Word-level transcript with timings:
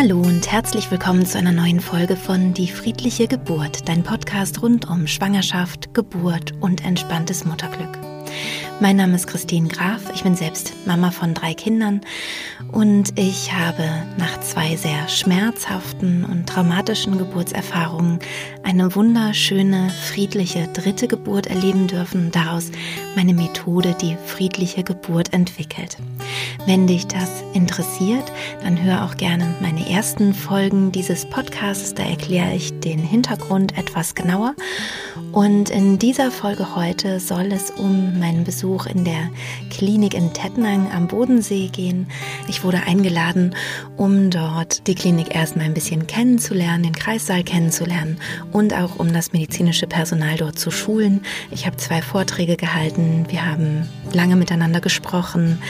Hallo 0.00 0.20
und 0.20 0.52
herzlich 0.52 0.92
willkommen 0.92 1.26
zu 1.26 1.38
einer 1.38 1.50
neuen 1.50 1.80
Folge 1.80 2.14
von 2.14 2.54
Die 2.54 2.68
friedliche 2.68 3.26
Geburt, 3.26 3.88
dein 3.88 4.04
Podcast 4.04 4.62
rund 4.62 4.88
um 4.88 5.08
Schwangerschaft, 5.08 5.92
Geburt 5.92 6.52
und 6.60 6.84
entspanntes 6.84 7.44
Mutterglück. 7.44 7.98
Mein 8.78 8.94
Name 8.94 9.16
ist 9.16 9.26
Christine 9.26 9.66
Graf, 9.66 10.02
ich 10.14 10.22
bin 10.22 10.36
selbst 10.36 10.72
Mama 10.86 11.10
von 11.10 11.34
drei 11.34 11.52
Kindern 11.52 12.00
und 12.70 13.18
ich 13.18 13.52
habe 13.52 13.82
nach 14.18 14.38
zwei 14.40 14.76
sehr 14.76 15.08
schmerzhaften 15.08 16.24
und 16.24 16.48
traumatischen 16.48 17.18
Geburtserfahrungen 17.18 18.20
eine 18.62 18.94
wunderschöne, 18.94 19.90
friedliche 19.90 20.68
dritte 20.68 21.08
Geburt 21.08 21.48
erleben 21.48 21.88
dürfen 21.88 22.26
und 22.26 22.36
daraus 22.36 22.70
meine 23.16 23.34
Methode, 23.34 23.96
die 24.00 24.16
friedliche 24.26 24.84
Geburt, 24.84 25.32
entwickelt. 25.32 25.96
Wenn 26.68 26.86
dich 26.86 27.06
das 27.06 27.30
interessiert, 27.54 28.30
dann 28.62 28.82
hör 28.82 29.06
auch 29.06 29.16
gerne 29.16 29.54
meine 29.62 29.88
ersten 29.88 30.34
Folgen 30.34 30.92
dieses 30.92 31.24
Podcasts, 31.24 31.94
da 31.94 32.02
erkläre 32.02 32.54
ich 32.54 32.78
den 32.80 32.98
Hintergrund 32.98 33.78
etwas 33.78 34.14
genauer. 34.14 34.54
Und 35.32 35.70
in 35.70 35.98
dieser 35.98 36.30
Folge 36.30 36.76
heute 36.76 37.20
soll 37.20 37.52
es 37.52 37.70
um 37.70 38.18
meinen 38.18 38.44
Besuch 38.44 38.84
in 38.84 39.06
der 39.06 39.30
Klinik 39.70 40.12
in 40.12 40.34
Tettnang 40.34 40.90
am 40.92 41.08
Bodensee 41.08 41.68
gehen. 41.68 42.06
Ich 42.48 42.64
wurde 42.64 42.82
eingeladen, 42.86 43.54
um 43.96 44.28
dort 44.28 44.86
die 44.88 44.94
Klinik 44.94 45.34
erstmal 45.34 45.64
ein 45.64 45.74
bisschen 45.74 46.06
kennenzulernen, 46.06 46.82
den 46.82 46.94
Kreissaal 46.94 47.44
kennenzulernen 47.44 48.18
und 48.52 48.74
auch 48.74 48.98
um 48.98 49.14
das 49.14 49.32
medizinische 49.32 49.86
Personal 49.86 50.36
dort 50.36 50.58
zu 50.58 50.70
schulen. 50.70 51.22
Ich 51.50 51.64
habe 51.64 51.78
zwei 51.78 52.02
Vorträge 52.02 52.56
gehalten, 52.56 53.24
wir 53.30 53.46
haben 53.46 53.88
lange 54.12 54.36
miteinander 54.36 54.80
gesprochen. 54.80 55.62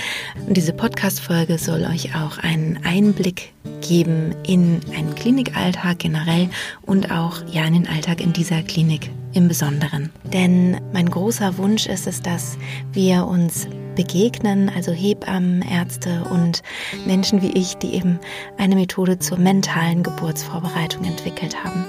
Diese 0.48 0.72
Podcast-Folge 0.88 1.58
soll 1.58 1.84
euch 1.84 2.14
auch 2.14 2.38
einen 2.38 2.80
Einblick 2.82 3.52
geben 3.86 4.34
in 4.42 4.80
einen 4.96 5.14
Klinikalltag 5.14 5.98
generell 5.98 6.48
und 6.80 7.10
auch 7.10 7.42
ja 7.52 7.66
in 7.66 7.74
den 7.74 7.86
Alltag 7.86 8.22
in 8.22 8.32
dieser 8.32 8.62
Klinik 8.62 9.10
im 9.34 9.48
Besonderen. 9.48 10.08
Denn 10.32 10.80
mein 10.94 11.10
großer 11.10 11.58
Wunsch 11.58 11.84
ist 11.86 12.06
es, 12.06 12.22
dass 12.22 12.56
wir 12.94 13.26
uns 13.26 13.68
begegnen, 13.96 14.70
also 14.74 14.90
Hebammen, 14.90 15.60
Ärzte 15.60 16.24
und 16.24 16.62
Menschen 17.06 17.42
wie 17.42 17.52
ich, 17.52 17.74
die 17.76 17.94
eben 17.94 18.18
eine 18.56 18.74
Methode 18.74 19.18
zur 19.18 19.36
mentalen 19.36 20.02
Geburtsvorbereitung 20.02 21.04
entwickelt 21.04 21.62
haben. 21.62 21.84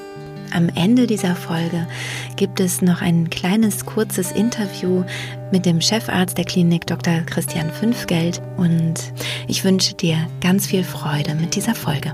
Am 0.52 0.70
Ende 0.70 1.08
dieser 1.08 1.36
Folge 1.36 1.88
gibt 2.36 2.60
es 2.60 2.82
noch 2.82 3.02
ein 3.02 3.30
kleines 3.30 3.86
kurzes 3.86 4.32
Interview 4.32 5.04
mit 5.52 5.66
dem 5.66 5.82
Chefarzt 5.82 6.38
der 6.38 6.46
Klinik 6.46 6.88
Dr. 6.88 7.22
Christian 7.26 7.70
Fünfgeld 7.72 8.42
und 8.58 8.96
ich 9.48 9.64
wünsche 9.64 9.94
dir 9.94 10.28
ganz 10.42 10.68
viel 10.68 10.84
Freude 10.84 11.36
mit 11.36 11.56
dieser 11.56 11.76
Folge. 11.76 12.14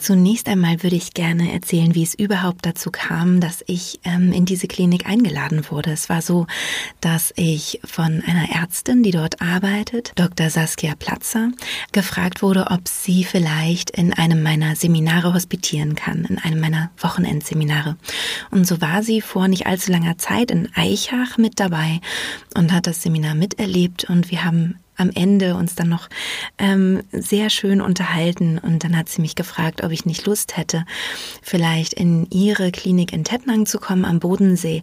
Zunächst 0.00 0.48
einmal 0.48 0.82
würde 0.82 0.96
ich 0.96 1.12
gerne 1.12 1.52
erzählen, 1.52 1.94
wie 1.94 2.02
es 2.02 2.14
überhaupt 2.14 2.64
dazu 2.64 2.90
kam, 2.90 3.38
dass 3.38 3.62
ich 3.66 4.00
ähm, 4.04 4.32
in 4.32 4.46
diese 4.46 4.66
Klinik 4.66 5.06
eingeladen 5.06 5.66
wurde. 5.68 5.90
Es 5.90 6.08
war 6.08 6.22
so, 6.22 6.46
dass 7.02 7.34
ich 7.36 7.80
von 7.84 8.22
einer 8.26 8.50
Ärztin, 8.50 9.02
die 9.02 9.10
dort 9.10 9.42
arbeitet, 9.42 10.12
Dr. 10.14 10.48
Saskia 10.48 10.94
Platzer, 10.98 11.50
gefragt 11.92 12.40
wurde, 12.40 12.68
ob 12.70 12.88
sie 12.88 13.24
vielleicht 13.24 13.90
in 13.90 14.14
einem 14.14 14.42
meiner 14.42 14.74
Seminare 14.74 15.34
hospitieren 15.34 15.96
kann, 15.96 16.24
in 16.24 16.38
einem 16.38 16.60
meiner 16.60 16.90
Wochenendseminare. 16.96 17.96
Und 18.50 18.66
so 18.66 18.80
war 18.80 19.02
sie 19.02 19.20
vor 19.20 19.48
nicht 19.48 19.66
allzu 19.66 19.92
langer 19.92 20.16
Zeit 20.16 20.50
in 20.50 20.70
Eichach 20.74 21.36
mit 21.36 21.60
dabei 21.60 22.00
und 22.56 22.72
hat 22.72 22.86
das 22.86 23.02
Seminar 23.02 23.34
miterlebt 23.34 24.04
und 24.04 24.30
wir 24.30 24.44
haben 24.44 24.76
am 25.00 25.10
Ende 25.14 25.54
uns 25.54 25.74
dann 25.74 25.88
noch 25.88 26.08
ähm, 26.58 27.02
sehr 27.12 27.50
schön 27.50 27.80
unterhalten 27.80 28.58
und 28.58 28.84
dann 28.84 28.96
hat 28.96 29.08
sie 29.08 29.20
mich 29.20 29.34
gefragt, 29.34 29.82
ob 29.82 29.90
ich 29.90 30.04
nicht 30.04 30.26
Lust 30.26 30.56
hätte, 30.56 30.84
vielleicht 31.42 31.94
in 31.94 32.26
ihre 32.30 32.70
Klinik 32.70 33.12
in 33.12 33.24
Tettnang 33.24 33.66
zu 33.66 33.78
kommen 33.78 34.04
am 34.04 34.20
Bodensee, 34.20 34.82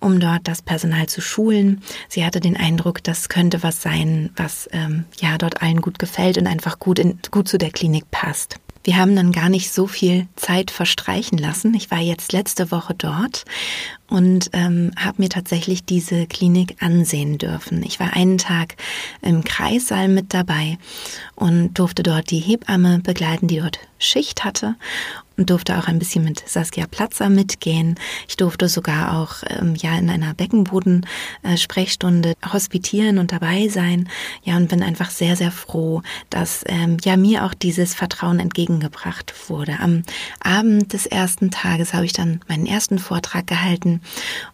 um 0.00 0.20
dort 0.20 0.48
das 0.48 0.62
Personal 0.62 1.06
zu 1.06 1.20
schulen. 1.20 1.82
Sie 2.08 2.24
hatte 2.24 2.40
den 2.40 2.56
Eindruck, 2.56 3.02
das 3.02 3.28
könnte 3.28 3.62
was 3.62 3.82
sein, 3.82 4.30
was 4.36 4.68
ähm, 4.72 5.04
ja 5.20 5.38
dort 5.38 5.62
allen 5.62 5.80
gut 5.80 5.98
gefällt 5.98 6.38
und 6.38 6.46
einfach 6.46 6.78
gut 6.78 6.98
in, 6.98 7.18
gut 7.30 7.48
zu 7.48 7.58
der 7.58 7.70
Klinik 7.70 8.10
passt. 8.10 8.58
Wir 8.88 8.96
haben 8.96 9.14
dann 9.14 9.32
gar 9.32 9.50
nicht 9.50 9.70
so 9.70 9.86
viel 9.86 10.28
Zeit 10.34 10.70
verstreichen 10.70 11.36
lassen. 11.36 11.74
Ich 11.74 11.90
war 11.90 11.98
jetzt 11.98 12.32
letzte 12.32 12.70
Woche 12.70 12.94
dort 12.94 13.44
und 14.08 14.48
ähm, 14.54 14.92
habe 14.98 15.20
mir 15.20 15.28
tatsächlich 15.28 15.84
diese 15.84 16.26
Klinik 16.26 16.76
ansehen 16.80 17.36
dürfen. 17.36 17.82
Ich 17.82 18.00
war 18.00 18.14
einen 18.14 18.38
Tag 18.38 18.76
im 19.20 19.44
Kreissaal 19.44 20.08
mit 20.08 20.32
dabei 20.32 20.78
und 21.34 21.74
durfte 21.74 22.02
dort 22.02 22.30
die 22.30 22.38
Hebamme 22.38 23.00
begleiten, 23.00 23.46
die 23.46 23.58
dort 23.58 23.78
Schicht 23.98 24.46
hatte 24.46 24.74
und 25.38 25.48
durfte 25.50 25.78
auch 25.78 25.86
ein 25.86 25.98
bisschen 25.98 26.24
mit 26.24 26.46
Saskia 26.46 26.86
Platzer 26.86 27.30
mitgehen. 27.30 27.94
Ich 28.28 28.36
durfte 28.36 28.68
sogar 28.68 29.18
auch 29.18 29.36
ähm, 29.48 29.74
ja 29.76 29.96
in 29.96 30.10
einer 30.10 30.34
Beckenboden-Sprechstunde 30.34 32.30
äh, 32.30 32.48
hospitieren 32.52 33.18
und 33.18 33.32
dabei 33.32 33.68
sein. 33.68 34.08
Ja, 34.42 34.56
und 34.56 34.68
bin 34.68 34.82
einfach 34.82 35.10
sehr, 35.10 35.36
sehr 35.36 35.52
froh, 35.52 36.02
dass 36.28 36.64
ähm, 36.66 36.98
ja 37.04 37.16
mir 37.16 37.44
auch 37.44 37.54
dieses 37.54 37.94
Vertrauen 37.94 38.40
entgegengebracht 38.40 39.32
wurde. 39.48 39.78
Am 39.80 40.02
Abend 40.40 40.92
des 40.92 41.06
ersten 41.06 41.50
Tages 41.50 41.94
habe 41.94 42.04
ich 42.04 42.12
dann 42.12 42.40
meinen 42.48 42.66
ersten 42.66 42.98
Vortrag 42.98 43.46
gehalten 43.46 44.00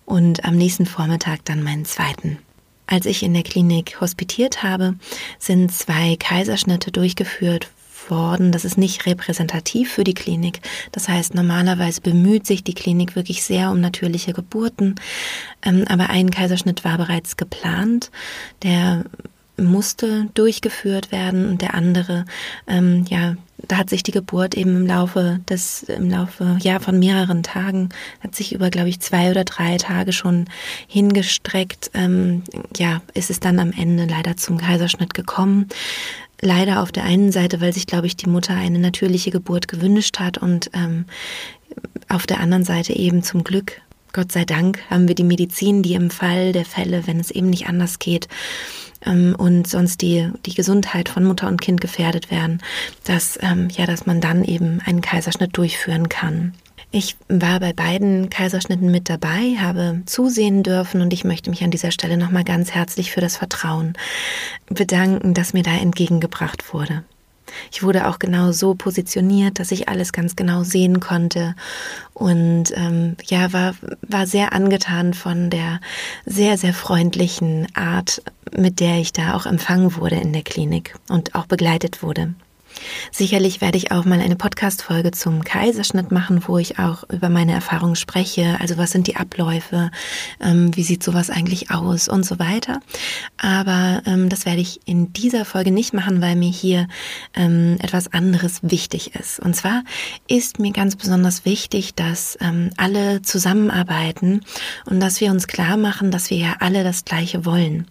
und 0.05 0.45
am 0.45 0.57
nächsten 0.57 0.87
Vormittag 0.87 1.45
dann 1.47 1.63
meinen 1.63 1.87
zweiten. 1.87 2.39
Als 2.87 3.07
ich 3.07 3.23
in 3.23 3.33
der 3.33 3.43
Klinik 3.43 4.01
hospitiert 4.01 4.63
habe, 4.63 4.95
sind 5.39 5.73
zwei 5.73 6.17
Kaiserschnitte 6.17 6.93
durchgeführt 6.93 7.69
worden. 8.11 8.53
Das 8.53 8.65
ist 8.65 8.79
nicht 8.79 9.07
repräsentativ 9.07 9.93
für 9.93 10.05
die 10.05 10.15
Klinik. 10.15 10.61
Das 10.93 11.09
heißt, 11.09 11.35
normalerweise 11.35 12.01
bemüht 12.01 12.47
sich 12.47 12.65
die 12.65 12.75
Klinik 12.75 13.17
wirklich 13.17 13.45
sehr 13.45 13.71
um 13.71 13.81
natürliche 13.81 14.33
Geburten. 14.33 14.97
Ähm, 15.63 15.85
aber 15.89 16.11
ein 16.11 16.31
Kaiserschnitt 16.31 16.85
war 16.85 16.99
bereits 16.99 17.37
geplant. 17.37 18.11
Der 18.63 19.05
musste 19.57 20.27
durchgeführt 20.35 21.13
werden 21.13 21.49
und 21.49 21.63
der 21.63 21.75
andere, 21.75 22.25
ähm, 22.67 23.05
ja, 23.09 23.37
da 23.69 23.79
hat 23.79 23.89
sich 23.89 24.03
die 24.03 24.11
Geburt 24.11 24.57
eben 24.57 24.77
im 24.77 24.87
Laufe 24.87 25.41
des, 25.49 25.85
im 25.85 26.11
Laufe, 26.11 26.59
ja, 26.61 26.81
von 26.81 26.99
mehreren 26.99 27.43
Tagen, 27.43 27.91
hat 28.21 28.35
sich 28.35 28.53
über, 28.53 28.69
glaube 28.69 28.89
ich, 28.89 29.01
zwei 29.01 29.31
oder 29.31 29.45
drei 29.45 29.79
Tage 29.79 30.13
schon 30.13 30.47
hingestreckt. 30.87 31.91
Ähm, 31.95 32.43
ja, 32.77 33.01
ist 33.15 33.31
es 33.31 33.41
dann 33.41 33.59
am 33.59 33.73
Ende 33.73 34.07
leider 34.07 34.37
zum 34.37 34.59
Kaiserschnitt 34.59 35.15
gekommen. 35.15 35.69
Leider 36.45 36.83
auf 36.83 36.93
der 36.93 37.05
einen 37.05 37.33
Seite, 37.33 37.63
weil 37.63 37.73
sich, 37.73 37.87
glaube 37.87 38.07
ich, 38.07 38.17
die 38.17 38.29
Mutter 38.29 38.55
eine 38.55 38.79
natürliche 38.79 39.31
Geburt 39.31 39.67
gewünscht 39.67 40.21
hat 40.21 40.37
und 40.37 40.71
ähm, 40.75 41.07
auf 42.11 42.27
der 42.27 42.39
anderen 42.39 42.65
Seite 42.65 42.93
eben 42.93 43.23
zum 43.23 43.45
Glück, 43.45 43.81
Gott 44.13 44.31
sei 44.31 44.45
Dank, 44.45 44.79
haben 44.91 45.09
wir 45.09 45.15
die 45.15 45.25
Medizin, 45.25 45.83
die 45.83 45.95
im 45.95 46.11
Fall 46.11 46.53
der 46.53 46.67
Fälle, 46.67 47.07
wenn 47.07 47.19
es 47.19 47.31
eben 47.31 47.49
nicht 47.49 47.67
anders 47.67 47.99
geht, 47.99 48.29
ähm, 49.07 49.35
und 49.39 49.67
sonst 49.67 50.03
die, 50.03 50.31
die 50.45 50.53
Gesundheit 50.53 51.09
von 51.09 51.25
Mutter 51.25 51.49
und 51.49 51.63
Kind 51.63 51.81
gefährdet 51.81 52.31
werden, 52.31 52.63
dass, 53.05 53.39
ähm, 53.41 53.69
ja, 53.71 53.87
dass 53.87 54.05
man 54.05 54.21
dann 54.21 54.45
eben 54.45 54.83
einen 54.85 55.01
Kaiserschnitt 55.01 55.57
durchführen 55.57 56.11
kann. 56.11 56.53
Ich 56.97 57.17
war 57.29 57.59
bei 57.59 57.73
beiden 57.73 58.31
Kaiserschnitten 58.31 58.89
mit 58.89 59.11
dabei, 59.11 59.57
habe 59.59 60.03
zusehen 60.07 60.63
dürfen 60.63 61.01
und 61.01 61.13
ich 61.13 61.25
möchte 61.25 61.51
mich 61.51 61.65
an 61.65 61.73
dieser 61.73 61.91
Stelle 61.91 62.17
nochmal 62.17 62.45
ganz 62.45 62.71
herzlich 62.71 63.11
für 63.11 63.21
das 63.21 63.37
Vertrauen 63.37 63.95
bedanken, 64.69 65.35
das 65.35 65.55
mir 65.55 65.65
da 65.65 65.73
entgegengebracht 65.73 66.73
wurde. 66.73 67.03
Ich 67.73 67.83
wurde 67.83 68.07
auch 68.07 68.21
genau 68.21 68.53
so 68.53 68.77
positioniert, 68.77 69.59
dass 69.59 69.73
ich 69.73 69.89
alles 69.89 70.13
ganz 70.13 70.37
genau 70.37 70.63
sehen 70.63 71.01
konnte 71.01 71.57
und 72.13 72.67
ähm, 72.77 73.17
ja, 73.25 73.53
war, 73.53 73.75
war 74.03 74.29
sehr 74.29 74.53
angetan 74.53 75.15
von 75.15 75.51
der 75.51 75.81
sehr, 76.25 76.59
sehr 76.59 76.75
freundlichen 76.75 77.67
Art, 77.75 78.23
mit 78.57 78.79
der 78.79 79.01
ich 79.01 79.13
da 79.13 79.35
auch 79.35 79.47
empfangen 79.47 79.97
wurde 79.97 80.15
in 80.15 80.33
der 80.33 80.43
Klinik 80.43 80.95
und 81.09 81.35
auch 81.35 81.47
begleitet 81.47 82.05
wurde. 82.05 82.35
Sicherlich 83.11 83.61
werde 83.61 83.79
ich 83.79 83.93
auch 83.93 84.05
mal 84.05 84.21
eine 84.21 84.37
Podcast-Folge 84.37 85.11
zum 85.11 85.45
Kaiserschnitt 85.45 86.11
machen, 86.11 86.43
wo 86.47 86.59
ich 86.59 86.79
auch 86.79 87.05
über 87.11 87.29
meine 87.29 87.53
Erfahrungen 87.53 87.97
spreche. 87.97 88.57
Also 88.61 88.77
was 88.77 88.91
sind 88.91 89.07
die 89.07 89.17
Abläufe? 89.17 89.91
Ähm, 90.41 90.77
wie 90.77 90.83
sieht 90.83 91.03
sowas 91.03 91.31
eigentlich 91.31 91.71
aus 91.71 92.09
und 92.09 92.25
so 92.25 92.39
weiter. 92.39 92.81
Aber 93.37 94.03
ähm, 94.07 94.29
das 94.29 94.47
werde 94.47 94.61
ich 94.61 94.81
in 94.87 95.13
dieser 95.13 95.45
Folge 95.45 95.71
nicht 95.71 95.95
machen, 95.95 96.21
weil 96.21 96.37
mir 96.37 96.51
hier 96.51 96.89
ähm, 97.35 97.77
etwas 97.81 98.13
anderes 98.13 98.61
wichtig 98.63 99.15
ist. 99.15 99.41
Und 99.41 99.55
zwar 99.55 99.85
ist 100.29 100.59
mir 100.59 100.73
ganz 100.73 100.97
besonders 100.97 101.45
wichtig, 101.45 101.95
dass 101.95 102.39
ähm, 102.41 102.71
alle 102.77 103.23
zusammenarbeiten 103.23 104.41
und 104.87 105.01
dass 105.01 105.21
wir 105.21 105.31
uns 105.31 105.47
klar 105.47 105.77
machen, 105.77 106.11
dass 106.11 106.31
wir 106.31 106.39
ja 106.39 106.57
alle 106.61 106.85
das 106.85 107.05
Gleiche 107.05 107.45
wollen. 107.45 107.87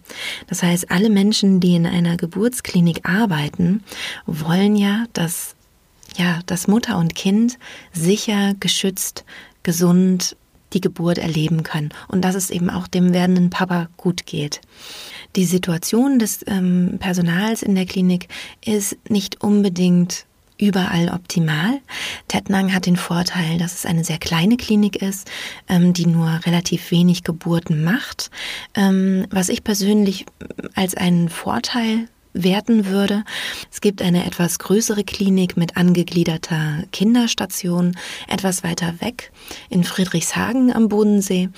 Das 0.48 0.62
heißt, 0.62 0.90
alle 0.90 1.10
Menschen, 1.10 1.60
die 1.60 1.74
in 1.74 1.86
einer 1.86 2.16
Geburtsklinik 2.16 3.08
arbeiten, 3.08 3.82
wollen 4.26 4.73
wollen 4.74 4.76
ja, 4.76 5.06
dass, 5.12 5.54
ja, 6.16 6.40
dass 6.46 6.68
Mutter 6.68 6.98
und 6.98 7.14
Kind 7.14 7.58
sicher, 7.92 8.54
geschützt, 8.58 9.24
gesund 9.62 10.36
die 10.72 10.80
Geburt 10.80 11.18
erleben 11.18 11.62
können 11.62 11.90
und 12.08 12.22
dass 12.22 12.34
es 12.34 12.50
eben 12.50 12.68
auch 12.68 12.88
dem 12.88 13.12
werdenden 13.12 13.50
Papa 13.50 13.88
gut 13.96 14.26
geht. 14.26 14.60
Die 15.36 15.44
Situation 15.44 16.18
des 16.18 16.44
ähm, 16.48 16.96
Personals 16.98 17.62
in 17.62 17.76
der 17.76 17.86
Klinik 17.86 18.28
ist 18.64 18.96
nicht 19.08 19.42
unbedingt 19.42 20.26
überall 20.58 21.10
optimal. 21.10 21.80
Tettnang 22.28 22.72
hat 22.72 22.86
den 22.86 22.96
Vorteil, 22.96 23.58
dass 23.58 23.74
es 23.74 23.86
eine 23.86 24.04
sehr 24.04 24.18
kleine 24.18 24.56
Klinik 24.56 25.00
ist, 25.00 25.30
ähm, 25.68 25.92
die 25.92 26.06
nur 26.06 26.40
relativ 26.44 26.90
wenig 26.90 27.22
Geburten 27.22 27.84
macht. 27.84 28.30
Ähm, 28.74 29.26
was 29.30 29.48
ich 29.48 29.62
persönlich 29.62 30.26
als 30.74 30.96
einen 30.96 31.28
Vorteil 31.28 32.08
werten 32.34 32.86
würde. 32.86 33.24
Es 33.72 33.80
gibt 33.80 34.02
eine 34.02 34.26
etwas 34.26 34.58
größere 34.58 35.04
Klinik 35.04 35.56
mit 35.56 35.76
angegliederter 35.76 36.84
Kinderstation 36.92 37.96
etwas 38.28 38.62
weiter 38.62 39.00
weg 39.00 39.32
in 39.70 39.84
Friedrichshagen 39.84 40.72
am 40.72 40.88
Bodensee. 40.88 41.48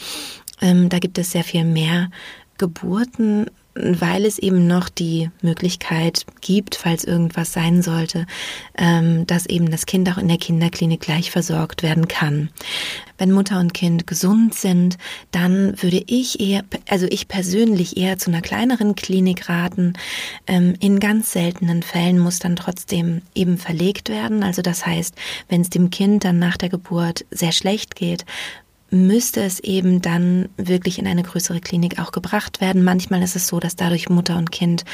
Ähm, 0.60 0.88
da 0.88 0.98
gibt 0.98 1.18
es 1.18 1.32
sehr 1.32 1.44
viel 1.44 1.64
mehr 1.64 2.10
Geburten 2.58 3.46
weil 3.76 4.24
es 4.24 4.38
eben 4.38 4.66
noch 4.66 4.88
die 4.88 5.30
Möglichkeit 5.42 6.24
gibt, 6.40 6.74
falls 6.74 7.04
irgendwas 7.04 7.52
sein 7.52 7.82
sollte, 7.82 8.26
ähm, 8.76 9.26
dass 9.26 9.46
eben 9.46 9.70
das 9.70 9.86
Kind 9.86 10.10
auch 10.10 10.18
in 10.18 10.28
der 10.28 10.38
Kinderklinik 10.38 11.00
gleich 11.00 11.30
versorgt 11.30 11.82
werden 11.82 12.08
kann. 12.08 12.50
Wenn 13.18 13.32
Mutter 13.32 13.60
und 13.60 13.74
Kind 13.74 14.06
gesund 14.06 14.54
sind, 14.54 14.98
dann 15.30 15.80
würde 15.82 16.02
ich 16.06 16.40
eher, 16.40 16.64
also 16.88 17.06
ich 17.08 17.28
persönlich 17.28 17.96
eher 17.96 18.18
zu 18.18 18.30
einer 18.30 18.42
kleineren 18.42 18.94
Klinik 18.94 19.48
raten. 19.48 19.94
Ähm, 20.46 20.74
in 20.80 21.00
ganz 21.00 21.32
seltenen 21.32 21.82
Fällen 21.82 22.18
muss 22.18 22.38
dann 22.38 22.56
trotzdem 22.56 23.22
eben 23.34 23.58
verlegt 23.58 24.08
werden. 24.08 24.42
Also 24.42 24.62
das 24.62 24.86
heißt, 24.86 25.14
wenn 25.48 25.60
es 25.62 25.70
dem 25.70 25.90
Kind 25.90 26.24
dann 26.24 26.38
nach 26.38 26.56
der 26.56 26.68
Geburt 26.68 27.24
sehr 27.30 27.52
schlecht 27.52 27.96
geht, 27.96 28.24
müsste 28.90 29.42
es 29.42 29.60
eben 29.60 30.00
dann 30.00 30.48
wirklich 30.56 30.98
in 30.98 31.06
eine 31.06 31.22
größere 31.22 31.60
Klinik 31.60 31.98
auch 31.98 32.12
gebracht 32.12 32.60
werden. 32.60 32.84
Manchmal 32.84 33.22
ist 33.22 33.36
es 33.36 33.48
so, 33.48 33.58
dass 33.58 33.76
dadurch 33.76 34.08
Mutter 34.08 34.36
und 34.36 34.52
Kind 34.52 34.84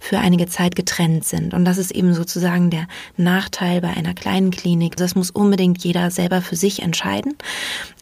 für 0.00 0.18
einige 0.18 0.46
Zeit 0.46 0.74
getrennt 0.74 1.24
sind. 1.24 1.52
Und 1.54 1.64
das 1.64 1.78
ist 1.78 1.90
eben 1.90 2.14
sozusagen 2.14 2.70
der 2.70 2.86
Nachteil 3.16 3.80
bei 3.80 3.90
einer 3.90 4.14
kleinen 4.14 4.50
Klinik. 4.50 4.96
Das 4.96 5.14
muss 5.14 5.30
unbedingt 5.30 5.84
jeder 5.84 6.10
selber 6.10 6.40
für 6.40 6.56
sich 6.56 6.82
entscheiden. 6.82 7.34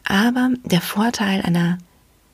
Aber 0.05 0.49
der 0.63 0.81
Vorteil 0.81 1.41
einer 1.41 1.77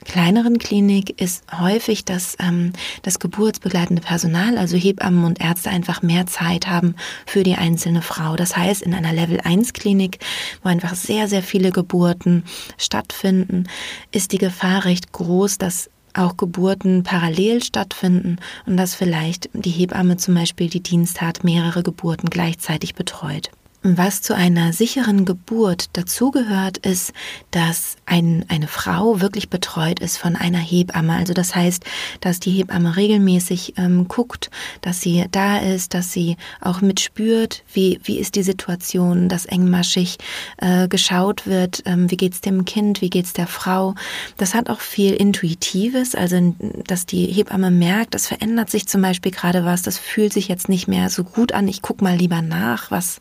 kleineren 0.08 0.58
Klinik 0.58 1.22
ist 1.22 1.44
häufig, 1.60 2.06
dass 2.06 2.36
ähm, 2.40 2.74
das 3.04 3.20
geburtsbegleitende 3.20 4.02
Personal, 4.02 4.58
also 4.58 4.76
Hebammen 4.78 5.26
und 5.26 5.42
Ärzte, 5.42 5.70
einfach 5.70 6.02
mehr 6.02 6.26
Zeit 6.26 6.68
haben 6.68 6.96
für 7.26 7.44
die 7.44 7.56
einzelne 7.56 8.02
Frau. 8.02 8.36
Das 8.36 8.58
heißt, 8.58 8.82
in 8.82 8.94
einer 8.94 9.14
Level 9.14 9.40
1 9.42 9.74
Klinik, 9.74 10.20
wo 10.64 10.70
einfach 10.70 10.96
sehr, 10.96 11.28
sehr 11.28 11.44
viele 11.44 11.72
Geburten 11.72 12.44
stattfinden, 12.78 13.68
ist 14.12 14.32
die 14.32 14.38
Gefahr 14.40 14.86
recht 14.86 15.12
groß, 15.12 15.58
dass 15.58 15.90
auch 16.14 16.38
Geburten 16.38 17.04
parallel 17.04 17.62
stattfinden 17.64 18.38
und 18.66 18.78
dass 18.78 18.96
vielleicht 18.96 19.50
die 19.54 19.70
Hebamme 19.70 20.18
zum 20.18 20.34
Beispiel, 20.34 20.70
die 20.70 20.82
Dienst 20.82 21.20
mehrere 21.44 21.84
Geburten 21.84 22.30
gleichzeitig 22.30 22.96
betreut. 22.96 23.52
Was 23.84 24.24
zu 24.24 24.36
einer 24.36 24.74
sicheren 24.74 25.24
Geburt 25.24 25.90
dazugehört, 25.94 26.80
ist, 26.80 27.14
dass 27.52 27.96
ein, 28.08 28.44
eine 28.48 28.68
Frau 28.68 29.22
wirklich 29.22 29.50
betreut 29.50 30.00
ist 30.00 30.18
von 30.18 30.36
einer 30.36 30.58
Hebamme. 30.58 31.14
Also 31.14 31.34
das 31.34 31.56
heißt, 31.56 31.86
dass 32.20 32.40
die 32.40 32.52
Hebamme 32.52 32.98
regelmäßig 32.98 33.76
ähm, 33.78 34.08
guckt, 34.08 34.50
dass 34.82 35.02
sie 35.02 35.26
da 35.32 35.60
ist, 35.60 35.94
dass 35.94 36.12
sie 36.12 36.38
auch 36.60 36.82
mitspürt, 36.82 37.64
wie, 37.72 38.00
wie 38.04 38.18
ist 38.18 38.36
die 38.36 38.44
Situation, 38.44 39.30
dass 39.30 39.46
engmaschig 39.46 40.18
äh, 40.58 40.88
geschaut 40.88 41.46
wird, 41.46 41.84
ähm, 41.86 42.10
wie 42.10 42.18
geht's 42.18 42.42
dem 42.42 42.66
Kind, 42.66 43.02
wie 43.02 43.12
geht's 43.12 43.34
der 43.34 43.48
Frau. 43.48 43.94
Das 44.38 44.56
hat 44.56 44.72
auch 44.72 44.82
viel 44.82 45.14
Intuitives, 45.14 46.16
also 46.16 46.56
dass 46.88 47.06
die 47.06 47.28
Hebamme 47.28 47.70
merkt, 47.70 48.16
es 48.16 48.28
verändert 48.28 48.72
sich 48.72 48.88
zum 48.88 49.04
Beispiel 49.04 49.32
gerade 49.32 49.66
was, 49.66 49.84
das 49.84 50.00
fühlt 50.00 50.34
sich 50.34 50.48
jetzt 50.48 50.68
nicht 50.68 50.88
mehr 50.88 51.12
so 51.12 51.24
gut 51.24 51.52
an, 51.52 51.68
ich 51.68 51.84
guck 51.84 52.02
mal 52.02 52.18
lieber 52.18 52.42
nach, 52.42 52.90
was 52.90 53.20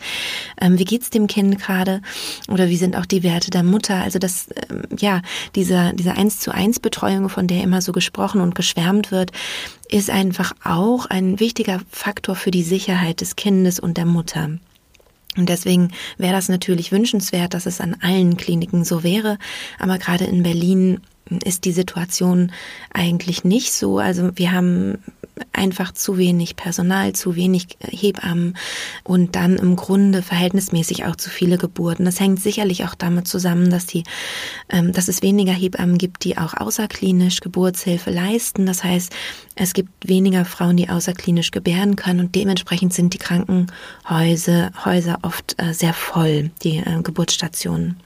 ähm, 0.60 0.78
wie 0.78 0.84
geht's 0.84 1.10
dem 1.10 1.26
Kind 1.26 1.58
gerade 1.58 2.00
oder 2.48 2.68
wie 2.68 2.76
sind 2.76 2.96
auch 2.96 3.06
die 3.06 3.22
Werte 3.22 3.50
der 3.50 3.62
Mutter. 3.62 3.96
Also 3.96 4.18
das, 4.18 4.48
ähm, 4.70 4.82
ja, 4.98 5.22
diese, 5.54 5.92
diese 5.94 6.12
eins 6.12 6.40
zu 6.40 6.52
eins 6.52 6.80
Betreuung, 6.80 7.28
von 7.28 7.46
der 7.46 7.62
immer 7.62 7.80
so 7.82 7.92
gesprochen 7.92 8.40
und 8.40 8.54
geschwärmt 8.54 9.10
wird, 9.10 9.32
ist 9.88 10.10
einfach 10.10 10.52
auch 10.64 11.06
ein 11.06 11.40
wichtiger 11.40 11.80
Faktor 11.90 12.34
für 12.36 12.50
die 12.50 12.62
Sicherheit 12.62 13.20
des 13.20 13.36
Kindes 13.36 13.78
und 13.78 13.96
der 13.96 14.06
Mutter. 14.06 14.50
Und 15.36 15.48
deswegen 15.48 15.90
wäre 16.16 16.32
das 16.32 16.48
natürlich 16.48 16.92
wünschenswert, 16.92 17.54
dass 17.54 17.66
es 17.66 17.80
an 17.80 17.96
allen 18.00 18.36
Kliniken 18.36 18.84
so 18.84 19.02
wäre. 19.02 19.38
Aber 19.78 19.98
gerade 19.98 20.24
in 20.24 20.42
Berlin 20.42 21.00
ist 21.44 21.64
die 21.64 21.72
Situation 21.72 22.52
eigentlich 22.92 23.44
nicht 23.44 23.72
so. 23.72 23.98
Also 23.98 24.30
wir 24.36 24.52
haben 24.52 24.98
einfach 25.52 25.92
zu 25.92 26.18
wenig 26.18 26.56
Personal, 26.56 27.12
zu 27.12 27.36
wenig 27.36 27.76
Hebammen 27.80 28.56
und 29.04 29.36
dann 29.36 29.56
im 29.56 29.76
Grunde 29.76 30.22
verhältnismäßig 30.22 31.04
auch 31.04 31.16
zu 31.16 31.30
viele 31.30 31.58
Geburten. 31.58 32.04
Das 32.04 32.20
hängt 32.20 32.40
sicherlich 32.40 32.84
auch 32.84 32.94
damit 32.94 33.28
zusammen, 33.28 33.70
dass 33.70 33.86
die, 33.86 34.04
ähm, 34.70 34.92
dass 34.92 35.08
es 35.08 35.22
weniger 35.22 35.52
Hebammen 35.52 35.98
gibt, 35.98 36.24
die 36.24 36.38
auch 36.38 36.54
außerklinisch 36.54 37.40
Geburtshilfe 37.40 38.10
leisten. 38.10 38.66
Das 38.66 38.84
heißt, 38.84 39.12
es 39.56 39.74
gibt 39.74 40.08
weniger 40.08 40.44
Frauen, 40.44 40.76
die 40.76 40.88
außerklinisch 40.88 41.50
gebären 41.50 41.96
können 41.96 42.20
und 42.20 42.34
dementsprechend 42.34 42.94
sind 42.94 43.14
die 43.14 43.18
Krankenhäuser 43.18 44.70
Häuser 44.84 45.18
oft 45.22 45.56
äh, 45.58 45.72
sehr 45.72 45.92
voll, 45.92 46.50
die 46.62 46.78
äh, 46.78 47.02
Geburtsstationen. 47.02 47.96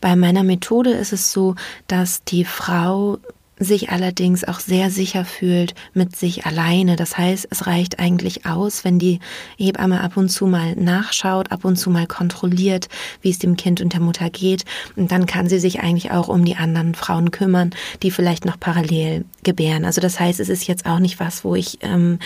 Bei 0.00 0.16
meiner 0.16 0.42
Methode 0.42 0.90
ist 0.90 1.12
es 1.12 1.32
so, 1.32 1.54
dass 1.86 2.21
die 2.28 2.44
Frau 2.44 3.18
sich 3.64 3.90
allerdings 3.90 4.44
auch 4.44 4.60
sehr 4.60 4.90
sicher 4.90 5.24
fühlt 5.24 5.74
mit 5.94 6.16
sich 6.16 6.46
alleine. 6.46 6.96
Das 6.96 7.16
heißt, 7.16 7.46
es 7.50 7.66
reicht 7.66 7.98
eigentlich 7.98 8.46
aus, 8.46 8.84
wenn 8.84 8.98
die 8.98 9.20
Hebamme 9.56 10.00
ab 10.00 10.16
und 10.16 10.28
zu 10.30 10.46
mal 10.46 10.74
nachschaut, 10.74 11.52
ab 11.52 11.64
und 11.64 11.76
zu 11.76 11.90
mal 11.90 12.06
kontrolliert, 12.06 12.88
wie 13.20 13.30
es 13.30 13.38
dem 13.38 13.56
Kind 13.56 13.80
und 13.80 13.92
der 13.92 14.00
Mutter 14.00 14.30
geht. 14.30 14.64
Und 14.96 15.12
dann 15.12 15.26
kann 15.26 15.48
sie 15.48 15.58
sich 15.58 15.80
eigentlich 15.80 16.10
auch 16.10 16.28
um 16.28 16.44
die 16.44 16.56
anderen 16.56 16.94
Frauen 16.94 17.30
kümmern, 17.30 17.70
die 18.02 18.10
vielleicht 18.10 18.44
noch 18.44 18.58
parallel 18.58 19.24
gebären. 19.42 19.84
Also 19.84 20.00
das 20.00 20.18
heißt, 20.18 20.40
es 20.40 20.48
ist 20.48 20.66
jetzt 20.66 20.86
auch 20.86 20.98
nicht 20.98 21.20
was, 21.20 21.44
wo 21.44 21.54
ich 21.54 21.78
ähm, 21.82 22.18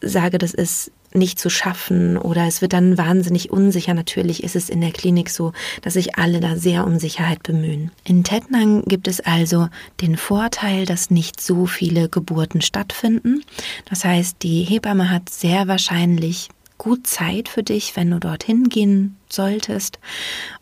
sage, 0.00 0.38
das 0.38 0.54
ist 0.54 0.90
nicht 1.14 1.38
zu 1.38 1.50
schaffen 1.50 2.16
oder 2.16 2.46
es 2.46 2.62
wird 2.62 2.72
dann 2.72 2.98
wahnsinnig 2.98 3.50
unsicher. 3.50 3.94
Natürlich 3.94 4.42
ist 4.42 4.56
es 4.56 4.68
in 4.68 4.80
der 4.80 4.92
Klinik 4.92 5.30
so, 5.30 5.52
dass 5.82 5.94
sich 5.94 6.18
alle 6.18 6.40
da 6.40 6.56
sehr 6.56 6.86
um 6.86 6.98
Sicherheit 6.98 7.42
bemühen. 7.42 7.90
In 8.04 8.24
Tettnang 8.24 8.82
gibt 8.84 9.08
es 9.08 9.20
also 9.20 9.68
den 10.00 10.16
Vorteil, 10.16 10.86
dass 10.86 11.10
nicht 11.10 11.40
so 11.40 11.66
viele 11.66 12.08
Geburten 12.08 12.60
stattfinden. 12.60 13.42
Das 13.88 14.04
heißt, 14.04 14.42
die 14.42 14.62
Hebamme 14.62 15.10
hat 15.10 15.28
sehr 15.30 15.68
wahrscheinlich 15.68 16.48
gut 16.78 17.06
Zeit 17.06 17.48
für 17.48 17.62
dich, 17.62 17.96
wenn 17.96 18.10
du 18.10 18.18
dorthin 18.18 18.68
gehen 18.68 19.16
solltest. 19.28 19.98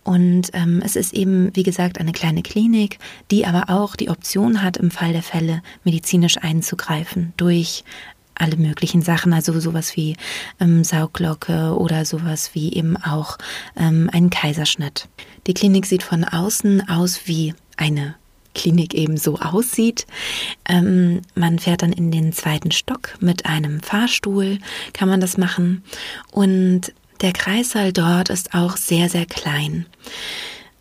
Und 0.05 0.51
ähm, 0.53 0.81
es 0.85 0.97
ist 0.97 1.13
eben, 1.13 1.55
wie 1.55 1.63
gesagt, 1.63 1.99
eine 1.99 2.13
kleine 2.13 2.43
Klinik, 2.43 2.99
die 3.31 3.47
aber 3.47 3.69
auch 3.69 3.97
die 3.97 4.11
Option 4.11 4.63
hat, 4.63 4.77
im 4.77 4.91
Fall 4.91 5.13
der 5.13 5.23
Fälle 5.23 5.63
medizinisch 5.83 6.39
einzugreifen 6.39 7.33
durch 7.37 7.85
alle 8.35 8.57
möglichen 8.57 9.03
Sachen, 9.03 9.33
also 9.33 9.59
sowas 9.61 9.97
wie 9.97 10.17
ähm, 10.61 10.85
Sauglocke 10.85 11.77
oder 11.77 12.05
sowas 12.05 12.51
wie 12.55 12.73
eben 12.73 12.97
auch 12.97 13.39
ähm, 13.77 14.11
einen 14.13 14.31
Kaiserschnitt. 14.31 15.09
Die 15.47 15.55
Klinik 15.55 15.87
sieht 15.87 16.03
von 16.03 16.25
außen 16.25 16.89
aus 16.89 17.23
wie 17.27 17.55
eine 17.77 18.15
Klinik 18.55 18.95
eben 18.95 19.17
so 19.17 19.39
aussieht. 19.39 20.07
Ähm, 20.69 21.23
man 21.35 21.59
fährt 21.59 21.83
dann 21.83 21.93
in 21.93 22.11
den 22.11 22.33
zweiten 22.33 22.71
Stock 22.71 23.17
mit 23.21 23.47
einem 23.47 23.81
Fahrstuhl, 23.81 24.59
kann 24.93 25.09
man 25.09 25.21
das 25.21 25.37
machen. 25.37 25.83
Und 26.31 26.93
der 27.21 27.33
Kreissaal 27.33 27.93
dort 27.93 28.31
ist 28.31 28.55
auch 28.55 28.77
sehr, 28.77 29.09
sehr 29.09 29.27
klein. 29.27 29.87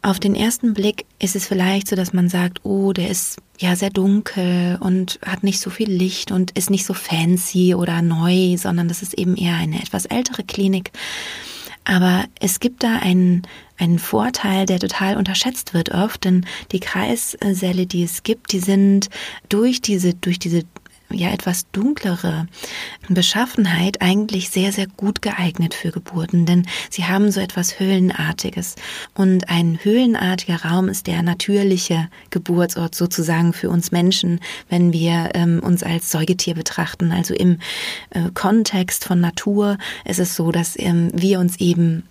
Auf 0.05 0.19
den 0.19 0.35
ersten 0.35 0.73
Blick 0.73 1.05
ist 1.17 1.33
es 1.33 1.47
vielleicht 1.47 1.87
so, 1.87 1.95
dass 1.95 2.11
man 2.11 2.27
sagt, 2.27 2.65
oh, 2.65 2.91
der 2.91 3.09
ist 3.09 3.37
ja 3.57 3.77
sehr 3.77 3.89
dunkel 3.89 4.77
und 4.81 5.17
hat 5.25 5.43
nicht 5.43 5.61
so 5.61 5.69
viel 5.69 5.89
Licht 5.89 6.29
und 6.29 6.51
ist 6.57 6.69
nicht 6.69 6.85
so 6.85 6.93
fancy 6.93 7.73
oder 7.73 8.01
neu, 8.01 8.57
sondern 8.57 8.89
das 8.89 9.01
ist 9.01 9.13
eben 9.13 9.37
eher 9.37 9.55
eine 9.55 9.81
etwas 9.81 10.05
ältere 10.05 10.43
Klinik. 10.43 10.91
Aber 11.85 12.25
es 12.41 12.59
gibt 12.59 12.83
da 12.83 12.97
einen, 12.97 13.43
einen 13.77 13.97
Vorteil, 13.97 14.65
der 14.65 14.79
total 14.79 15.15
unterschätzt 15.15 15.73
wird 15.73 15.93
oft, 15.93 16.25
denn 16.25 16.45
die 16.73 16.81
Kreissäle, 16.81 17.85
die 17.85 18.03
es 18.03 18.23
gibt, 18.23 18.51
die 18.51 18.59
sind 18.59 19.09
durch 19.47 19.81
diese, 19.81 20.13
durch 20.13 20.37
diese 20.37 20.63
ja 21.13 21.31
etwas 21.31 21.69
dunklere 21.71 22.47
Beschaffenheit 23.09 24.01
eigentlich 24.01 24.49
sehr, 24.49 24.71
sehr 24.71 24.87
gut 24.87 25.21
geeignet 25.21 25.73
für 25.73 25.91
Geburten, 25.91 26.45
denn 26.45 26.65
sie 26.89 27.05
haben 27.05 27.31
so 27.31 27.39
etwas 27.39 27.79
Höhlenartiges. 27.79 28.75
Und 29.13 29.49
ein 29.49 29.79
höhlenartiger 29.81 30.63
Raum 30.63 30.89
ist 30.89 31.07
der 31.07 31.23
natürliche 31.23 32.09
Geburtsort 32.29 32.95
sozusagen 32.95 33.53
für 33.53 33.69
uns 33.69 33.91
Menschen, 33.91 34.39
wenn 34.69 34.93
wir 34.93 35.31
ähm, 35.33 35.61
uns 35.63 35.83
als 35.83 36.11
Säugetier 36.11 36.55
betrachten. 36.55 37.11
Also 37.11 37.33
im 37.33 37.59
äh, 38.11 38.29
Kontext 38.33 39.05
von 39.05 39.19
Natur 39.19 39.77
ist 40.05 40.19
es 40.19 40.35
so, 40.35 40.51
dass 40.51 40.77
ähm, 40.79 41.09
wir 41.13 41.39
uns 41.39 41.59
eben 41.59 42.03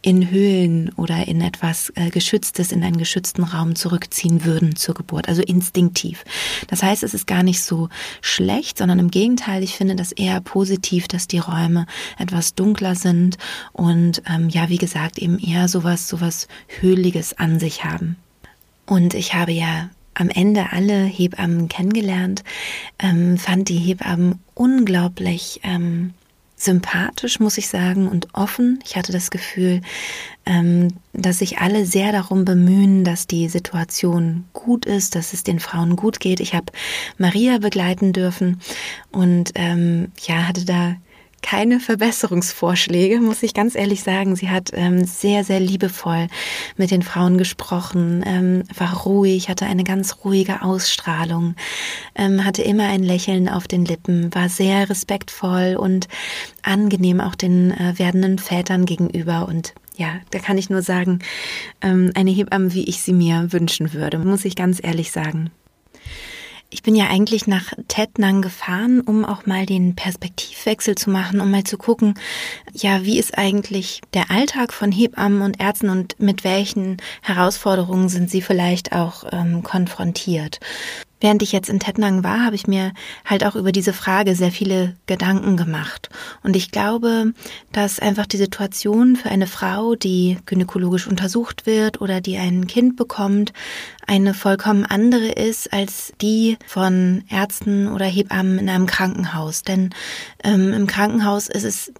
in 0.00 0.30
Höhlen 0.30 0.90
oder 0.96 1.26
in 1.26 1.40
etwas 1.40 1.92
äh, 1.96 2.10
Geschütztes, 2.10 2.70
in 2.70 2.84
einen 2.84 2.98
geschützten 2.98 3.42
Raum 3.42 3.74
zurückziehen 3.74 4.44
würden 4.44 4.76
zur 4.76 4.94
Geburt, 4.94 5.28
also 5.28 5.42
instinktiv. 5.42 6.24
Das 6.68 6.82
heißt, 6.82 7.02
es 7.02 7.14
ist 7.14 7.26
gar 7.26 7.42
nicht 7.42 7.62
so 7.62 7.88
schlecht, 8.20 8.78
sondern 8.78 9.00
im 9.00 9.10
Gegenteil, 9.10 9.62
ich 9.62 9.74
finde 9.74 9.96
das 9.96 10.12
eher 10.12 10.40
positiv, 10.40 11.08
dass 11.08 11.26
die 11.26 11.38
Räume 11.38 11.86
etwas 12.16 12.54
dunkler 12.54 12.94
sind 12.94 13.38
und 13.72 14.22
ähm, 14.32 14.48
ja, 14.48 14.68
wie 14.68 14.78
gesagt, 14.78 15.18
eben 15.18 15.38
eher 15.38 15.66
sowas, 15.68 16.08
sowas 16.08 16.46
Höhliges 16.80 17.36
an 17.36 17.58
sich 17.58 17.84
haben. 17.84 18.16
Und 18.86 19.14
ich 19.14 19.34
habe 19.34 19.52
ja 19.52 19.90
am 20.14 20.30
Ende 20.30 20.72
alle 20.72 21.04
Hebammen 21.04 21.68
kennengelernt, 21.68 22.42
ähm, 22.98 23.36
fand 23.36 23.68
die 23.68 23.78
Hebammen 23.78 24.40
unglaublich 24.54 25.60
ähm, 25.62 26.14
sympathisch, 26.58 27.38
muss 27.38 27.56
ich 27.56 27.68
sagen, 27.68 28.08
und 28.08 28.28
offen. 28.34 28.80
Ich 28.84 28.96
hatte 28.96 29.12
das 29.12 29.30
Gefühl, 29.30 29.80
ähm, 30.44 30.88
dass 31.12 31.38
sich 31.38 31.58
alle 31.58 31.86
sehr 31.86 32.10
darum 32.10 32.44
bemühen, 32.44 33.04
dass 33.04 33.28
die 33.28 33.48
Situation 33.48 34.44
gut 34.52 34.84
ist, 34.84 35.14
dass 35.14 35.32
es 35.32 35.44
den 35.44 35.60
Frauen 35.60 35.94
gut 35.94 36.18
geht. 36.18 36.40
Ich 36.40 36.54
habe 36.54 36.72
Maria 37.16 37.58
begleiten 37.58 38.12
dürfen 38.12 38.60
und 39.12 39.52
ähm, 39.54 40.10
ja, 40.26 40.48
hatte 40.48 40.64
da 40.64 40.96
keine 41.42 41.80
Verbesserungsvorschläge, 41.80 43.20
muss 43.20 43.42
ich 43.42 43.54
ganz 43.54 43.74
ehrlich 43.74 44.02
sagen. 44.02 44.36
Sie 44.36 44.50
hat 44.50 44.70
ähm, 44.74 45.04
sehr, 45.04 45.44
sehr 45.44 45.60
liebevoll 45.60 46.28
mit 46.76 46.90
den 46.90 47.02
Frauen 47.02 47.38
gesprochen, 47.38 48.24
ähm, 48.26 48.64
war 48.76 49.02
ruhig, 49.04 49.48
hatte 49.48 49.66
eine 49.66 49.84
ganz 49.84 50.24
ruhige 50.24 50.62
Ausstrahlung, 50.62 51.54
ähm, 52.14 52.44
hatte 52.44 52.62
immer 52.62 52.88
ein 52.88 53.02
Lächeln 53.02 53.48
auf 53.48 53.68
den 53.68 53.84
Lippen, 53.84 54.34
war 54.34 54.48
sehr 54.48 54.90
respektvoll 54.90 55.76
und 55.78 56.08
angenehm 56.62 57.20
auch 57.20 57.34
den 57.34 57.70
äh, 57.70 57.98
werdenden 57.98 58.38
Vätern 58.38 58.84
gegenüber 58.84 59.48
und 59.48 59.74
ja, 59.96 60.20
da 60.30 60.38
kann 60.38 60.58
ich 60.58 60.70
nur 60.70 60.82
sagen, 60.82 61.18
ähm, 61.82 62.12
eine 62.14 62.30
Hebamme, 62.30 62.72
wie 62.72 62.84
ich 62.84 63.00
sie 63.00 63.12
mir 63.12 63.52
wünschen 63.52 63.92
würde, 63.92 64.18
muss 64.18 64.44
ich 64.44 64.54
ganz 64.54 64.80
ehrlich 64.82 65.10
sagen. 65.10 65.50
Ich 66.70 66.82
bin 66.82 66.94
ja 66.94 67.06
eigentlich 67.06 67.46
nach 67.46 67.72
Tettnang 67.88 68.42
gefahren, 68.42 69.00
um 69.00 69.24
auch 69.24 69.46
mal 69.46 69.64
den 69.64 69.96
Perspektivwechsel 69.96 70.96
zu 70.96 71.08
machen, 71.08 71.40
um 71.40 71.50
mal 71.50 71.64
zu 71.64 71.78
gucken, 71.78 72.12
ja, 72.74 73.04
wie 73.04 73.18
ist 73.18 73.38
eigentlich 73.38 74.02
der 74.12 74.30
Alltag 74.30 74.74
von 74.74 74.92
Hebammen 74.92 75.40
und 75.40 75.60
Ärzten 75.60 75.88
und 75.88 76.20
mit 76.20 76.44
welchen 76.44 76.98
Herausforderungen 77.22 78.10
sind 78.10 78.30
sie 78.30 78.42
vielleicht 78.42 78.92
auch 78.92 79.24
ähm, 79.32 79.62
konfrontiert. 79.62 80.60
Während 81.20 81.42
ich 81.42 81.50
jetzt 81.52 81.68
in 81.68 81.80
Tettnang 81.80 82.22
war, 82.22 82.44
habe 82.44 82.54
ich 82.54 82.68
mir 82.68 82.92
halt 83.24 83.44
auch 83.44 83.56
über 83.56 83.72
diese 83.72 83.92
Frage 83.92 84.36
sehr 84.36 84.52
viele 84.52 84.94
Gedanken 85.06 85.56
gemacht. 85.56 86.10
Und 86.44 86.54
ich 86.54 86.70
glaube, 86.70 87.32
dass 87.72 87.98
einfach 87.98 88.26
die 88.26 88.36
Situation 88.36 89.16
für 89.16 89.28
eine 89.28 89.48
Frau, 89.48 89.96
die 89.96 90.38
gynäkologisch 90.46 91.08
untersucht 91.08 91.66
wird 91.66 92.00
oder 92.00 92.20
die 92.20 92.36
ein 92.36 92.68
Kind 92.68 92.96
bekommt, 92.96 93.52
eine 94.08 94.32
vollkommen 94.32 94.86
andere 94.86 95.28
ist 95.28 95.72
als 95.72 96.12
die 96.20 96.56
von 96.66 97.24
Ärzten 97.30 97.88
oder 97.88 98.06
Hebammen 98.06 98.58
in 98.58 98.68
einem 98.70 98.86
Krankenhaus. 98.86 99.62
Denn 99.62 99.90
ähm, 100.42 100.72
im 100.72 100.86
Krankenhaus 100.86 101.48
ist 101.48 101.64
es 101.64 101.92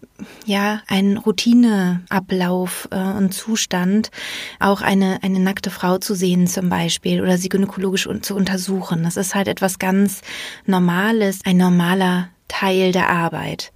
ja 0.47 0.81
ein 0.89 1.19
Routineablauf 1.19 2.89
äh, 2.91 2.97
und 2.97 3.35
Zustand, 3.35 4.11
auch 4.59 4.81
eine, 4.81 5.23
eine 5.23 5.39
nackte 5.39 5.71
Frau 5.71 5.99
zu 5.99 6.15
sehen 6.15 6.47
zum 6.47 6.71
Beispiel 6.71 7.21
oder 7.21 7.37
sie 7.37 7.51
gynäkologisch 7.51 8.07
un 8.07 8.23
zu 8.23 8.35
untersuchen. 8.35 9.03
Das 9.03 9.19
ist 9.19 9.35
halt 9.35 9.47
etwas 9.47 9.79
ganz 9.79 10.23
Normales, 10.65 11.41
ein 11.45 11.59
normaler 11.59 12.31
Teil 12.49 12.93
der 12.93 13.11
Arbeit. 13.11 13.71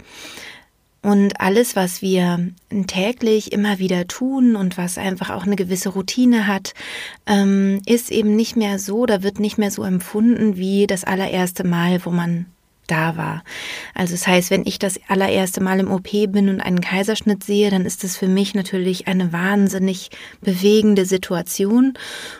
Und 1.03 1.41
alles, 1.41 1.75
was 1.75 2.01
wir 2.01 2.47
täglich 2.87 3.51
immer 3.51 3.77
wieder 3.77 4.07
tun 4.07 4.55
und 4.55 4.77
was 4.77 4.97
einfach 4.97 5.31
auch 5.31 5.43
eine 5.43 5.57
gewisse 5.57 5.89
Routine 5.89 6.47
hat, 6.47 6.73
ähm, 7.27 7.81
ist 7.85 8.09
eben 8.09 8.37
nicht 8.37 8.55
mehr 8.55 8.79
so, 8.79 9.05
da 9.05 9.21
wird 9.21 9.39
nicht 9.39 9.57
mehr 9.57 9.69
so 9.69 9.83
empfunden 9.83 10.55
wie 10.55 10.87
das 10.87 11.03
allererste 11.03 11.65
Mal, 11.65 12.05
wo 12.05 12.09
man 12.09 12.45
da 12.87 13.17
war. 13.17 13.43
Also 13.93 14.13
das 14.13 14.27
heißt, 14.27 14.49
wenn 14.49 14.65
ich 14.65 14.79
das 14.79 14.99
allererste 15.07 15.61
Mal 15.61 15.79
im 15.79 15.91
OP 15.91 16.09
bin 16.11 16.49
und 16.49 16.61
einen 16.61 16.81
Kaiserschnitt 16.81 17.43
sehe, 17.43 17.69
dann 17.69 17.85
ist 17.85 18.03
das 18.03 18.17
für 18.17 18.27
mich 18.27 18.55
natürlich 18.55 19.07
eine 19.07 19.33
wahnsinnig 19.33 20.09
bewegende 20.41 21.05
Situation 21.05 21.93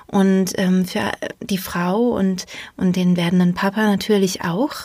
und 0.08 0.54
ähm, 0.58 0.86
für 0.86 1.12
die 1.42 1.58
Frau 1.58 2.10
und, 2.10 2.46
und 2.78 2.96
den 2.96 3.18
werdenden 3.18 3.54
Papa 3.54 3.84
natürlich 3.86 4.42
auch 4.42 4.76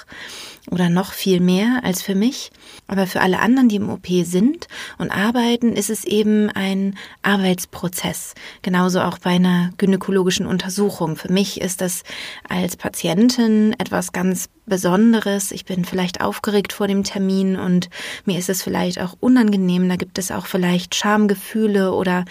oder 0.70 0.88
noch 0.88 1.12
viel 1.12 1.40
mehr 1.40 1.80
als 1.82 2.02
für 2.02 2.14
mich. 2.14 2.50
Aber 2.86 3.06
für 3.06 3.20
alle 3.20 3.40
anderen, 3.40 3.68
die 3.68 3.76
im 3.76 3.90
OP 3.90 4.06
sind 4.24 4.66
und 4.98 5.10
arbeiten, 5.10 5.74
ist 5.74 5.90
es 5.90 6.04
eben 6.04 6.50
ein 6.50 6.96
Arbeitsprozess. 7.22 8.34
Genauso 8.62 9.00
auch 9.00 9.18
bei 9.18 9.30
einer 9.30 9.70
gynäkologischen 9.78 10.46
Untersuchung. 10.46 11.16
Für 11.16 11.32
mich 11.32 11.60
ist 11.60 11.80
das 11.80 12.02
als 12.48 12.76
Patientin 12.76 13.74
etwas 13.78 14.12
ganz 14.12 14.48
Besonderes. 14.68 15.50
Ich 15.50 15.64
bin 15.64 15.84
vielleicht 15.84 16.20
aufgeregt 16.20 16.72
vor 16.72 16.86
dem 16.86 17.02
Termin 17.02 17.56
und 17.56 17.88
mir 18.24 18.38
ist 18.38 18.48
es 18.48 18.62
vielleicht 18.62 19.00
auch 19.00 19.16
unangenehm. 19.18 19.88
Da 19.88 19.96
gibt 19.96 20.18
es 20.18 20.30
auch 20.30 20.46
vielleicht 20.46 20.94
Schamgefühle 20.94 21.92
oder 21.92 22.24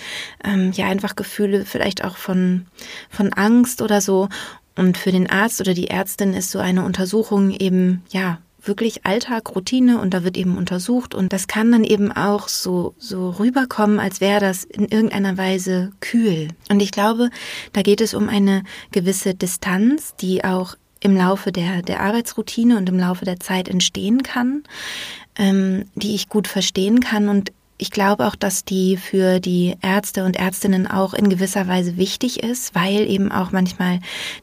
ähm, 0.44 0.72
ja 0.74 0.86
einfach 0.86 1.16
Gefühle 1.16 1.66
vielleicht 1.66 2.04
auch 2.04 2.18
von, 2.18 2.68
von 3.10 3.34
Angst 3.34 3.82
oder 3.82 4.02
so. 4.02 4.30
Und 4.78 4.98
für 4.98 5.12
den 5.12 5.30
Arzt 5.30 5.60
oder 5.60 5.74
die 5.74 5.90
Ärztin 5.90 6.34
ist 6.34 6.52
so 6.52 6.60
eine 6.60 6.86
Untersuchung 6.86 7.52
eben, 7.52 8.04
ja, 8.10 8.40
wirklich 8.62 9.06
Alltag, 9.06 9.56
Routine 9.56 10.00
und 10.00 10.14
da 10.14 10.24
wird 10.24 10.38
eben 10.38 10.58
untersucht 10.58 11.16
und 11.16 11.34
das 11.34 11.48
kann 11.48 11.72
dann 11.72 11.84
eben 11.84 12.12
auch 12.12 12.48
so, 12.48 12.94
so 12.98 13.30
rüberkommen, 13.30 14.00
als 14.00 14.22
wäre 14.22 14.42
das 14.42 14.64
in 14.64 14.86
irgendeiner 14.86 15.38
Weise 15.38 15.92
kühl. 16.02 16.50
Und 16.70 16.82
ich 16.82 16.92
glaube, 16.92 17.30
da 17.74 17.82
geht 17.82 18.02
es 18.02 18.14
um 18.14 18.30
eine 18.30 18.64
gewisse 18.92 19.34
Distanz, 19.34 20.16
die 20.18 20.44
auch 20.44 20.76
im 21.00 21.16
Laufe 21.16 21.52
der, 21.52 21.82
der 21.82 22.02
Arbeitsroutine 22.02 22.78
und 22.78 22.90
im 22.90 23.00
Laufe 23.00 23.26
der 23.26 23.40
Zeit 23.40 23.70
entstehen 23.70 24.24
kann, 24.24 24.64
ähm, 25.38 25.86
die 25.96 26.16
ich 26.16 26.28
gut 26.28 26.48
verstehen 26.48 27.00
kann 27.00 27.30
und 27.30 27.52
ich 27.78 27.92
glaube 27.92 28.26
auch, 28.26 28.36
dass 28.36 28.66
die 28.66 28.98
für 28.98 29.40
die 29.40 29.76
Ärzte 29.82 30.24
und 30.26 30.36
Ärztinnen 30.36 30.88
auch 30.88 31.14
in 31.14 31.30
gewisser 31.30 31.68
Weise 31.68 31.98
wichtig 31.98 32.42
ist, 32.42 32.74
weil 32.74 33.10
eben 33.10 33.32
auch 33.32 33.52
manchmal 33.52 34.00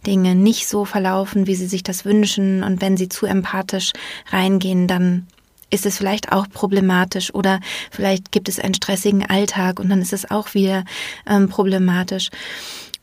Dinge 0.06 0.34
nicht 0.34 0.68
so 0.68 0.84
verlaufen, 0.84 1.46
wie 1.46 1.56
sie 1.56 1.66
sich 1.66 1.82
das 1.82 2.04
wünschen. 2.04 2.62
Und 2.62 2.80
wenn 2.80 2.96
sie 2.96 3.08
zu 3.08 3.26
empathisch 3.26 3.92
reingehen, 4.30 4.86
dann 4.86 5.26
ist 5.70 5.86
es 5.86 5.98
vielleicht 5.98 6.30
auch 6.30 6.48
problematisch 6.48 7.34
oder 7.34 7.58
vielleicht 7.90 8.30
gibt 8.30 8.48
es 8.48 8.60
einen 8.60 8.74
stressigen 8.74 9.26
Alltag 9.26 9.80
und 9.80 9.88
dann 9.88 10.00
ist 10.00 10.12
es 10.12 10.30
auch 10.30 10.54
wieder 10.54 10.84
ähm, 11.26 11.48
problematisch. 11.48 12.30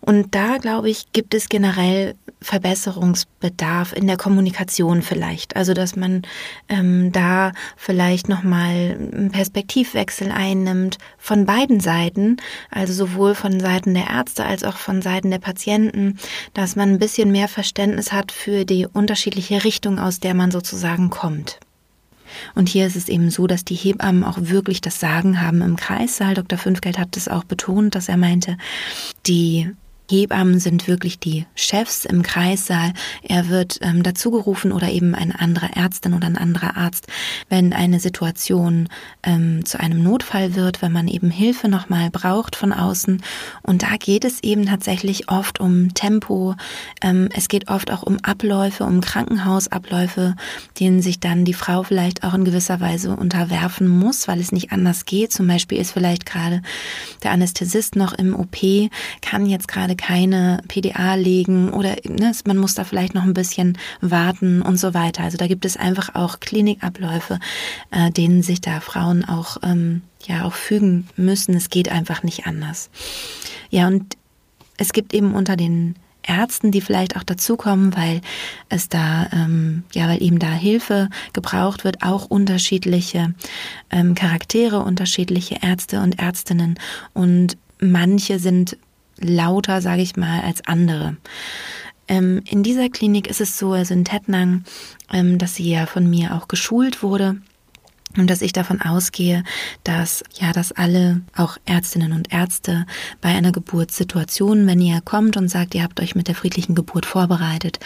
Und 0.02 0.34
da, 0.34 0.58
glaube 0.58 0.90
ich, 0.90 1.12
gibt 1.14 1.34
es 1.36 1.48
generell 1.48 2.16
Verbesserungsbedarf 2.42 3.94
in 3.94 4.08
der 4.08 4.18
Kommunikation 4.18 5.04
vielleicht. 5.04 5.56
Also, 5.56 5.76
dass 5.76 5.96
man 5.96 6.24
ähm, 6.70 7.12
da 7.12 7.52
vielleicht 7.78 8.28
nochmal 8.28 8.98
einen 9.14 9.30
Perspektivwechsel 9.32 10.32
einnimmt 10.32 10.98
von 11.20 11.46
beiden 11.46 11.80
Seiten, 11.80 12.38
also 12.72 12.94
sowohl 12.94 13.36
von 13.36 13.60
Seiten 13.60 13.94
der 13.94 14.10
Ärzte 14.10 14.44
als 14.44 14.64
auch 14.64 14.78
von 14.78 15.04
Seiten 15.04 15.30
der 15.30 15.40
Patienten, 15.40 16.18
dass 16.56 16.76
man 16.76 16.90
ein 16.90 17.00
bisschen 17.00 17.32
mehr 17.32 17.48
Verständnis 17.48 18.12
hat 18.12 18.32
für 18.32 18.66
die 18.66 18.88
unterschiedliche 18.92 19.64
Richtung, 19.64 20.00
aus 20.00 20.20
der 20.20 20.34
man 20.34 20.50
sozusagen 20.50 21.12
kommt. 21.12 21.60
Und 22.56 22.70
hier 22.70 22.88
ist 22.88 22.96
es 22.96 23.10
eben 23.10 23.30
so, 23.30 23.46
dass 23.46 23.66
die 23.66 23.76
Hebammen 23.76 24.24
auch 24.24 24.38
wirklich 24.40 24.82
das 24.82 25.00
Sagen 25.00 25.42
haben 25.42 25.62
im 25.62 25.76
Kreissaal. 25.76 26.34
Dr. 26.34 26.58
Fünfgeld 26.58 26.98
hat 26.98 27.18
es 27.18 27.28
auch 27.28 27.44
betont, 27.44 27.94
dass 27.94 28.10
er 28.10 28.18
meinte, 28.18 28.58
die 29.28 29.70
Hebammen 30.12 30.60
sind 30.60 30.90
wirklich 30.90 31.20
die 31.20 31.46
Chefs 31.56 32.04
im 32.04 32.22
Kreissaal. 32.22 32.92
Er 33.24 33.48
wird 33.48 33.80
ähm, 33.82 34.04
dazugerufen 34.04 34.74
oder 34.74 34.90
eben 34.90 35.16
eine 35.16 35.40
andere 35.40 35.70
Ärztin 35.74 36.14
oder 36.14 36.28
ein 36.28 36.38
anderer 36.38 36.76
Arzt, 36.76 37.08
wenn 37.48 37.72
eine 37.72 38.02
Situation 38.02 38.90
ähm, 39.24 39.64
zu 39.64 39.80
einem 39.80 40.04
Notfall 40.04 40.56
wird, 40.56 40.82
wenn 40.82 40.92
man 40.92 41.08
eben 41.08 41.32
Hilfe 41.32 41.70
nochmal 41.70 42.10
braucht 42.10 42.58
von 42.58 42.74
außen. 42.74 43.24
Und 43.62 43.84
da 43.84 43.96
geht 43.98 44.26
es 44.26 44.44
eben 44.44 44.66
tatsächlich 44.66 45.30
oft 45.30 45.62
um 45.62 45.94
Tempo. 45.94 46.56
Ähm, 47.02 47.30
es 47.34 47.48
geht 47.48 47.70
oft 47.70 47.90
auch 47.90 48.04
um 48.04 48.18
Abläufe, 48.22 48.84
um 48.84 49.00
Krankenhausabläufe, 49.00 50.36
denen 50.78 51.02
sich 51.02 51.22
dann 51.22 51.46
die 51.46 51.54
Frau 51.54 51.84
vielleicht 51.84 52.26
auch 52.26 52.34
in 52.34 52.44
gewisser 52.44 52.82
Weise 52.82 53.16
unterwerfen 53.16 53.88
muss, 53.88 54.28
weil 54.28 54.42
es 54.42 54.52
nicht 54.52 54.74
anders 54.74 55.06
geht. 55.06 55.32
Zum 55.32 55.48
Beispiel 55.48 55.78
ist 55.78 55.92
vielleicht 55.92 56.26
gerade 56.26 56.62
der 57.24 57.32
Anästhesist 57.32 57.96
noch 57.96 58.12
im 58.12 58.36
OP, 58.36 58.58
kann 59.22 59.46
jetzt 59.46 59.70
gerade 59.70 59.96
keine 60.02 60.62
PDA 60.68 61.16
legen 61.16 61.70
oder 61.72 61.96
ne, 62.08 62.32
man 62.46 62.58
muss 62.58 62.74
da 62.74 62.84
vielleicht 62.84 63.14
noch 63.14 63.24
ein 63.24 63.36
bisschen 63.36 63.78
warten 64.02 64.62
und 64.62 64.78
so 64.78 64.94
weiter. 64.94 65.24
Also 65.24 65.38
da 65.38 65.48
gibt 65.48 65.64
es 65.64 65.78
einfach 65.78 66.16
auch 66.16 66.40
Klinikabläufe, 66.40 67.40
äh, 67.92 68.10
denen 68.10 68.42
sich 68.42 68.62
da 68.62 68.80
Frauen 68.80 69.24
auch 69.24 69.58
ähm, 69.64 70.02
ja 70.26 70.46
auch 70.46 70.54
fügen 70.54 71.08
müssen. 71.16 71.56
Es 71.56 71.70
geht 71.70 71.90
einfach 71.90 72.24
nicht 72.24 72.48
anders. 72.48 72.90
Ja 73.70 73.88
und 73.88 74.18
es 74.78 74.92
gibt 74.92 75.14
eben 75.14 75.36
unter 75.36 75.56
den 75.56 75.96
Ärzten, 76.24 76.72
die 76.72 76.82
vielleicht 76.82 77.16
auch 77.16 77.24
dazukommen, 77.24 77.96
weil 77.96 78.22
es 78.70 78.90
da, 78.90 79.28
ähm, 79.32 79.84
ja, 79.94 80.08
weil 80.08 80.22
eben 80.22 80.40
da 80.40 80.52
Hilfe 80.52 81.10
gebraucht 81.34 81.84
wird, 81.84 82.04
auch 82.04 82.26
unterschiedliche 82.26 83.34
ähm, 83.92 84.16
Charaktere, 84.16 84.80
unterschiedliche 84.80 85.60
Ärzte 85.62 86.02
und 86.02 86.20
Ärztinnen 86.20 86.80
und 87.14 87.58
manche 87.80 88.40
sind 88.40 88.78
lauter, 89.22 89.82
sage 89.82 90.02
ich 90.02 90.16
mal, 90.16 90.42
als 90.42 90.66
andere. 90.66 91.18
Ähm, 92.08 92.42
in 92.46 92.64
dieser 92.64 92.90
Klinik 92.90 93.28
ist 93.28 93.42
es 93.42 93.58
so, 93.58 93.72
also 93.72 93.94
in 93.94 94.06
Tettnang, 94.06 94.64
ähm, 95.14 95.38
dass 95.38 95.56
sie 95.56 95.70
ja 95.70 95.86
von 95.86 96.10
mir 96.10 96.36
auch 96.36 96.48
geschult 96.48 97.04
wurde 97.04 97.38
und 98.18 98.30
dass 98.30 98.42
ich 98.42 98.54
davon 98.54 98.82
ausgehe, 98.82 99.44
dass 99.84 100.24
ja, 100.40 100.52
dass 100.52 100.72
alle, 100.72 101.22
auch 101.36 101.58
Ärztinnen 101.66 102.14
und 102.14 102.34
Ärzte 102.34 102.86
bei 103.22 103.30
einer 103.30 103.52
Geburtssituation, 103.52 104.68
wenn 104.68 104.82
ihr 104.82 105.02
kommt 105.02 105.38
und 105.38 105.50
sagt, 105.50 105.76
ihr 105.76 105.84
habt 105.84 106.00
euch 106.00 106.16
mit 106.16 106.28
der 106.28 106.36
friedlichen 106.36 106.76
Geburt 106.76 107.06
vorbereitet, 107.06 107.80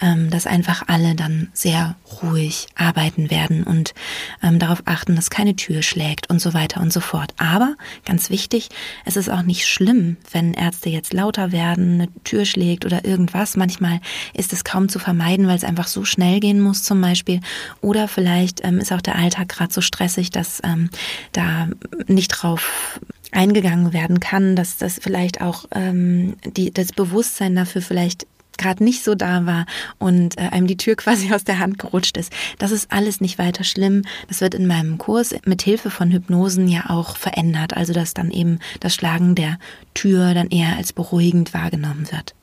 ähm, 0.00 0.30
dass 0.30 0.46
einfach 0.46 0.84
alle 0.88 1.14
dann 1.14 1.48
sehr 1.52 1.96
ruhig 2.22 2.66
arbeiten 2.74 3.30
werden 3.30 3.64
und 3.64 3.94
ähm, 4.42 4.58
darauf 4.58 4.82
achten, 4.84 5.16
dass 5.16 5.30
keine 5.30 5.56
Tür 5.56 5.82
schlägt 5.82 6.30
und 6.30 6.40
so 6.40 6.54
weiter 6.54 6.80
und 6.80 6.92
so 6.92 7.00
fort. 7.00 7.34
Aber 7.38 7.74
ganz 8.04 8.30
wichtig, 8.30 8.68
es 9.04 9.16
ist 9.16 9.30
auch 9.30 9.42
nicht 9.42 9.66
schlimm, 9.66 10.16
wenn 10.30 10.54
Ärzte 10.54 10.90
jetzt 10.90 11.12
lauter 11.12 11.52
werden, 11.52 11.94
eine 11.94 12.08
Tür 12.24 12.44
schlägt 12.44 12.84
oder 12.84 13.04
irgendwas. 13.04 13.56
Manchmal 13.56 14.00
ist 14.34 14.52
es 14.52 14.64
kaum 14.64 14.88
zu 14.88 14.98
vermeiden, 14.98 15.46
weil 15.46 15.56
es 15.56 15.64
einfach 15.64 15.88
so 15.88 16.04
schnell 16.04 16.40
gehen 16.40 16.60
muss 16.60 16.82
zum 16.82 17.00
Beispiel. 17.00 17.40
Oder 17.80 18.08
vielleicht 18.08 18.64
ähm, 18.64 18.78
ist 18.78 18.92
auch 18.92 19.00
der 19.00 19.16
Alltag 19.16 19.48
gerade 19.48 19.71
so 19.72 19.80
stressig, 19.80 20.30
dass 20.30 20.60
ähm, 20.64 20.90
da 21.32 21.68
nicht 22.06 22.28
drauf 22.28 23.00
eingegangen 23.32 23.92
werden 23.92 24.20
kann, 24.20 24.56
dass 24.56 24.76
das 24.76 24.98
vielleicht 25.00 25.40
auch 25.40 25.64
ähm, 25.74 26.36
die, 26.44 26.70
das 26.70 26.92
Bewusstsein 26.92 27.56
dafür 27.56 27.82
vielleicht 27.82 28.26
gerade 28.58 28.84
nicht 28.84 29.02
so 29.02 29.14
da 29.14 29.46
war 29.46 29.66
und 29.98 30.38
äh, 30.38 30.42
einem 30.42 30.66
die 30.66 30.76
Tür 30.76 30.96
quasi 30.96 31.32
aus 31.32 31.44
der 31.44 31.58
Hand 31.58 31.78
gerutscht 31.78 32.16
ist. 32.16 32.32
Das 32.58 32.70
ist 32.70 32.92
alles 32.92 33.20
nicht 33.20 33.38
weiter 33.38 33.64
schlimm. 33.64 34.02
Das 34.28 34.40
wird 34.40 34.54
in 34.54 34.66
meinem 34.66 34.98
Kurs 34.98 35.34
mit 35.44 35.62
Hilfe 35.62 35.90
von 35.90 36.10
Hypnosen 36.10 36.68
ja 36.68 36.90
auch 36.90 37.16
verändert, 37.16 37.76
also 37.76 37.92
dass 37.92 38.14
dann 38.14 38.30
eben 38.30 38.58
das 38.80 38.94
Schlagen 38.94 39.34
der 39.34 39.58
Tür 39.94 40.34
dann 40.34 40.48
eher 40.48 40.76
als 40.76 40.92
beruhigend 40.92 41.54
wahrgenommen 41.54 42.10
wird. 42.12 42.34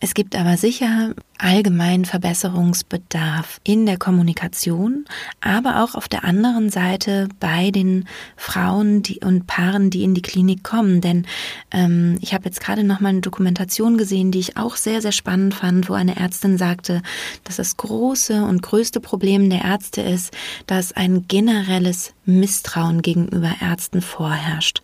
Es 0.00 0.14
gibt 0.14 0.34
aber 0.34 0.56
sicher 0.56 1.14
allgemeinen 1.42 2.04
Verbesserungsbedarf 2.04 3.60
in 3.64 3.84
der 3.84 3.98
Kommunikation, 3.98 5.04
aber 5.40 5.82
auch 5.82 5.96
auf 5.96 6.08
der 6.08 6.24
anderen 6.24 6.70
Seite 6.70 7.28
bei 7.40 7.72
den 7.72 8.06
Frauen 8.36 9.02
die, 9.02 9.18
und 9.20 9.48
Paaren, 9.48 9.90
die 9.90 10.04
in 10.04 10.14
die 10.14 10.22
Klinik 10.22 10.62
kommen. 10.62 11.00
Denn 11.00 11.26
ähm, 11.72 12.16
ich 12.20 12.32
habe 12.32 12.44
jetzt 12.44 12.60
gerade 12.60 12.84
noch 12.84 13.00
mal 13.00 13.08
eine 13.08 13.22
Dokumentation 13.22 13.98
gesehen, 13.98 14.30
die 14.30 14.38
ich 14.38 14.56
auch 14.56 14.76
sehr, 14.76 15.02
sehr 15.02 15.12
spannend 15.12 15.54
fand, 15.54 15.88
wo 15.88 15.94
eine 15.94 16.16
Ärztin 16.16 16.58
sagte, 16.58 17.02
dass 17.42 17.56
das 17.56 17.76
große 17.76 18.44
und 18.44 18.62
größte 18.62 19.00
Problem 19.00 19.50
der 19.50 19.64
Ärzte 19.64 20.00
ist, 20.00 20.32
dass 20.66 20.92
ein 20.92 21.26
generelles 21.26 22.14
Misstrauen 22.24 23.02
gegenüber 23.02 23.52
Ärzten 23.60 24.00
vorherrscht. 24.00 24.80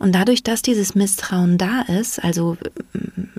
Und 0.00 0.12
dadurch, 0.12 0.42
dass 0.42 0.60
dieses 0.60 0.96
Misstrauen 0.96 1.56
da 1.56 1.82
ist, 1.82 2.22
also 2.22 2.56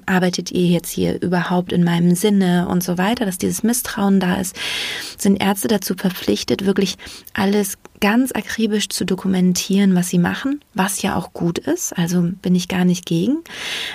arbeitet 0.06 0.52
ihr 0.52 0.68
jetzt 0.68 0.90
hier 0.90 1.22
überhaupt 1.22 1.74
in 1.74 1.84
meinem 1.84 2.16
Sinne, 2.16 2.45
Hygiene 2.46 2.68
und 2.68 2.84
so 2.84 2.98
weiter, 2.98 3.25
dass 3.25 3.38
dieses 3.38 3.64
Misstrauen 3.64 4.20
da 4.20 4.36
ist, 4.36 4.56
sind 5.18 5.42
Ärzte 5.42 5.68
dazu 5.68 5.96
verpflichtet, 5.96 6.66
wirklich 6.66 6.98
alles 7.34 7.78
ganz 8.00 8.32
akribisch 8.34 8.90
zu 8.90 9.06
dokumentieren, 9.06 9.96
was 9.96 10.10
sie 10.10 10.20
machen, 10.20 10.62
was 10.74 11.02
ja 11.02 11.16
auch 11.16 11.34
gut 11.34 11.58
ist, 11.58 11.98
also 11.98 12.30
bin 12.42 12.54
ich 12.56 12.68
gar 12.68 12.86
nicht 12.86 13.06
gegen, 13.06 13.38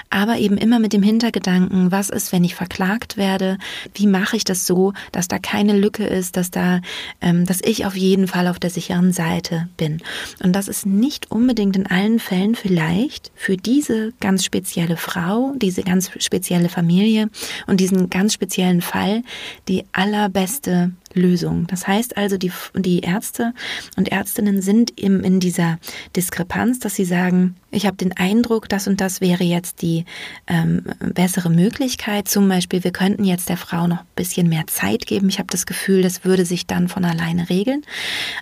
aber 0.09 0.39
eben 0.39 0.57
immer 0.57 0.79
mit 0.79 0.93
dem 0.93 1.03
Hintergedanken, 1.03 1.93
was 1.93 2.11
ist, 2.11 2.33
wenn 2.33 2.45
ich 2.45 2.55
verklagt 2.55 3.17
werde, 3.17 3.59
wie 3.95 4.07
mache 4.07 4.37
ich 4.37 4.45
das 4.45 4.67
so, 4.67 4.95
dass 5.13 5.29
da 5.29 5.39
keine 5.39 5.77
Lücke 5.77 6.05
ist, 6.05 6.37
dass 6.37 6.51
da, 6.51 6.81
ähm, 7.21 7.45
dass 7.47 7.61
ich 7.63 7.87
auf 7.87 7.97
jeden 7.97 8.27
Fall 8.27 8.49
auf 8.49 8.59
der 8.59 8.71
sicheren 8.71 9.13
Seite 9.13 9.69
bin. 9.77 10.03
Und 10.43 10.55
das 10.55 10.69
ist 10.69 10.87
nicht 10.87 11.31
unbedingt 11.31 11.77
in 11.77 11.87
allen 11.87 12.19
Fällen 12.19 12.55
vielleicht 12.55 13.31
für 13.35 13.57
diese 13.57 14.13
ganz 14.21 14.45
spezielle 14.45 14.97
Frau, 14.97 15.53
diese 15.57 15.83
ganz 15.83 16.11
spezielle 16.19 16.69
Familie 16.69 17.29
und 17.67 17.81
diesen 17.81 18.11
ganz 18.11 18.33
speziellen 18.41 18.81
Fall 18.81 19.23
die 19.69 19.85
allerbeste 19.93 20.93
Lösung. 21.13 21.67
Das 21.67 21.87
heißt 21.87 22.17
also, 22.17 22.39
die, 22.39 22.51
die 22.75 23.01
Ärzte 23.01 23.53
und 23.97 24.11
Ärztinnen 24.11 24.63
sind 24.63 24.99
eben 24.99 25.23
in 25.23 25.41
dieser 25.41 25.79
Diskrepanz, 26.17 26.79
dass 26.79 26.95
sie 26.95 27.05
sagen, 27.05 27.57
ich 27.71 27.85
habe 27.85 27.99
den 27.99 28.17
Eindruck, 28.17 28.69
das 28.69 28.89
und 28.89 29.01
das 29.03 29.21
wäre 29.21 29.45
jetzt 29.45 29.83
die 29.83 30.07
ähm, 30.47 30.85
bessere 31.01 31.51
Möglichkeit. 31.51 32.29
Zum 32.29 32.49
Beispiel, 32.49 32.83
wir 32.83 32.93
könnten 32.93 33.25
jetzt 33.25 33.51
der 33.51 33.59
Frau 33.59 33.87
noch 33.87 34.01
ein 34.01 34.17
bisschen 34.17 34.49
mehr 34.49 34.67
Zeit 34.69 35.07
geben. 35.07 35.29
Ich 35.29 35.39
habe 35.39 35.49
das 35.51 35.67
Gefühl, 35.67 36.01
das 36.01 36.25
würde 36.25 36.47
sich 36.47 36.67
dann 36.67 36.89
von 36.89 37.05
alleine 37.05 37.51
regeln. 37.51 37.83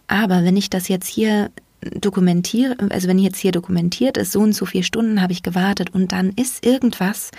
Aber 0.07 0.45
wenn 0.45 0.57
ich 0.57 0.71
das 0.71 0.87
jetzt 0.87 1.09
hier 1.09 1.51
dokumentiere, 1.81 2.77
also 2.91 3.09
wenn 3.09 3.19
jetzt 3.19 3.39
hier 3.39 3.53
dokumentiert 3.53 4.17
ist, 4.17 4.33
so 4.33 4.41
und 4.41 4.53
so 4.53 4.67
vier 4.67 4.83
Stunden 4.83 5.21
habe 5.21 5.33
ich 5.33 5.43
gewartet 5.43 5.91
und 5.95 6.13
dann 6.13 6.31
ist 6.31 6.65
irgendwas, 6.65 7.31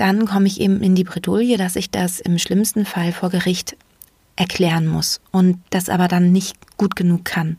dann 0.00 0.26
komme 0.26 0.46
ich 0.46 0.60
eben 0.60 0.80
in 0.82 0.94
die 0.94 1.04
Bredouille, 1.04 1.56
dass 1.56 1.76
ich 1.76 1.90
das 1.90 2.20
im 2.20 2.38
schlimmsten 2.38 2.84
Fall 2.84 3.12
vor 3.12 3.30
Gericht 3.30 3.76
erklären 4.36 4.86
muss 4.86 5.20
und 5.32 5.60
das 5.68 5.90
aber 5.90 6.08
dann 6.08 6.32
nicht 6.32 6.56
gut 6.78 6.96
genug 6.96 7.26
kann. 7.26 7.58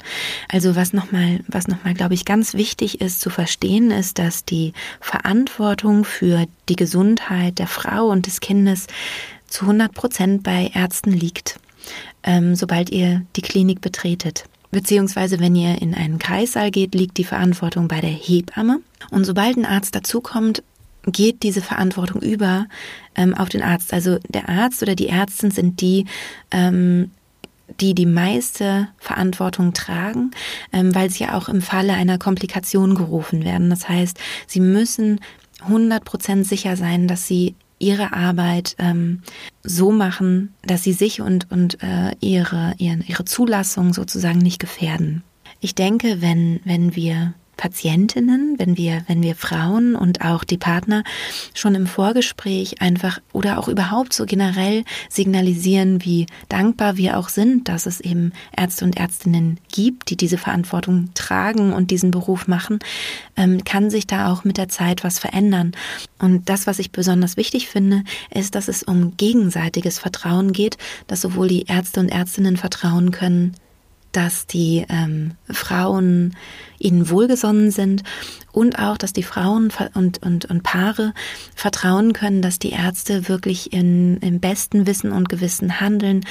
Also 0.50 0.76
was 0.76 0.94
nochmal, 0.94 1.42
was 1.48 1.68
nochmal, 1.68 1.94
glaube 1.94 2.16
ich, 2.16 2.26
ganz 2.26 2.56
wichtig 2.56 3.02
ist 3.02 3.22
zu 3.22 3.30
verstehen, 3.30 3.92
ist, 3.92 4.18
dass 4.18 4.46
die 4.46 4.74
Verantwortung 5.00 6.04
für 6.04 6.48
die 6.70 6.76
Gesundheit 6.76 7.60
der 7.60 7.68
Frau 7.68 8.08
und 8.08 8.26
des 8.26 8.40
Kindes 8.40 8.88
zu 9.46 9.66
100 9.66 9.94
Prozent 9.94 10.44
bei 10.44 10.72
Ärzten 10.74 11.12
liegt, 11.12 11.60
ähm, 12.24 12.56
sobald 12.56 12.90
ihr 12.90 13.24
die 13.36 13.44
Klinik 13.44 13.82
betretet. 13.82 14.46
Beziehungsweise, 14.72 15.40
wenn 15.40 15.56
ihr 15.56 15.82
in 15.82 15.94
einen 15.94 16.18
Kreissaal 16.18 16.72
geht, 16.72 16.96
liegt 16.96 17.18
die 17.18 17.26
Verantwortung 17.26 17.90
bei 17.90 18.00
der 18.00 18.10
Hebamme. 18.10 18.80
Und 19.12 19.26
sobald 19.26 19.58
ein 19.58 19.66
Arzt 19.66 19.94
dazukommt, 19.94 20.64
geht 21.06 21.44
diese 21.44 21.62
Verantwortung 21.62 22.22
über 22.22 22.68
ähm, 23.16 23.34
auf 23.34 23.50
den 23.50 23.64
Arzt. 23.64 23.94
Also 23.94 24.20
der 24.30 24.50
Arzt 24.50 24.82
oder 24.82 24.96
die 24.96 25.08
Ärztin 25.08 25.52
sind 25.52 25.82
die, 25.82 26.06
ähm, 26.52 27.12
die 27.80 27.96
die 27.96 28.06
meiste 28.06 28.90
Verantwortung 28.98 29.74
tragen, 29.74 30.32
ähm, 30.72 30.94
weil 30.94 31.10
sie 31.10 31.24
ja 31.24 31.36
auch 31.36 31.50
im 31.50 31.62
Falle 31.62 31.94
einer 31.94 32.18
Komplikation 32.18 32.96
gerufen 32.96 33.44
werden. 33.44 33.70
Das 33.70 33.88
heißt, 33.90 34.20
sie 34.48 34.60
müssen 34.60 35.20
100 35.62 36.04
Prozent 36.04 36.48
sicher 36.48 36.76
sein, 36.76 37.08
dass 37.08 37.28
sie 37.28 37.56
ihre 37.80 38.14
Arbeit 38.14 38.76
ähm, 38.78 39.24
so 39.64 39.92
machen, 39.92 40.54
dass 40.62 40.84
sie 40.84 40.94
sich 40.94 41.22
und, 41.22 41.52
und 41.52 41.82
äh, 41.82 42.12
ihre, 42.20 42.76
ihre, 42.78 43.00
ihre 43.08 43.26
Zulassung 43.26 43.94
sozusagen 43.94 44.40
nicht 44.40 44.60
gefährden. 44.60 45.24
Ich 45.60 45.76
denke, 45.76 46.22
wenn, 46.22 46.60
wenn 46.64 46.96
wir 46.96 47.34
Patientinnen, 47.62 48.56
wenn 48.58 48.76
wir, 48.76 49.04
wenn 49.06 49.22
wir 49.22 49.36
Frauen 49.36 49.96
und 49.96 50.22
auch 50.22 50.44
die 50.44 50.58
Partner 50.58 51.04
schon 51.54 51.76
im 51.76 51.86
Vorgespräch 51.86 52.82
einfach 52.82 53.20
oder 53.34 53.60
auch 53.60 53.68
überhaupt 53.68 54.14
so 54.14 54.26
generell 54.26 54.84
signalisieren, 55.10 56.04
wie 56.04 56.26
dankbar 56.50 56.98
wir 56.98 57.20
auch 57.20 57.30
sind, 57.30 57.68
dass 57.68 57.86
es 57.86 58.00
eben 58.00 58.32
Ärzte 58.58 58.84
und 58.84 58.98
Ärztinnen 58.98 59.60
gibt, 59.72 60.10
die 60.10 60.18
diese 60.18 60.40
Verantwortung 60.40 61.12
tragen 61.14 61.72
und 61.72 61.92
diesen 61.92 62.10
Beruf 62.10 62.48
machen, 62.48 62.80
ähm, 63.38 63.64
kann 63.64 63.92
sich 63.92 64.08
da 64.08 64.34
auch 64.34 64.44
mit 64.44 64.58
der 64.58 64.68
Zeit 64.68 65.04
was 65.04 65.20
verändern. 65.20 65.74
Und 66.18 66.50
das, 66.50 66.66
was 66.66 66.80
ich 66.80 66.92
besonders 66.92 67.38
wichtig 67.38 67.68
finde, 67.68 68.04
ist, 68.32 68.56
dass 68.56 68.70
es 68.70 68.82
um 68.82 69.16
gegenseitiges 69.18 70.00
Vertrauen 70.00 70.52
geht, 70.52 70.80
dass 71.06 71.22
sowohl 71.22 71.48
die 71.48 71.68
Ärzte 71.68 72.00
und 72.00 72.10
Ärztinnen 72.10 72.58
vertrauen 72.58 73.12
können, 73.12 73.56
dass 74.12 74.48
die 74.48 74.86
ähm, 74.90 75.34
Frauen 75.50 76.36
ihnen 76.80 77.10
wohlgesonnen 77.10 77.72
sind 77.72 78.04
und 78.52 78.80
auch, 78.80 78.98
dass 78.98 79.14
die 79.14 79.24
Frauen 79.24 79.72
und, 79.94 80.22
und, 80.24 80.46
und 80.46 80.64
Paare 80.64 81.14
vertrauen 81.56 82.14
können, 82.14 82.42
dass 82.42 82.60
die 82.60 82.72
Ärzte 82.72 83.28
wirklich 83.30 83.74
in, 83.74 84.18
im 84.18 84.40
besten 84.40 84.88
Wissen 84.88 85.12
und 85.12 85.30
Gewissen 85.30 85.80
handeln 85.80 86.26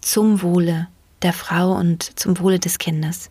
zum 0.00 0.42
Wohle 0.42 0.88
der 1.22 1.32
Frau 1.32 1.76
und 1.76 2.18
zum 2.18 2.38
Wohle 2.38 2.58
des 2.58 2.78
Kindes. 2.78 3.30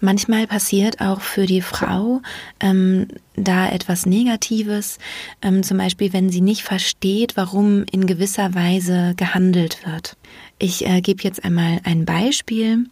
Manchmal 0.00 0.46
passiert 0.46 1.00
auch 1.00 1.20
für 1.20 1.46
die 1.46 1.62
Frau 1.62 2.20
ähm, 2.60 3.08
da 3.36 3.70
etwas 3.70 4.06
Negatives, 4.06 4.98
ähm, 5.42 5.62
zum 5.62 5.78
Beispiel 5.78 6.12
wenn 6.12 6.30
sie 6.30 6.40
nicht 6.40 6.62
versteht, 6.62 7.36
warum 7.36 7.84
in 7.90 8.06
gewisser 8.06 8.54
Weise 8.54 9.14
gehandelt 9.16 9.84
wird. 9.86 10.16
Ich 10.58 10.86
äh, 10.86 11.00
gebe 11.00 11.22
jetzt 11.22 11.44
einmal 11.44 11.80
ein 11.84 12.04
Beispiel. 12.04 12.86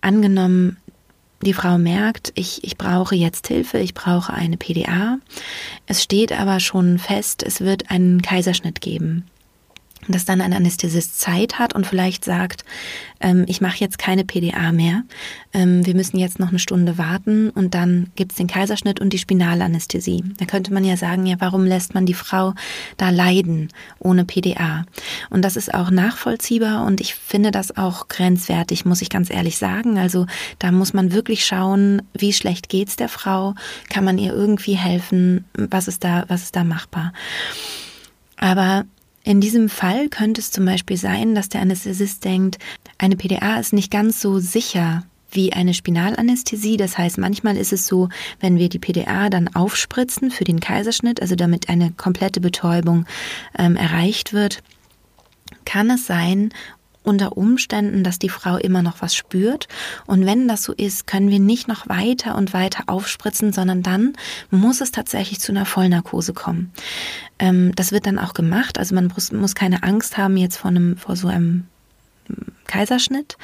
Angenommen, 0.00 0.76
die 1.42 1.52
Frau 1.52 1.78
merkt, 1.78 2.32
ich, 2.34 2.64
ich 2.64 2.76
brauche 2.76 3.14
jetzt 3.14 3.46
Hilfe, 3.46 3.78
ich 3.78 3.94
brauche 3.94 4.32
eine 4.32 4.56
PDA. 4.56 5.18
Es 5.86 6.02
steht 6.02 6.32
aber 6.32 6.58
schon 6.60 6.98
fest, 6.98 7.42
es 7.42 7.60
wird 7.60 7.90
einen 7.90 8.22
Kaiserschnitt 8.22 8.80
geben. 8.80 9.24
Dass 10.12 10.24
dann 10.24 10.40
ein 10.40 10.52
Anästhesist 10.52 11.20
Zeit 11.20 11.58
hat 11.58 11.74
und 11.74 11.86
vielleicht 11.86 12.24
sagt, 12.24 12.64
ähm, 13.20 13.44
ich 13.48 13.60
mache 13.60 13.78
jetzt 13.78 13.98
keine 13.98 14.24
PDA 14.24 14.72
mehr, 14.72 15.02
ähm, 15.52 15.84
wir 15.84 15.94
müssen 15.94 16.18
jetzt 16.18 16.38
noch 16.38 16.48
eine 16.48 16.58
Stunde 16.58 16.98
warten 16.98 17.50
und 17.50 17.74
dann 17.74 18.10
gibt's 18.16 18.36
den 18.36 18.46
Kaiserschnitt 18.46 19.00
und 19.00 19.12
die 19.12 19.18
Spinalanästhesie. 19.18 20.24
Da 20.38 20.44
könnte 20.44 20.72
man 20.72 20.84
ja 20.84 20.96
sagen, 20.96 21.26
ja, 21.26 21.36
warum 21.38 21.64
lässt 21.64 21.94
man 21.94 22.06
die 22.06 22.14
Frau 22.14 22.54
da 22.96 23.10
leiden 23.10 23.68
ohne 23.98 24.24
PDA? 24.24 24.84
Und 25.30 25.42
das 25.42 25.56
ist 25.56 25.72
auch 25.74 25.90
nachvollziehbar 25.90 26.86
und 26.86 27.00
ich 27.00 27.14
finde 27.14 27.50
das 27.50 27.76
auch 27.76 28.08
grenzwertig, 28.08 28.84
muss 28.84 29.02
ich 29.02 29.10
ganz 29.10 29.30
ehrlich 29.30 29.58
sagen. 29.58 29.98
Also 29.98 30.26
da 30.58 30.72
muss 30.72 30.92
man 30.92 31.12
wirklich 31.12 31.44
schauen, 31.44 32.02
wie 32.12 32.32
schlecht 32.32 32.68
geht's 32.68 32.96
der 32.96 33.08
Frau, 33.08 33.54
kann 33.88 34.04
man 34.04 34.18
ihr 34.18 34.32
irgendwie 34.32 34.74
helfen, 34.74 35.44
was 35.54 35.88
ist 35.88 36.04
da, 36.04 36.24
was 36.28 36.42
ist 36.42 36.56
da 36.56 36.64
machbar. 36.64 37.12
Aber 38.36 38.84
in 39.28 39.42
diesem 39.42 39.68
Fall 39.68 40.08
könnte 40.08 40.40
es 40.40 40.50
zum 40.50 40.64
Beispiel 40.64 40.96
sein, 40.96 41.34
dass 41.34 41.50
der 41.50 41.60
Anästhesist 41.60 42.24
denkt, 42.24 42.56
eine 42.96 43.14
PDA 43.14 43.60
ist 43.60 43.74
nicht 43.74 43.90
ganz 43.90 44.22
so 44.22 44.38
sicher 44.38 45.04
wie 45.30 45.52
eine 45.52 45.74
Spinalanästhesie. 45.74 46.78
Das 46.78 46.96
heißt, 46.96 47.18
manchmal 47.18 47.58
ist 47.58 47.74
es 47.74 47.86
so, 47.86 48.08
wenn 48.40 48.56
wir 48.56 48.70
die 48.70 48.78
PDA 48.78 49.28
dann 49.28 49.54
aufspritzen 49.54 50.30
für 50.30 50.44
den 50.44 50.60
Kaiserschnitt, 50.60 51.20
also 51.20 51.34
damit 51.34 51.68
eine 51.68 51.90
komplette 51.90 52.40
Betäubung 52.40 53.04
ähm, 53.58 53.76
erreicht 53.76 54.32
wird, 54.32 54.62
kann 55.66 55.90
es 55.90 56.06
sein 56.06 56.54
unter 57.08 57.36
Umständen, 57.36 58.04
dass 58.04 58.18
die 58.18 58.28
Frau 58.28 58.56
immer 58.56 58.82
noch 58.82 59.00
was 59.00 59.16
spürt. 59.16 59.66
Und 60.06 60.26
wenn 60.26 60.46
das 60.46 60.62
so 60.62 60.74
ist, 60.74 61.06
können 61.06 61.30
wir 61.30 61.40
nicht 61.40 61.66
noch 61.66 61.88
weiter 61.88 62.36
und 62.36 62.52
weiter 62.52 62.84
aufspritzen, 62.86 63.52
sondern 63.52 63.82
dann 63.82 64.12
muss 64.50 64.80
es 64.80 64.92
tatsächlich 64.92 65.40
zu 65.40 65.52
einer 65.52 65.64
Vollnarkose 65.64 66.34
kommen. 66.34 66.70
Ähm, 67.38 67.74
das 67.74 67.92
wird 67.92 68.06
dann 68.06 68.18
auch 68.18 68.34
gemacht. 68.34 68.78
Also 68.78 68.94
man 68.94 69.06
muss, 69.08 69.32
muss 69.32 69.54
keine 69.54 69.82
Angst 69.82 70.18
haben 70.18 70.36
jetzt 70.36 70.58
vor 70.58 70.70
einem, 70.70 70.98
vor 70.98 71.16
so 71.16 71.28
einem 71.28 71.64
Kaiserschnitt. 72.68 73.36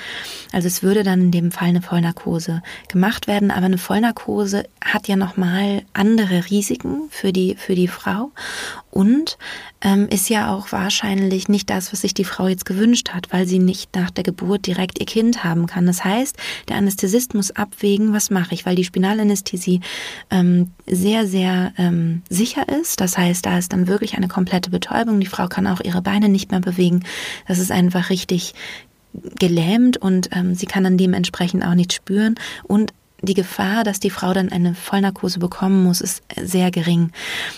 Also 0.53 0.69
es 0.69 0.85
würde 0.85 1.03
dann 1.03 1.21
in 1.21 1.31
dem 1.33 1.51
Fall 1.51 1.69
eine 1.69 1.83
Vollnarkose 1.83 2.63
gemacht 2.89 3.27
werden, 3.27 3.51
aber 3.51 3.67
eine 3.67 3.79
Vollnarkose 3.79 4.65
hat 4.85 5.09
ja 5.09 5.17
nochmal 5.17 5.83
andere 5.93 6.49
Risiken 6.51 7.09
für 7.11 7.33
die, 7.33 7.57
für 7.57 7.75
die 7.75 7.89
Frau 7.89 8.31
und 8.95 9.39
ähm, 9.81 10.09
ist 10.09 10.31
ja 10.31 10.55
auch 10.55 10.71
wahrscheinlich 10.71 11.49
nicht 11.49 11.69
das, 11.69 11.93
was 11.93 12.03
sich 12.03 12.15
die 12.15 12.25
Frau 12.25 12.47
jetzt 12.47 12.65
gewünscht 12.65 13.11
hat, 13.11 13.33
weil 13.33 13.47
sie 13.47 13.59
nicht 13.59 13.97
nach 13.97 14.11
der 14.11 14.23
Geburt 14.23 14.67
direkt 14.67 15.01
ihr 15.01 15.07
Kind 15.07 15.43
haben 15.43 15.67
kann. 15.67 15.87
Das 15.87 16.05
heißt, 16.05 16.37
der 16.69 16.77
Anästhesist 16.77 17.35
muss 17.35 17.51
abwägen, 17.51 18.13
was 18.13 18.31
mache 18.31 18.55
ich, 18.55 18.65
weil 18.65 18.77
die 18.77 18.85
Spinalanästhesie 18.85 19.81
ähm, 20.31 20.71
sehr, 20.87 21.27
sehr 21.27 21.73
ähm, 21.77 22.23
sicher 22.31 22.69
ist. 22.69 23.01
Das 23.01 23.19
heißt, 23.19 23.45
da 23.45 23.59
ist 23.59 23.73
dann 23.73 23.89
wirklich 23.89 24.17
eine 24.17 24.29
komplette 24.29 24.71
Betäubung. 24.71 25.19
Die 25.19 25.27
Frau 25.27 25.49
kann 25.49 25.67
auch 25.67 25.81
ihre 25.81 26.03
Beine 26.03 26.29
nicht 26.29 26.53
mehr 26.53 26.61
bewegen. 26.61 27.03
Das 27.49 27.59
ist 27.59 27.73
einfach 27.73 28.11
richtig 28.11 28.55
gelähmt 29.39 29.97
und 29.97 30.31
ähm, 30.33 30.55
sie 30.55 30.67
kann 30.67 30.85
dann 30.85 30.99
dementsprechend 30.99 31.65
auch 31.65 31.75
nicht 31.75 31.93
spüren 31.93 32.35
und 32.65 32.93
die 33.25 33.35
Gefahr, 33.35 33.85
dass 33.85 34.01
die 34.01 34.11
Frau 34.11 34.33
dann 34.33 34.51
eine 34.51 34.75
Vollnarkose 34.75 35.39
bekommen 35.39 35.83
muss, 35.83 36.01
ist 36.01 36.23
sehr 36.41 36.71
gering. 36.71 37.11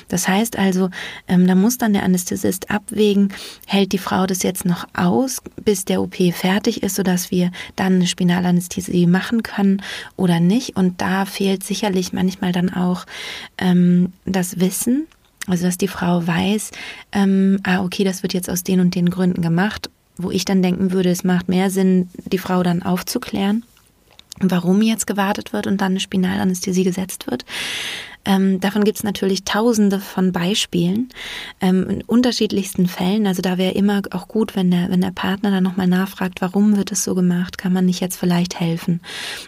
Das 0.08 0.28
heißt 0.28 0.56
also, 0.56 0.90
ähm, 1.28 1.46
da 1.46 1.54
muss 1.54 1.78
dann 1.78 1.92
der 1.92 2.04
Anästhesist 2.04 2.70
abwägen, 2.70 3.32
hält 3.66 3.92
die 3.92 3.98
Frau 3.98 4.26
das 4.26 4.42
jetzt 4.42 4.64
noch 4.64 4.86
aus, 4.94 5.42
bis 5.64 5.84
der 5.84 6.00
OP 6.00 6.16
fertig 6.32 6.82
ist, 6.82 6.96
sodass 6.96 7.30
wir 7.30 7.50
dann 7.74 7.94
eine 7.94 8.06
Spinalanästhesie 8.06 9.06
machen 9.06 9.42
können 9.42 9.82
oder 10.16 10.40
nicht. 10.40 10.76
Und 10.76 11.00
da 11.00 11.24
fehlt 11.24 11.64
sicherlich 11.64 12.12
manchmal 12.12 12.52
dann 12.52 12.72
auch 12.72 13.06
ähm, 13.58 14.12
das 14.24 14.60
Wissen. 14.60 15.06
Also, 15.48 15.64
dass 15.66 15.78
die 15.78 15.88
Frau 15.88 16.26
weiß, 16.26 16.72
ähm, 17.12 17.60
ah, 17.62 17.84
okay, 17.84 18.02
das 18.02 18.24
wird 18.24 18.34
jetzt 18.34 18.50
aus 18.50 18.64
den 18.64 18.80
und 18.80 18.96
den 18.96 19.10
Gründen 19.10 19.42
gemacht 19.42 19.90
wo 20.16 20.30
ich 20.30 20.44
dann 20.44 20.62
denken 20.62 20.92
würde, 20.92 21.10
es 21.10 21.24
macht 21.24 21.48
mehr 21.48 21.70
Sinn, 21.70 22.08
die 22.14 22.38
Frau 22.38 22.62
dann 22.62 22.82
aufzuklären, 22.82 23.64
warum 24.40 24.82
jetzt 24.82 25.06
gewartet 25.06 25.52
wird 25.52 25.66
und 25.66 25.80
dann 25.80 25.92
eine 25.92 26.00
Spinalanästhesie 26.00 26.84
gesetzt 26.84 27.26
wird. 27.30 27.44
Ähm, 28.26 28.60
davon 28.60 28.84
gibt 28.84 28.98
es 28.98 29.04
natürlich 29.04 29.44
tausende 29.44 30.00
von 30.00 30.32
Beispielen 30.32 31.08
ähm, 31.60 31.88
in 31.88 32.02
unterschiedlichsten 32.02 32.88
Fällen. 32.88 33.26
Also 33.26 33.40
da 33.40 33.56
wäre 33.56 33.72
immer 33.72 34.02
auch 34.10 34.26
gut, 34.28 34.56
wenn 34.56 34.70
der, 34.70 34.90
wenn 34.90 35.00
der 35.00 35.12
Partner 35.12 35.50
dann 35.50 35.62
nochmal 35.62 35.86
nachfragt, 35.86 36.40
warum 36.40 36.76
wird 36.76 36.92
es 36.92 37.04
so 37.04 37.14
gemacht, 37.14 37.56
kann 37.56 37.72
man 37.72 37.86
nicht 37.86 38.00
jetzt 38.00 38.16
vielleicht 38.16 38.58
helfen? 38.58 39.00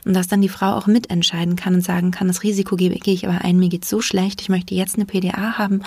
Und 0.06 0.14
dass 0.14 0.28
dann 0.28 0.40
die 0.40 0.48
Frau 0.48 0.74
auch 0.74 0.86
mitentscheiden 0.86 1.56
kann 1.56 1.74
und 1.74 1.84
sagen 1.84 2.12
kann, 2.12 2.28
das 2.28 2.44
Risiko 2.44 2.76
gehe, 2.76 2.90
gehe 2.90 3.14
ich 3.14 3.26
aber 3.26 3.44
ein, 3.44 3.58
mir 3.58 3.68
geht's 3.68 3.90
so 3.90 4.00
schlecht, 4.00 4.40
ich 4.40 4.48
möchte 4.48 4.74
jetzt 4.74 4.94
eine 4.94 5.06
PDA 5.06 5.58
haben 5.58 5.82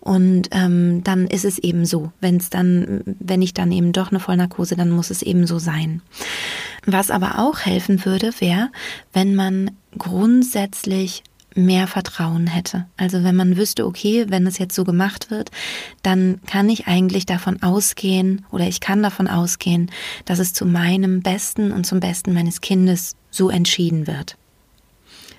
und 0.00 0.48
ähm, 0.52 1.02
dann 1.02 1.26
ist 1.26 1.44
es 1.44 1.58
eben 1.58 1.84
so. 1.84 2.12
Wenn 2.20 2.36
es 2.36 2.50
dann, 2.50 3.02
wenn 3.18 3.42
ich 3.42 3.52
dann 3.52 3.72
eben 3.72 3.92
doch 3.92 4.10
eine 4.10 4.20
Vollnarkose, 4.20 4.76
dann 4.76 4.90
muss 4.90 5.10
es 5.10 5.22
eben 5.22 5.46
so 5.46 5.58
sein. 5.58 6.02
Was 6.86 7.10
aber 7.10 7.40
auch 7.40 7.58
helfen 7.60 8.04
würde, 8.04 8.30
wäre, 8.38 8.70
wenn 9.12 9.34
man 9.34 9.72
grundsätzlich 9.98 11.24
mehr 11.54 11.86
Vertrauen 11.86 12.46
hätte. 12.46 12.86
Also 12.96 13.24
wenn 13.24 13.36
man 13.36 13.56
wüsste, 13.56 13.86
okay, 13.86 14.26
wenn 14.28 14.46
es 14.46 14.58
jetzt 14.58 14.74
so 14.74 14.84
gemacht 14.84 15.30
wird, 15.30 15.50
dann 16.02 16.40
kann 16.46 16.68
ich 16.68 16.86
eigentlich 16.86 17.26
davon 17.26 17.62
ausgehen 17.62 18.44
oder 18.50 18.66
ich 18.66 18.80
kann 18.80 19.02
davon 19.02 19.28
ausgehen, 19.28 19.90
dass 20.24 20.38
es 20.38 20.52
zu 20.52 20.66
meinem 20.66 21.22
Besten 21.22 21.72
und 21.72 21.84
zum 21.84 22.00
Besten 22.00 22.32
meines 22.34 22.60
Kindes 22.60 23.16
so 23.30 23.50
entschieden 23.50 24.06
wird. 24.06 24.36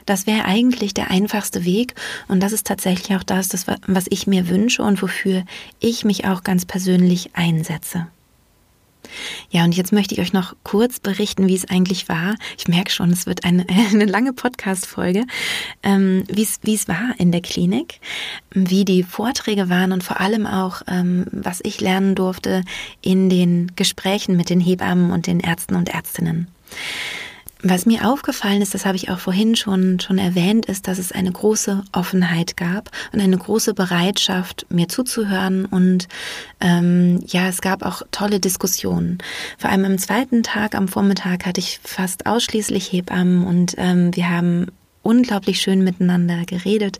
Das 0.05 0.25
wäre 0.25 0.45
eigentlich 0.45 0.95
der 0.95 1.11
einfachste 1.11 1.65
Weg 1.65 1.93
und 2.27 2.41
das 2.41 2.51
ist 2.51 2.65
tatsächlich 2.65 3.15
auch 3.15 3.23
das, 3.23 3.47
das, 3.47 3.67
was 3.85 4.05
ich 4.09 4.25
mir 4.25 4.49
wünsche 4.49 4.81
und 4.81 5.01
wofür 5.03 5.43
ich 5.79 6.03
mich 6.03 6.25
auch 6.25 6.43
ganz 6.43 6.65
persönlich 6.65 7.35
einsetze. 7.35 8.07
Ja, 9.49 9.63
und 9.63 9.75
jetzt 9.75 9.91
möchte 9.91 10.13
ich 10.13 10.21
euch 10.21 10.33
noch 10.33 10.55
kurz 10.63 10.99
berichten, 10.99 11.47
wie 11.47 11.55
es 11.55 11.69
eigentlich 11.69 12.09
war. 12.09 12.35
Ich 12.57 12.67
merke 12.67 12.91
schon, 12.91 13.11
es 13.11 13.25
wird 13.25 13.43
eine, 13.43 13.65
eine 13.91 14.05
lange 14.05 14.33
Podcast-Folge, 14.33 15.25
ähm, 15.83 16.23
wie 16.27 16.43
es, 16.43 16.59
wie 16.63 16.75
es 16.75 16.87
war 16.87 17.13
in 17.17 17.31
der 17.31 17.41
Klinik, 17.41 17.99
wie 18.51 18.85
die 18.85 19.03
Vorträge 19.03 19.69
waren 19.69 19.91
und 19.91 20.03
vor 20.03 20.19
allem 20.19 20.45
auch, 20.45 20.81
ähm, 20.87 21.25
was 21.31 21.59
ich 21.63 21.81
lernen 21.81 22.15
durfte 22.15 22.63
in 23.01 23.29
den 23.29 23.71
Gesprächen 23.75 24.37
mit 24.37 24.49
den 24.49 24.59
Hebammen 24.59 25.11
und 25.11 25.27
den 25.27 25.39
Ärzten 25.39 25.75
und 25.75 25.89
Ärztinnen. 25.89 26.47
Was 27.61 27.85
mir 27.85 28.09
aufgefallen 28.09 28.61
ist, 28.61 28.73
das 28.73 28.85
habe 28.85 28.95
ich 28.95 29.09
auch 29.09 29.19
vorhin 29.19 29.53
schon, 29.57 29.99
schon 29.99 30.17
erwähnt, 30.17 30.67
ist, 30.67 30.87
dass 30.87 30.97
es 30.97 31.11
eine 31.11 31.29
große 31.29 31.83
Offenheit 31.91 32.55
gab 32.55 32.89
und 33.11 33.19
eine 33.19 33.37
große 33.37 33.73
Bereitschaft, 33.73 34.65
mir 34.69 34.87
zuzuhören. 34.87 35.65
Und 35.65 36.07
ähm, 36.61 37.21
ja, 37.27 37.49
es 37.49 37.59
gab 37.59 37.83
auch 37.83 38.01
tolle 38.11 38.39
Diskussionen. 38.39 39.17
Vor 39.57 39.69
allem 39.69 39.83
am 39.83 39.97
zweiten 39.97 40.41
Tag, 40.41 40.73
am 40.73 40.87
Vormittag, 40.87 41.45
hatte 41.45 41.59
ich 41.59 41.81
fast 41.83 42.27
ausschließlich 42.27 42.93
Hebammen 42.93 43.45
und 43.45 43.75
ähm, 43.77 44.15
wir 44.15 44.29
haben 44.29 44.67
unglaublich 45.09 45.59
schön 45.59 45.83
miteinander 45.83 46.45
geredet. 46.45 46.99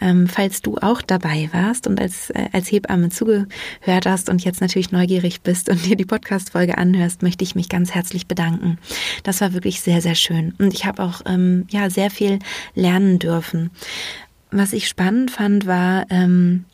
Ähm, 0.00 0.28
falls 0.28 0.60
du 0.60 0.76
auch 0.76 1.00
dabei 1.00 1.48
warst 1.52 1.86
und 1.86 1.98
als, 1.98 2.28
äh, 2.30 2.48
als 2.52 2.70
Hebamme 2.70 3.08
zugehört 3.08 4.04
hast 4.04 4.28
und 4.28 4.44
jetzt 4.44 4.60
natürlich 4.60 4.92
neugierig 4.92 5.40
bist 5.40 5.70
und 5.70 5.86
dir 5.86 5.96
die 5.96 6.04
Podcast-Folge 6.04 6.76
anhörst, 6.76 7.22
möchte 7.22 7.44
ich 7.44 7.54
mich 7.54 7.70
ganz 7.70 7.94
herzlich 7.94 8.26
bedanken. 8.26 8.78
Das 9.22 9.40
war 9.40 9.54
wirklich 9.54 9.80
sehr, 9.80 10.02
sehr 10.02 10.14
schön. 10.14 10.52
Und 10.58 10.74
ich 10.74 10.84
habe 10.84 11.02
auch 11.02 11.22
ähm, 11.24 11.66
ja, 11.70 11.88
sehr 11.88 12.10
viel 12.10 12.38
lernen 12.74 13.18
dürfen. 13.18 13.70
Was 14.50 14.74
ich 14.74 14.86
spannend 14.86 15.30
fand, 15.30 15.66
war, 15.66 16.06
ähm, 16.10 16.66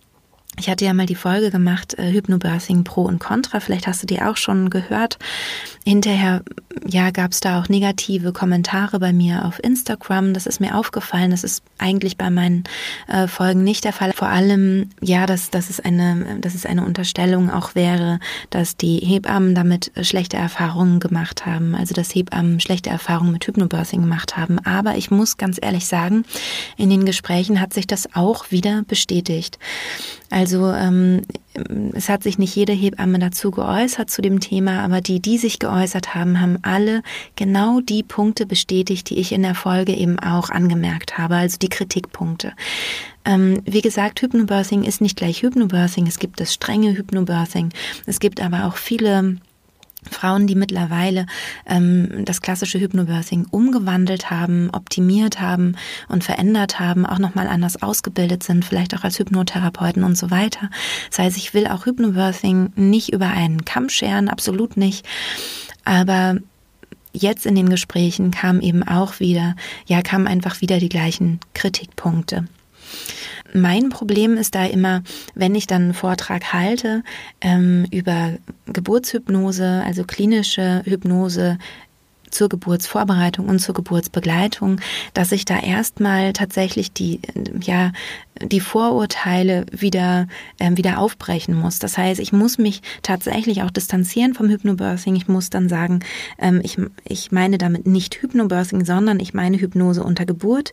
ich 0.59 0.71
hatte 0.71 0.85
ja 0.85 0.95
mal 0.95 1.07
die 1.07 1.17
Folge 1.17 1.51
gemacht, 1.51 1.99
äh, 1.99 2.13
Hypnobirthing 2.13 2.85
Pro 2.85 3.03
und 3.03 3.19
Contra. 3.19 3.59
Vielleicht 3.61 3.87
hast 3.87 4.03
du 4.03 4.07
die 4.07 4.23
auch 4.23 4.37
schon 4.37 4.71
gehört. 4.71 5.19
Hinterher, 5.85 6.43
ja, 6.87 7.11
gab 7.11 7.33
es 7.33 7.41
da 7.41 7.61
auch 7.61 7.69
negative 7.69 8.33
Kommentare 8.33 9.01
bei 9.01 9.13
mir 9.13 9.45
auf 9.45 9.63
Instagram. 9.63 10.33
Das 10.33 10.47
ist 10.47 10.61
mir 10.61 10.77
aufgefallen. 10.77 11.33
Das 11.33 11.43
ist 11.43 11.65
eigentlich 11.79 12.17
bei 12.17 12.31
meinen 12.31 12.65
äh, 13.09 13.27
Folgen 13.27 13.65
nicht 13.65 13.85
der 13.85 13.93
Fall. 13.93 14.13
Vor 14.13 14.29
allem, 14.29 14.91
ja, 15.01 15.27
dass, 15.27 15.51
dass, 15.51 15.71
es 15.71 15.81
eine, 15.81 16.39
dass 16.41 16.55
es 16.55 16.67
eine 16.67 16.85
Unterstellung 16.85 17.51
auch 17.51 17.75
wäre, 17.75 18.21
dass 18.51 18.77
die 18.77 18.99
Hebammen 18.99 19.55
damit 19.57 19.91
schlechte 20.03 20.37
Erfahrungen 20.37 21.01
gemacht 21.01 21.47
haben. 21.47 21.75
Also, 21.75 21.95
dass 21.95 22.15
Hebammen 22.15 22.61
schlechte 22.61 22.91
Erfahrungen 22.91 23.33
mit 23.33 23.47
Hypnobirthing 23.47 24.03
gemacht 24.03 24.37
haben. 24.37 24.61
Aber 24.61 24.97
ich 24.97 25.11
muss 25.11 25.37
ganz 25.37 25.59
ehrlich 25.61 25.87
sagen, 25.87 26.25
in 26.77 26.91
den 26.91 27.05
Gesprächen 27.05 27.61
hat 27.61 27.75
sich 27.75 27.89
das 27.89 28.15
auch 28.15 28.53
wieder 28.53 28.83
bestätigt. 28.87 29.59
Also 30.35 30.73
ähm, 30.73 31.23
es 31.93 32.09
hat 32.09 32.25
sich 32.25 32.39
nicht 32.39 32.57
jede 32.57 32.73
Hebamme 32.73 33.21
dazu 33.21 33.53
geäußert 33.53 34.11
zu 34.11 34.21
dem 34.21 34.41
Thema, 34.41 34.83
aber 34.83 35.01
die, 35.01 35.21
die 35.21 35.39
sich 35.39 35.61
geäußert 35.61 36.17
haben, 36.17 36.41
haben 36.41 36.59
alle 36.63 37.05
genau 37.37 37.81
die 37.81 38.03
Punkte 38.03 38.45
bestätigt, 38.45 39.11
die 39.11 39.21
ich 39.21 39.31
in 39.31 39.43
der 39.43 39.55
Folge 39.55 39.95
eben 39.95 40.19
auch 40.19 40.51
angemerkt 40.51 41.19
habe, 41.19 41.37
also 41.37 41.57
die 41.59 41.69
Kritikpunkte. 41.69 42.53
Ähm, 43.25 43.63
wie 43.65 43.81
gesagt, 43.81 44.23
Hypnobirthing 44.23 44.83
ist 44.83 45.01
nicht 45.01 45.17
gleich 45.17 45.43
Hypnobirthing. 45.43 46.09
Es 46.09 46.19
gibt 46.19 46.41
das 46.41 46.53
strenge 46.53 46.97
Hypnobirthing. 46.97 47.69
Es 48.07 48.19
gibt 48.19 48.43
aber 48.43 48.65
auch 48.65 48.77
viele 48.77 49.37
Frauen, 50.11 50.47
die 50.47 50.55
mittlerweile 50.55 51.27
ähm, 51.67 52.25
das 52.25 52.41
klassische 52.41 52.81
Hypnobirthing 52.81 53.47
umgewandelt 53.51 54.31
haben, 54.31 54.71
optimiert 54.73 55.41
haben 55.41 55.77
und 56.09 56.25
verändert 56.25 56.81
haben, 56.81 57.07
auch 57.07 57.19
nochmal 57.19 57.49
anders 57.49 57.83
ausgebildet 57.83 58.43
sind, 58.43 58.65
vielleicht 58.65 58.95
auch 58.95 59.05
als 59.05 59.19
Hypnotherapeuten 59.19 60.05
und 60.05 60.17
so 60.17 60.31
weiter. 60.31 60.71
Das 61.11 61.19
heißt, 61.19 61.37
ich 61.37 61.55
will 61.55 61.67
auch 61.67 61.87
Hypnobirthing 61.87 62.73
nicht 62.77 63.13
über 63.13 63.29
einen 63.29 63.65
Kamm 63.65 63.89
scheren, 63.89 64.29
absolut 64.29 64.77
nicht. 64.77 65.07
Aber 65.85 66.37
jetzt 67.13 67.47
in 67.47 67.55
den 67.55 67.69
Gesprächen 67.69 68.31
kam 68.31 68.61
eben 68.61 68.83
auch 68.83 69.21
wieder, 69.21 69.55
ja, 69.87 70.03
kamen 70.03 70.27
einfach 70.27 70.61
wieder 70.61 70.79
die 70.79 70.89
gleichen 70.89 71.41
Kritikpunkte. 71.55 72.47
Mein 73.57 73.89
Problem 73.89 74.37
ist 74.37 74.57
da 74.57 74.67
immer, 74.67 75.05
wenn 75.37 75.55
ich 75.55 75.69
dann 75.69 75.83
einen 75.83 75.95
Vortrag 75.95 76.53
halte 76.53 77.05
ähm, 77.41 77.87
über 77.93 78.33
Geburtshypnose, 78.67 79.83
also 79.87 80.03
klinische 80.03 80.83
Hypnose 80.85 81.59
zur 82.35 82.49
Geburtsvorbereitung 82.49 83.49
und 83.49 83.61
zur 83.61 83.75
Geburtsbegleitung, 83.75 84.81
dass 85.15 85.33
ich 85.33 85.45
da 85.45 85.59
erstmal 85.59 86.33
tatsächlich 86.33 86.93
die, 86.93 87.21
ja, 87.61 87.93
die 88.43 88.61
Vorurteile 88.61 89.65
wieder, 89.71 90.27
äh, 90.59 90.73
wieder 90.75 90.99
aufbrechen 90.99 91.55
muss. 91.55 91.79
Das 91.79 91.97
heißt, 91.97 92.21
ich 92.21 92.33
muss 92.33 92.59
mich 92.59 92.83
tatsächlich 93.03 93.63
auch 93.63 93.71
distanzieren 93.71 94.35
vom 94.35 94.49
Hypnobirthing. 94.49 95.15
Ich 95.15 95.29
muss 95.29 95.51
dann 95.51 95.69
sagen, 95.69 96.01
ähm, 96.39 96.61
ich, 96.63 96.77
ich 97.05 97.31
meine 97.33 97.59
damit 97.59 97.87
nicht 97.87 98.21
Hypnobirthing, 98.21 98.85
sondern 98.85 99.21
ich 99.21 99.35
meine 99.35 99.59
Hypnose 99.59 100.03
unter 100.03 100.27
Geburt. 100.27 100.73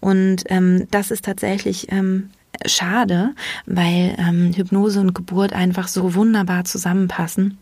Und 0.00 0.44
ähm, 0.46 0.86
das 0.90 1.10
ist 1.10 1.24
tatsächlich 1.24 1.90
ähm, 1.90 2.30
schade, 2.64 3.34
weil 3.66 4.16
ähm, 4.18 4.52
Hypnose 4.54 5.00
und 5.00 5.14
Geburt 5.14 5.52
einfach 5.52 5.88
so 5.88 6.14
wunderbar 6.14 6.64
zusammenpassen. 6.64 7.58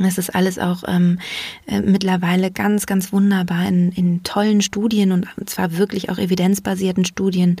Es 0.00 0.18
ist 0.18 0.34
alles 0.34 0.58
auch 0.58 0.82
ähm, 0.86 1.18
äh, 1.66 1.80
mittlerweile 1.80 2.50
ganz, 2.50 2.86
ganz 2.86 3.12
wunderbar 3.12 3.66
in, 3.66 3.92
in 3.92 4.22
tollen 4.22 4.60
Studien 4.60 5.12
und 5.12 5.26
zwar 5.46 5.76
wirklich 5.76 6.10
auch 6.10 6.18
evidenzbasierten 6.18 7.04
Studien 7.04 7.56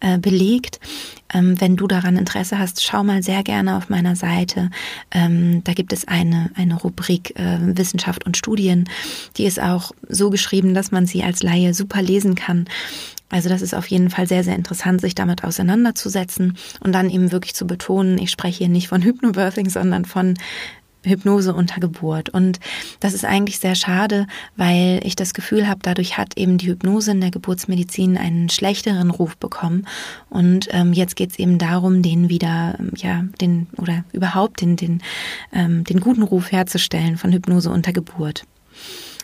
äh, 0.00 0.18
belegt. 0.18 0.80
Ähm, 1.32 1.60
wenn 1.60 1.76
du 1.76 1.86
daran 1.86 2.16
Interesse 2.16 2.58
hast, 2.58 2.82
schau 2.82 3.04
mal 3.04 3.22
sehr 3.22 3.42
gerne 3.42 3.76
auf 3.76 3.88
meiner 3.88 4.16
Seite. 4.16 4.70
Ähm, 5.10 5.62
da 5.64 5.72
gibt 5.72 5.92
es 5.92 6.06
eine, 6.08 6.50
eine 6.54 6.74
Rubrik 6.74 7.38
äh, 7.38 7.58
Wissenschaft 7.60 8.26
und 8.26 8.36
Studien. 8.36 8.88
Die 9.36 9.44
ist 9.44 9.60
auch 9.60 9.92
so 10.08 10.30
geschrieben, 10.30 10.74
dass 10.74 10.90
man 10.90 11.06
sie 11.06 11.22
als 11.22 11.42
Laie 11.42 11.72
super 11.72 12.02
lesen 12.02 12.34
kann. 12.34 12.66
Also 13.30 13.48
das 13.48 13.62
ist 13.62 13.74
auf 13.74 13.86
jeden 13.86 14.10
Fall 14.10 14.26
sehr, 14.26 14.42
sehr 14.42 14.56
interessant, 14.56 15.00
sich 15.00 15.14
damit 15.14 15.44
auseinanderzusetzen 15.44 16.58
und 16.80 16.92
dann 16.92 17.08
eben 17.08 17.30
wirklich 17.30 17.54
zu 17.54 17.64
betonen, 17.64 18.18
ich 18.18 18.32
spreche 18.32 18.58
hier 18.58 18.68
nicht 18.68 18.88
von 18.88 19.02
Hypnobirthing, 19.02 19.70
sondern 19.70 20.04
von 20.04 20.34
Hypnose 21.04 21.54
unter 21.54 21.80
Geburt. 21.80 22.28
Und 22.28 22.60
das 23.00 23.14
ist 23.14 23.24
eigentlich 23.24 23.58
sehr 23.58 23.74
schade, 23.74 24.26
weil 24.56 25.00
ich 25.04 25.16
das 25.16 25.34
Gefühl 25.34 25.68
habe, 25.68 25.80
dadurch 25.82 26.18
hat 26.18 26.36
eben 26.36 26.58
die 26.58 26.68
Hypnose 26.68 27.12
in 27.12 27.20
der 27.20 27.30
Geburtsmedizin 27.30 28.16
einen 28.18 28.48
schlechteren 28.48 29.10
Ruf 29.10 29.36
bekommen. 29.36 29.86
Und 30.28 30.68
ähm, 30.70 30.92
jetzt 30.92 31.16
geht 31.16 31.30
es 31.30 31.38
eben 31.38 31.58
darum, 31.58 32.02
den 32.02 32.28
wieder, 32.28 32.78
ja, 32.96 33.24
den 33.40 33.68
oder 33.76 34.04
überhaupt 34.12 34.60
den, 34.60 34.76
den, 34.76 35.02
ähm, 35.52 35.84
den 35.84 36.00
guten 36.00 36.22
Ruf 36.22 36.52
herzustellen 36.52 37.16
von 37.16 37.32
Hypnose 37.32 37.70
unter 37.70 37.92
Geburt. 37.92 38.44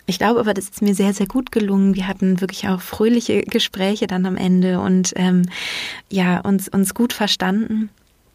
Ich 0.09 0.19
glaube 0.19 0.39
aber, 0.39 0.53
das 0.53 0.69
ist 0.69 0.81
mir 0.81 0.95
sehr, 0.95 1.13
sehr 1.13 1.27
gut 1.27 1.51
gelungen. 1.51 1.93
Wir 1.95 2.07
hatten 2.07 2.39
wirklich 2.39 2.67
auch 2.69 2.79
fröhliche 2.79 3.41
Gespräche 3.41 4.07
dann 4.07 4.25
am 4.25 4.37
Ende 4.37 4.79
und 4.79 5.11
ähm, 5.17 5.43
ja, 6.09 6.39
uns, 6.39 6.69
uns 6.69 6.93
gut 6.93 7.11
verstanden. 7.11 7.89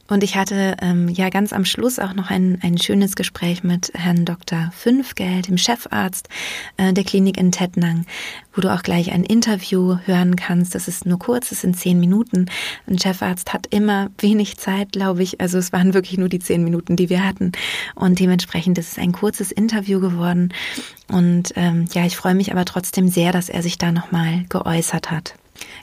Und 0.08 0.22
ich 0.24 0.36
hatte 0.36 0.76
ähm, 0.82 1.08
ja 1.08 1.30
ganz 1.30 1.52
am 1.52 1.64
Schluss 1.64 1.98
auch 1.98 2.12
noch 2.12 2.28
ein, 2.28 2.58
ein 2.62 2.76
schönes 2.76 3.16
Gespräch 3.16 3.62
mit 3.62 3.92
Herrn 3.94 4.24
Dr. 4.24 4.70
Fünfgeld, 4.76 5.48
dem 5.48 5.56
Chefarzt 5.56 6.28
äh, 6.76 6.92
der 6.92 7.04
Klinik 7.04 7.38
in 7.38 7.52
Tettnang, 7.52 8.04
wo 8.52 8.60
du 8.60 8.72
auch 8.72 8.82
gleich 8.82 9.12
ein 9.12 9.24
Interview 9.24 9.96
hören 10.04 10.36
kannst. 10.36 10.74
Das 10.74 10.88
ist 10.88 11.06
nur 11.06 11.18
kurz, 11.18 11.52
es 11.52 11.62
sind 11.62 11.78
zehn 11.78 12.00
Minuten. 12.00 12.46
Ein 12.86 12.98
Chefarzt 12.98 13.52
hat 13.52 13.68
immer 13.70 14.10
wenig 14.18 14.58
Zeit, 14.58 14.92
glaube 14.92 15.22
ich. 15.22 15.40
Also 15.40 15.56
es 15.58 15.72
waren 15.72 15.94
wirklich 15.94 16.18
nur 16.18 16.28
die 16.28 16.40
zehn 16.40 16.64
Minuten, 16.64 16.96
die 16.96 17.08
wir 17.08 17.24
hatten. 17.24 17.52
Und 17.94 18.18
dementsprechend 18.18 18.78
ist 18.78 18.92
es 18.92 18.98
ein 18.98 19.12
kurzes 19.12 19.52
Interview 19.52 20.00
geworden. 20.00 20.52
Und 21.08 21.52
ähm, 21.56 21.86
ja, 21.92 22.04
ich 22.04 22.16
freue 22.16 22.34
mich 22.34 22.52
aber 22.52 22.64
trotzdem 22.64 23.08
sehr, 23.08 23.32
dass 23.32 23.48
er 23.48 23.62
sich 23.62 23.78
da 23.78 23.92
nochmal 23.92 24.44
geäußert 24.48 25.10
hat. 25.10 25.34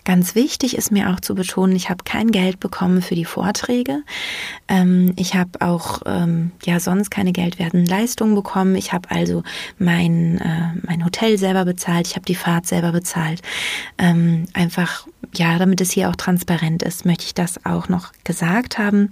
Ganz 0.05 0.35
wichtig 0.35 0.77
ist 0.77 0.91
mir 0.91 1.09
auch 1.09 1.19
zu 1.19 1.35
betonen, 1.35 1.75
ich 1.75 1.89
habe 1.89 2.03
kein 2.03 2.31
Geld 2.31 2.59
bekommen 2.59 3.01
für 3.01 3.15
die 3.15 3.25
Vorträge. 3.25 4.01
Ähm, 4.67 5.13
ich 5.17 5.35
habe 5.35 5.61
auch 5.61 6.01
ähm, 6.05 6.51
ja 6.65 6.79
sonst 6.79 7.09
keine 7.09 7.31
geldwerten 7.31 7.85
Leistungen 7.85 8.35
bekommen. 8.35 8.75
Ich 8.75 8.93
habe 8.93 9.09
also 9.11 9.43
mein, 9.77 10.39
äh, 10.39 10.79
mein 10.87 11.05
Hotel 11.05 11.37
selber 11.37 11.65
bezahlt, 11.65 12.07
ich 12.07 12.15
habe 12.15 12.25
die 12.25 12.35
Fahrt 12.35 12.65
selber 12.65 12.91
bezahlt. 12.91 13.41
Ähm, 13.97 14.45
einfach, 14.53 15.07
ja, 15.33 15.57
damit 15.57 15.81
es 15.81 15.91
hier 15.91 16.09
auch 16.09 16.15
transparent 16.15 16.83
ist, 16.83 17.05
möchte 17.05 17.25
ich 17.25 17.33
das 17.33 17.65
auch 17.65 17.89
noch 17.89 18.11
gesagt 18.23 18.77
haben. 18.77 19.09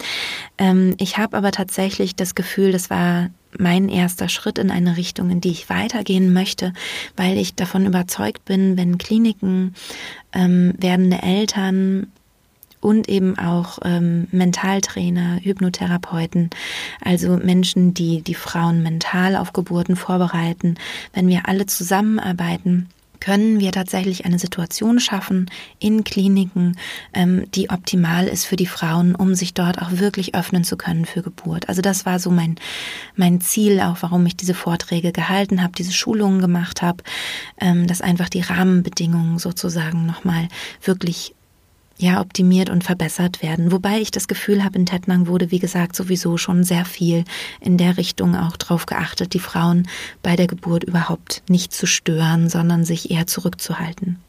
Ich 0.97 1.17
habe 1.17 1.38
aber 1.38 1.51
tatsächlich 1.51 2.15
das 2.15 2.34
Gefühl, 2.34 2.71
das 2.71 2.89
war 2.89 3.30
mein 3.59 3.89
erster 3.89 4.29
Schritt 4.29 4.57
in 4.57 4.71
eine 4.71 4.97
Richtung, 4.97 5.29
in 5.29 5.41
die 5.41 5.51
ich 5.51 5.69
weitergehen 5.69 6.33
möchte, 6.33 6.73
weil 7.15 7.37
ich 7.37 7.55
davon 7.55 7.85
überzeugt 7.85 8.45
bin, 8.45 8.77
wenn 8.77 8.97
Kliniken, 8.97 9.75
ähm, 10.33 10.73
werdende 10.77 11.21
Eltern 11.21 12.07
und 12.79 13.09
eben 13.09 13.37
auch 13.37 13.79
ähm, 13.83 14.27
Mentaltrainer, 14.31 15.39
Hypnotherapeuten, 15.41 16.49
also 17.01 17.37
Menschen, 17.37 17.93
die 17.93 18.21
die 18.21 18.35
Frauen 18.35 18.83
mental 18.83 19.35
auf 19.35 19.53
Geburten 19.53 19.95
vorbereiten, 19.95 20.75
wenn 21.13 21.27
wir 21.27 21.47
alle 21.47 21.65
zusammenarbeiten, 21.65 22.89
können 23.19 23.60
wir 23.60 23.71
tatsächlich 23.71 24.25
eine 24.25 24.39
Situation 24.39 24.99
schaffen 24.99 25.49
in 25.80 26.03
Kliniken, 26.03 26.77
ähm, 27.13 27.49
die 27.51 27.69
optimal 27.69 28.27
ist 28.27 28.45
für 28.45 28.56
die 28.56 28.65
Frauen, 28.65 29.15
um 29.15 29.36
sich 29.36 29.53
dort 29.53 29.82
auch 29.82 29.91
wirklich 29.91 30.36
öffnen 30.36 30.63
zu 30.63 30.77
können 30.77 31.06
für 31.06 31.21
Geburt. 31.21 31.69
Also 31.69 31.82
das 31.82 32.06
war 32.06 32.19
so 32.19 32.32
mein, 32.32 32.56
mein 33.15 33.41
Ziel, 33.41 33.80
auch 33.80 33.97
warum 34.01 34.25
ich 34.25 34.36
diese 34.36 34.53
Vorträge 34.53 35.12
gehalten 35.12 35.63
habe, 35.63 35.73
diese 35.77 35.93
Schulungen 35.93 36.41
gemacht 36.41 36.82
habe, 36.82 37.03
ähm, 37.60 37.88
dass 37.88 38.01
einfach 38.01 38.30
die 38.30 38.41
Rahmenbedingungen 38.41 39.39
sozusagen 39.39 40.06
nochmal 40.06 40.47
wirklich 40.84 41.34
ja 41.97 42.21
optimiert 42.21 42.69
und 42.69 42.83
verbessert 42.83 43.41
werden. 43.41 43.71
Wobei 43.71 43.99
ich 43.99 44.12
das 44.12 44.27
Gefühl 44.27 44.63
habe, 44.63 44.77
in 44.77 44.86
Tettnang 44.86 45.27
wurde, 45.27 45.51
wie 45.51 45.60
gesagt, 45.60 45.95
sowieso 45.95 46.38
schon 46.38 46.63
sehr 46.63 46.86
viel 46.86 47.23
in 47.60 47.77
der 47.77 47.97
Richtung 47.97 48.36
auch 48.36 48.57
drauf 48.57 48.86
geachtet, 48.86 49.33
die 49.33 49.39
Frauen 49.39 49.88
bei 50.21 50.36
der 50.36 50.47
Geburt 50.47 50.83
überhaupt 50.83 51.43
nicht 51.47 51.73
zu 51.73 51.88
stören, 51.88 52.49
sondern 52.49 52.86
sich 52.86 53.12
eher 53.12 53.27
zurückzuhalten. 53.27 54.19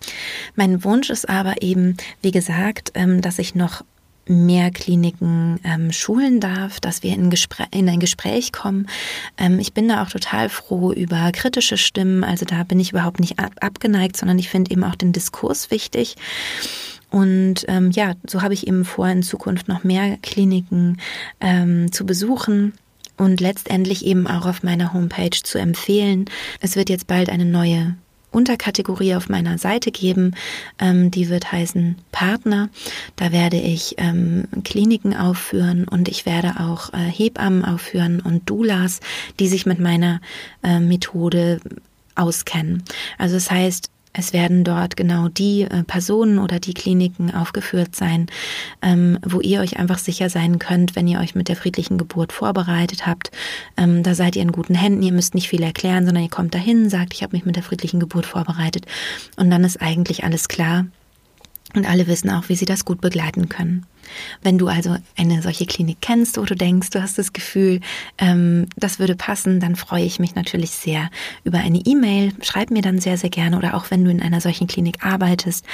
Mein 0.56 0.82
Wunsch 0.84 1.10
ist 1.10 1.28
aber 1.28 1.62
eben, 1.62 1.96
wie 2.22 2.30
gesagt, 2.30 2.92
ähm, 2.94 3.20
dass 3.20 3.38
ich 3.38 3.54
noch 3.54 3.82
mehr 4.28 4.70
Kliniken 4.70 5.58
ähm, 5.64 5.92
schulen 5.92 6.40
darf, 6.40 6.80
dass 6.80 7.02
wir 7.02 7.14
in, 7.14 7.32
in 7.70 7.88
ein 7.88 8.00
Gespräch 8.00 8.52
kommen. 8.52 8.86
Ähm, 9.36 9.58
ich 9.58 9.72
bin 9.72 9.88
da 9.88 10.02
auch 10.02 10.10
total 10.10 10.48
froh 10.48 10.92
über 10.92 11.32
kritische 11.32 11.78
Stimmen. 11.78 12.24
Also 12.24 12.44
da 12.44 12.62
bin 12.62 12.78
ich 12.78 12.90
überhaupt 12.90 13.20
nicht 13.20 13.38
ab 13.38 13.52
abgeneigt, 13.60 14.16
sondern 14.16 14.38
ich 14.38 14.48
finde 14.48 14.70
eben 14.70 14.84
auch 14.84 14.94
den 14.94 15.12
Diskurs 15.12 15.70
wichtig. 15.70 16.16
Und 17.10 17.64
ähm, 17.68 17.90
ja, 17.90 18.14
so 18.26 18.42
habe 18.42 18.54
ich 18.54 18.66
eben 18.66 18.84
vor, 18.84 19.08
in 19.08 19.22
Zukunft 19.22 19.68
noch 19.68 19.84
mehr 19.84 20.18
Kliniken 20.22 20.98
ähm, 21.40 21.90
zu 21.90 22.04
besuchen 22.04 22.74
und 23.16 23.40
letztendlich 23.40 24.04
eben 24.04 24.26
auch 24.26 24.46
auf 24.46 24.62
meiner 24.62 24.92
Homepage 24.92 25.30
zu 25.42 25.58
empfehlen. 25.58 26.26
Es 26.60 26.76
wird 26.76 26.90
jetzt 26.90 27.06
bald 27.06 27.30
eine 27.30 27.44
neue 27.44 27.96
Unterkategorie 28.30 29.14
auf 29.14 29.28
meiner 29.28 29.58
Seite 29.58 29.90
geben. 29.90 30.34
Ähm, 30.78 31.10
die 31.10 31.28
wird 31.28 31.50
heißen 31.50 31.96
Partner. 32.12 32.68
Da 33.16 33.32
werde 33.32 33.56
ich 33.56 33.94
ähm, 33.98 34.44
Kliniken 34.64 35.16
aufführen 35.16 35.88
und 35.88 36.08
ich 36.08 36.26
werde 36.26 36.60
auch 36.60 36.92
äh, 36.92 36.98
Hebammen 36.98 37.64
aufführen 37.64 38.20
und 38.20 38.48
Doulas, 38.48 39.00
die 39.40 39.48
sich 39.48 39.64
mit 39.66 39.80
meiner 39.80 40.20
äh, 40.62 40.78
Methode 40.78 41.60
auskennen. 42.14 42.82
Also 43.16 43.34
das 43.36 43.50
heißt, 43.50 43.90
es 44.12 44.32
werden 44.32 44.64
dort 44.64 44.96
genau 44.96 45.28
die 45.28 45.62
äh, 45.62 45.84
Personen 45.84 46.38
oder 46.38 46.58
die 46.60 46.74
Kliniken 46.74 47.34
aufgeführt 47.34 47.94
sein, 47.94 48.26
ähm, 48.82 49.18
wo 49.24 49.40
ihr 49.40 49.60
euch 49.60 49.78
einfach 49.78 49.98
sicher 49.98 50.30
sein 50.30 50.58
könnt, 50.58 50.96
wenn 50.96 51.06
ihr 51.08 51.20
euch 51.20 51.34
mit 51.34 51.48
der 51.48 51.56
friedlichen 51.56 51.98
Geburt 51.98 52.32
vorbereitet 52.32 53.06
habt. 53.06 53.30
Ähm, 53.76 54.02
da 54.02 54.14
seid 54.14 54.36
ihr 54.36 54.42
in 54.42 54.52
guten 54.52 54.74
Händen. 54.74 55.02
Ihr 55.02 55.12
müsst 55.12 55.34
nicht 55.34 55.48
viel 55.48 55.62
erklären, 55.62 56.04
sondern 56.04 56.24
ihr 56.24 56.30
kommt 56.30 56.54
dahin, 56.54 56.90
sagt, 56.90 57.14
ich 57.14 57.22
habe 57.22 57.36
mich 57.36 57.44
mit 57.44 57.56
der 57.56 57.62
friedlichen 57.62 58.00
Geburt 58.00 58.26
vorbereitet. 58.26 58.86
Und 59.36 59.50
dann 59.50 59.64
ist 59.64 59.80
eigentlich 59.80 60.24
alles 60.24 60.48
klar. 60.48 60.86
Und 61.74 61.86
alle 61.86 62.06
wissen 62.06 62.30
auch, 62.30 62.48
wie 62.48 62.56
sie 62.56 62.64
das 62.64 62.84
gut 62.84 63.00
begleiten 63.00 63.48
können. 63.48 63.84
Wenn 64.42 64.56
du 64.56 64.68
also 64.68 64.96
eine 65.18 65.42
solche 65.42 65.66
Klinik 65.66 65.98
kennst, 66.00 66.38
wo 66.38 66.44
du 66.44 66.56
denkst, 66.56 66.90
du 66.90 67.02
hast 67.02 67.18
das 67.18 67.34
Gefühl, 67.34 67.80
ähm, 68.16 68.66
das 68.76 68.98
würde 68.98 69.14
passen, 69.14 69.60
dann 69.60 69.76
freue 69.76 70.04
ich 70.04 70.18
mich 70.18 70.34
natürlich 70.34 70.70
sehr 70.70 71.10
über 71.44 71.58
eine 71.58 71.78
E-Mail. 71.78 72.32
Schreib 72.40 72.70
mir 72.70 72.80
dann 72.80 73.00
sehr, 73.00 73.18
sehr 73.18 73.30
gerne 73.30 73.58
oder 73.58 73.74
auch 73.74 73.90
wenn 73.90 74.04
du 74.04 74.10
in 74.10 74.22
einer 74.22 74.40
solchen 74.40 74.66
Klinik 74.66 75.04
arbeitest. 75.04 75.66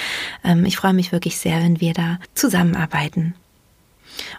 Ähm, 0.42 0.64
ich 0.64 0.76
freue 0.76 0.94
mich 0.94 1.12
wirklich 1.12 1.38
sehr, 1.38 1.62
wenn 1.62 1.80
wir 1.80 1.92
da 1.92 2.18
zusammenarbeiten. 2.35 3.35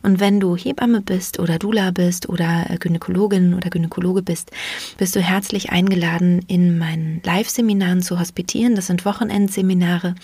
Und 0.04 0.20
wenn 0.20 0.40
du 0.40 0.56
Hebamme 0.56 1.02
bist 1.02 1.40
oder 1.40 1.60
Dula 1.60 1.92
bist 1.92 2.30
oder 2.30 2.66
äh, 2.70 2.78
Gynäkologin 2.78 3.54
oder 3.54 3.70
Gynäkologe 3.70 4.22
bist, 4.22 4.52
bist 4.98 5.16
du 5.16 5.22
herzlich 5.22 5.72
eingeladen, 5.72 6.44
in 6.48 6.78
meinen 6.78 7.22
Live-Seminaren 7.24 8.02
zu 8.02 8.20
hospitieren. 8.20 8.76
Das 8.76 8.88
sind 8.88 9.06
Wochenendseminare. 9.06 10.16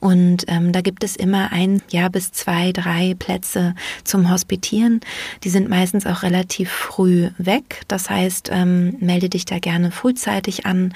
Und 0.00 0.44
ähm, 0.48 0.72
da 0.72 0.80
gibt 0.80 1.04
es 1.04 1.16
immer 1.16 1.52
ein 1.52 1.82
Jahr 1.90 2.10
bis 2.10 2.32
zwei, 2.32 2.72
drei 2.72 3.14
Plätze 3.18 3.74
zum 4.04 4.30
Hospitieren. 4.30 5.00
Die 5.44 5.50
sind 5.50 5.68
meistens 5.68 6.06
auch 6.06 6.22
relativ 6.22 6.70
früh 6.70 7.30
weg. 7.38 7.82
Das 7.88 8.10
heißt, 8.10 8.50
ähm, 8.52 8.96
melde 9.00 9.28
dich 9.28 9.44
da 9.44 9.58
gerne 9.58 9.90
frühzeitig 9.90 10.66
an 10.66 10.94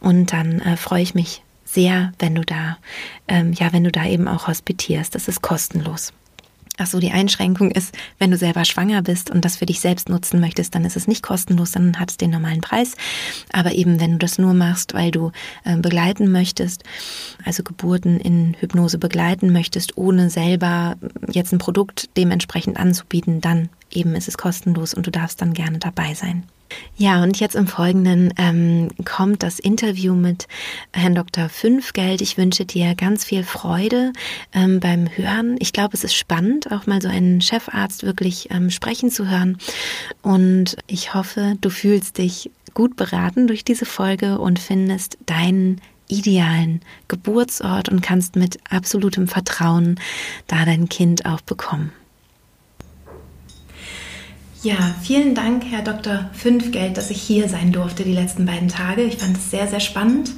und 0.00 0.32
dann 0.32 0.60
äh, 0.60 0.76
freue 0.76 1.02
ich 1.02 1.14
mich 1.14 1.42
sehr, 1.64 2.12
wenn 2.18 2.34
du 2.34 2.42
da, 2.42 2.76
ähm, 3.28 3.52
ja, 3.52 3.72
wenn 3.72 3.84
du 3.84 3.90
da 3.90 4.04
eben 4.04 4.28
auch 4.28 4.48
hospitierst. 4.48 5.14
Das 5.14 5.28
ist 5.28 5.42
kostenlos. 5.42 6.12
Ach 6.78 6.86
so, 6.86 7.00
die 7.00 7.10
Einschränkung 7.10 7.70
ist, 7.70 7.94
wenn 8.18 8.30
du 8.30 8.38
selber 8.38 8.64
schwanger 8.64 9.02
bist 9.02 9.30
und 9.30 9.44
das 9.44 9.56
für 9.56 9.66
dich 9.66 9.80
selbst 9.80 10.08
nutzen 10.08 10.40
möchtest, 10.40 10.74
dann 10.74 10.86
ist 10.86 10.96
es 10.96 11.06
nicht 11.06 11.22
kostenlos, 11.22 11.72
dann 11.72 12.00
hat 12.00 12.10
es 12.10 12.16
den 12.16 12.30
normalen 12.30 12.62
Preis. 12.62 12.94
Aber 13.52 13.72
eben, 13.72 14.00
wenn 14.00 14.12
du 14.12 14.18
das 14.18 14.38
nur 14.38 14.54
machst, 14.54 14.94
weil 14.94 15.10
du 15.10 15.32
äh, 15.64 15.76
begleiten 15.76 16.32
möchtest, 16.32 16.82
also 17.44 17.62
Geburten 17.62 18.18
in 18.18 18.56
Hypnose 18.58 18.96
begleiten 18.96 19.52
möchtest, 19.52 19.98
ohne 19.98 20.30
selber 20.30 20.96
jetzt 21.30 21.52
ein 21.52 21.58
Produkt 21.58 22.08
dementsprechend 22.16 22.78
anzubieten, 22.78 23.42
dann 23.42 23.68
eben 23.90 24.14
ist 24.14 24.28
es 24.28 24.38
kostenlos 24.38 24.94
und 24.94 25.06
du 25.06 25.10
darfst 25.10 25.42
dann 25.42 25.52
gerne 25.52 25.78
dabei 25.78 26.14
sein. 26.14 26.44
Ja, 26.96 27.22
und 27.22 27.40
jetzt 27.40 27.54
im 27.54 27.66
Folgenden 27.66 28.32
ähm, 28.36 28.88
kommt 29.04 29.42
das 29.42 29.58
Interview 29.58 30.14
mit 30.14 30.46
Herrn 30.92 31.14
Dr. 31.14 31.48
Fünfgeld. 31.48 32.20
Ich 32.20 32.38
wünsche 32.38 32.64
dir 32.64 32.94
ganz 32.94 33.24
viel 33.24 33.44
Freude 33.44 34.12
ähm, 34.52 34.78
beim 34.78 35.08
Hören. 35.08 35.56
Ich 35.58 35.72
glaube, 35.72 35.94
es 35.94 36.04
ist 36.04 36.14
spannend, 36.14 36.70
auch 36.70 36.86
mal 36.86 37.02
so 37.02 37.08
einen 37.08 37.40
Chefarzt 37.40 38.04
wirklich 38.04 38.50
ähm, 38.50 38.70
sprechen 38.70 39.10
zu 39.10 39.28
hören. 39.28 39.58
Und 40.22 40.76
ich 40.86 41.14
hoffe, 41.14 41.54
du 41.60 41.70
fühlst 41.70 42.18
dich 42.18 42.50
gut 42.74 42.96
beraten 42.96 43.46
durch 43.46 43.64
diese 43.64 43.86
Folge 43.86 44.38
und 44.38 44.58
findest 44.58 45.18
deinen 45.26 45.80
idealen 46.08 46.80
Geburtsort 47.08 47.88
und 47.88 48.02
kannst 48.02 48.36
mit 48.36 48.58
absolutem 48.70 49.28
Vertrauen 49.28 49.98
da 50.46 50.64
dein 50.64 50.88
Kind 50.88 51.26
auch 51.26 51.40
bekommen. 51.40 51.92
Ja, 54.64 54.94
vielen 55.02 55.34
Dank, 55.34 55.64
Herr 55.68 55.82
Dr. 55.82 56.30
Fünfgeld, 56.34 56.96
dass 56.96 57.10
ich 57.10 57.20
hier 57.20 57.48
sein 57.48 57.72
durfte 57.72 58.04
die 58.04 58.12
letzten 58.12 58.46
beiden 58.46 58.68
Tage. 58.68 59.02
Ich 59.02 59.16
fand 59.16 59.36
es 59.36 59.50
sehr, 59.50 59.66
sehr 59.66 59.80
spannend, 59.80 60.30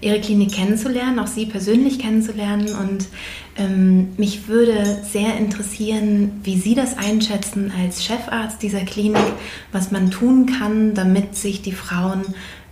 Ihre 0.00 0.20
Klinik 0.20 0.52
kennenzulernen, 0.52 1.18
auch 1.18 1.26
Sie 1.26 1.46
persönlich 1.46 1.98
kennenzulernen. 1.98 2.68
Und 2.68 3.08
ähm, 3.56 4.10
mich 4.16 4.46
würde 4.46 5.00
sehr 5.02 5.36
interessieren, 5.36 6.40
wie 6.44 6.56
Sie 6.56 6.76
das 6.76 6.96
einschätzen 6.96 7.72
als 7.76 8.04
Chefarzt 8.04 8.62
dieser 8.62 8.84
Klinik, 8.84 9.26
was 9.72 9.90
man 9.90 10.12
tun 10.12 10.46
kann, 10.46 10.94
damit 10.94 11.34
sich 11.34 11.60
die 11.60 11.72
Frauen 11.72 12.22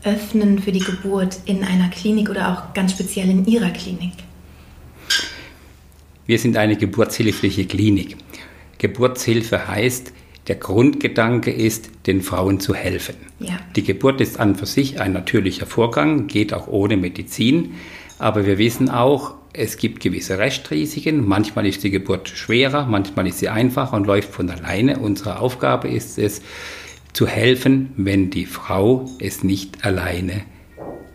öffnen 0.04 0.60
für 0.60 0.70
die 0.70 0.84
Geburt 0.84 1.38
in 1.46 1.64
einer 1.64 1.88
Klinik 1.88 2.30
oder 2.30 2.52
auch 2.52 2.74
ganz 2.74 2.92
speziell 2.92 3.28
in 3.28 3.44
Ihrer 3.44 3.70
Klinik. 3.70 4.12
Wir 6.26 6.38
sind 6.38 6.56
eine 6.56 6.76
geburtshilfliche 6.76 7.66
Klinik. 7.66 8.16
Geburtshilfe 8.78 9.66
heißt, 9.66 10.12
der 10.48 10.56
Grundgedanke 10.56 11.52
ist, 11.52 11.90
den 12.06 12.20
Frauen 12.20 12.60
zu 12.60 12.74
helfen. 12.74 13.14
Ja. 13.38 13.58
Die 13.76 13.84
Geburt 13.84 14.20
ist 14.20 14.40
an 14.40 14.56
für 14.56 14.66
sich 14.66 15.00
ein 15.00 15.12
natürlicher 15.12 15.66
Vorgang, 15.66 16.26
geht 16.26 16.52
auch 16.52 16.66
ohne 16.66 16.96
Medizin. 16.96 17.74
Aber 18.18 18.46
wir 18.46 18.58
wissen 18.58 18.88
auch, 18.88 19.34
es 19.52 19.76
gibt 19.76 20.00
gewisse 20.00 20.38
Restrisiken. 20.38 21.26
Manchmal 21.26 21.66
ist 21.66 21.84
die 21.84 21.90
Geburt 21.90 22.28
schwerer, 22.28 22.86
manchmal 22.86 23.26
ist 23.26 23.38
sie 23.38 23.48
einfacher 23.48 23.96
und 23.96 24.06
läuft 24.06 24.32
von 24.32 24.50
alleine. 24.50 24.98
Unsere 24.98 25.38
Aufgabe 25.38 25.88
ist 25.88 26.18
es, 26.18 26.42
zu 27.12 27.26
helfen, 27.26 27.92
wenn 27.96 28.30
die 28.30 28.46
Frau 28.46 29.10
es 29.18 29.44
nicht 29.44 29.84
alleine 29.84 30.44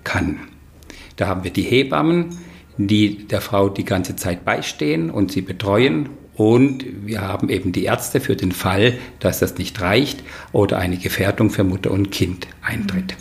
kann. 0.04 0.40
Da 1.16 1.28
haben 1.28 1.44
wir 1.44 1.52
die 1.52 1.64
Hebammen, 1.64 2.38
die 2.78 3.28
der 3.28 3.42
Frau 3.42 3.70
die 3.70 3.86
ganze 3.86 4.16
Zeit 4.16 4.46
beistehen 4.46 5.10
und 5.10 5.32
sie 5.32 5.42
betreuen 5.42 6.10
und 6.38 6.86
wir 7.06 7.22
haben 7.22 7.50
eben 7.50 7.72
die 7.72 7.84
Ärzte 7.84 8.22
für 8.22 8.36
den 8.36 8.52
Fall, 8.52 8.94
dass 9.20 9.40
das 9.40 9.58
nicht 9.58 9.82
reicht 9.82 10.24
oder 10.52 10.78
eine 10.78 10.98
Gefährdung 10.98 11.50
für 11.50 11.64
Mutter 11.64 11.92
und 11.92 12.12
Kind 12.12 12.48
eintritt. 12.62 13.16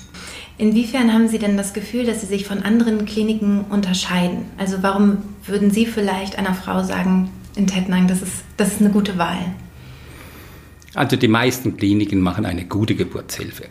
Inwiefern 0.59 1.13
haben 1.13 1.29
Sie 1.29 1.39
denn 1.39 1.57
das 1.57 1.75
Gefühl, 1.75 2.05
dass 2.05 2.21
Sie 2.21 2.27
sich 2.27 2.47
von 2.47 2.63
anderen 2.63 3.05
Kliniken 3.05 3.65
unterscheiden? 3.69 4.45
Also 4.59 4.83
warum 4.83 5.19
würden 5.45 5.71
Sie 5.71 5.87
vielleicht 5.87 6.39
einer 6.39 6.55
Frau 6.55 6.83
sagen, 6.83 7.31
in 7.57 7.67
Tettnang, 7.67 8.07
das 8.07 8.23
ist, 8.23 8.45
das 8.57 8.73
ist 8.73 8.81
eine 8.81 8.91
gute 8.91 9.19
Wahl? 9.19 9.39
Also 10.95 11.17
die 11.17 11.29
meisten 11.29 11.77
Kliniken 11.77 12.21
machen 12.21 12.47
eine 12.47 12.65
gute 12.65 12.95
Geburtshilfe. 12.95 13.65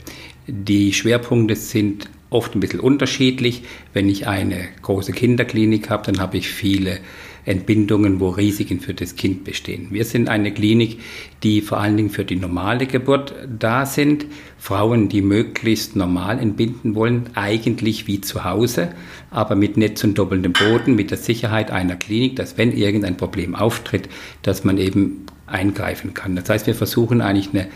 Die 0.48 0.94
Schwerpunkte 0.94 1.56
sind 1.56 2.08
oft 2.30 2.54
ein 2.54 2.60
bisschen 2.60 2.80
unterschiedlich. 2.80 3.64
Wenn 3.94 4.10
ich 4.10 4.28
eine 4.28 4.68
große 4.84 5.12
Kinderklinik 5.12 5.90
habe, 5.90 6.12
dann 6.12 6.20
habe 6.20 6.38
ich 6.38 6.50
viele 6.50 7.00
Entbindungen, 7.46 8.20
wo 8.20 8.30
Risiken 8.30 8.80
für 8.80 8.94
das 8.94 9.16
Kind 9.16 9.44
bestehen. 9.44 9.88
Wir 9.92 10.04
sind 10.04 10.30
eine 10.30 10.52
Klinik, 10.52 11.00
die 11.44 11.62
vor 11.62 11.80
allen 11.80 11.96
Dingen 11.96 12.10
für 12.10 12.26
die 12.26 12.36
normale 12.36 12.88
Geburt 12.88 13.36
da 13.48 13.86
sind. 13.86 14.26
Frauen, 14.58 15.10
die 15.10 15.22
möglichst 15.22 15.96
normal 15.96 16.40
entbinden 16.40 16.96
wollen, 16.96 17.30
eigentlich 17.36 18.08
wie 18.08 18.20
zu 18.20 18.44
Hause, 18.44 18.90
aber 19.30 19.56
mit 19.56 19.78
Netz 19.78 20.04
und 20.04 20.18
doppeltem 20.18 20.54
Boden, 20.54 20.96
mit 20.96 21.12
der 21.12 21.20
Sicherheit 21.20 21.70
einer 21.70 21.96
Klinik, 21.96 22.36
dass 22.36 22.58
wenn 22.58 22.76
irgendein 22.76 23.16
Problem 23.16 23.56
auftritt, 23.56 24.10
dass 24.42 24.64
man 24.64 24.80
eben 24.80 25.28
eingreifen 25.46 26.16
kann. 26.16 26.36
Das 26.36 26.50
heißt, 26.50 26.66
wir 26.66 26.76
versuchen 26.76 27.22
eigentlich 27.22 27.50
eine 27.54 27.68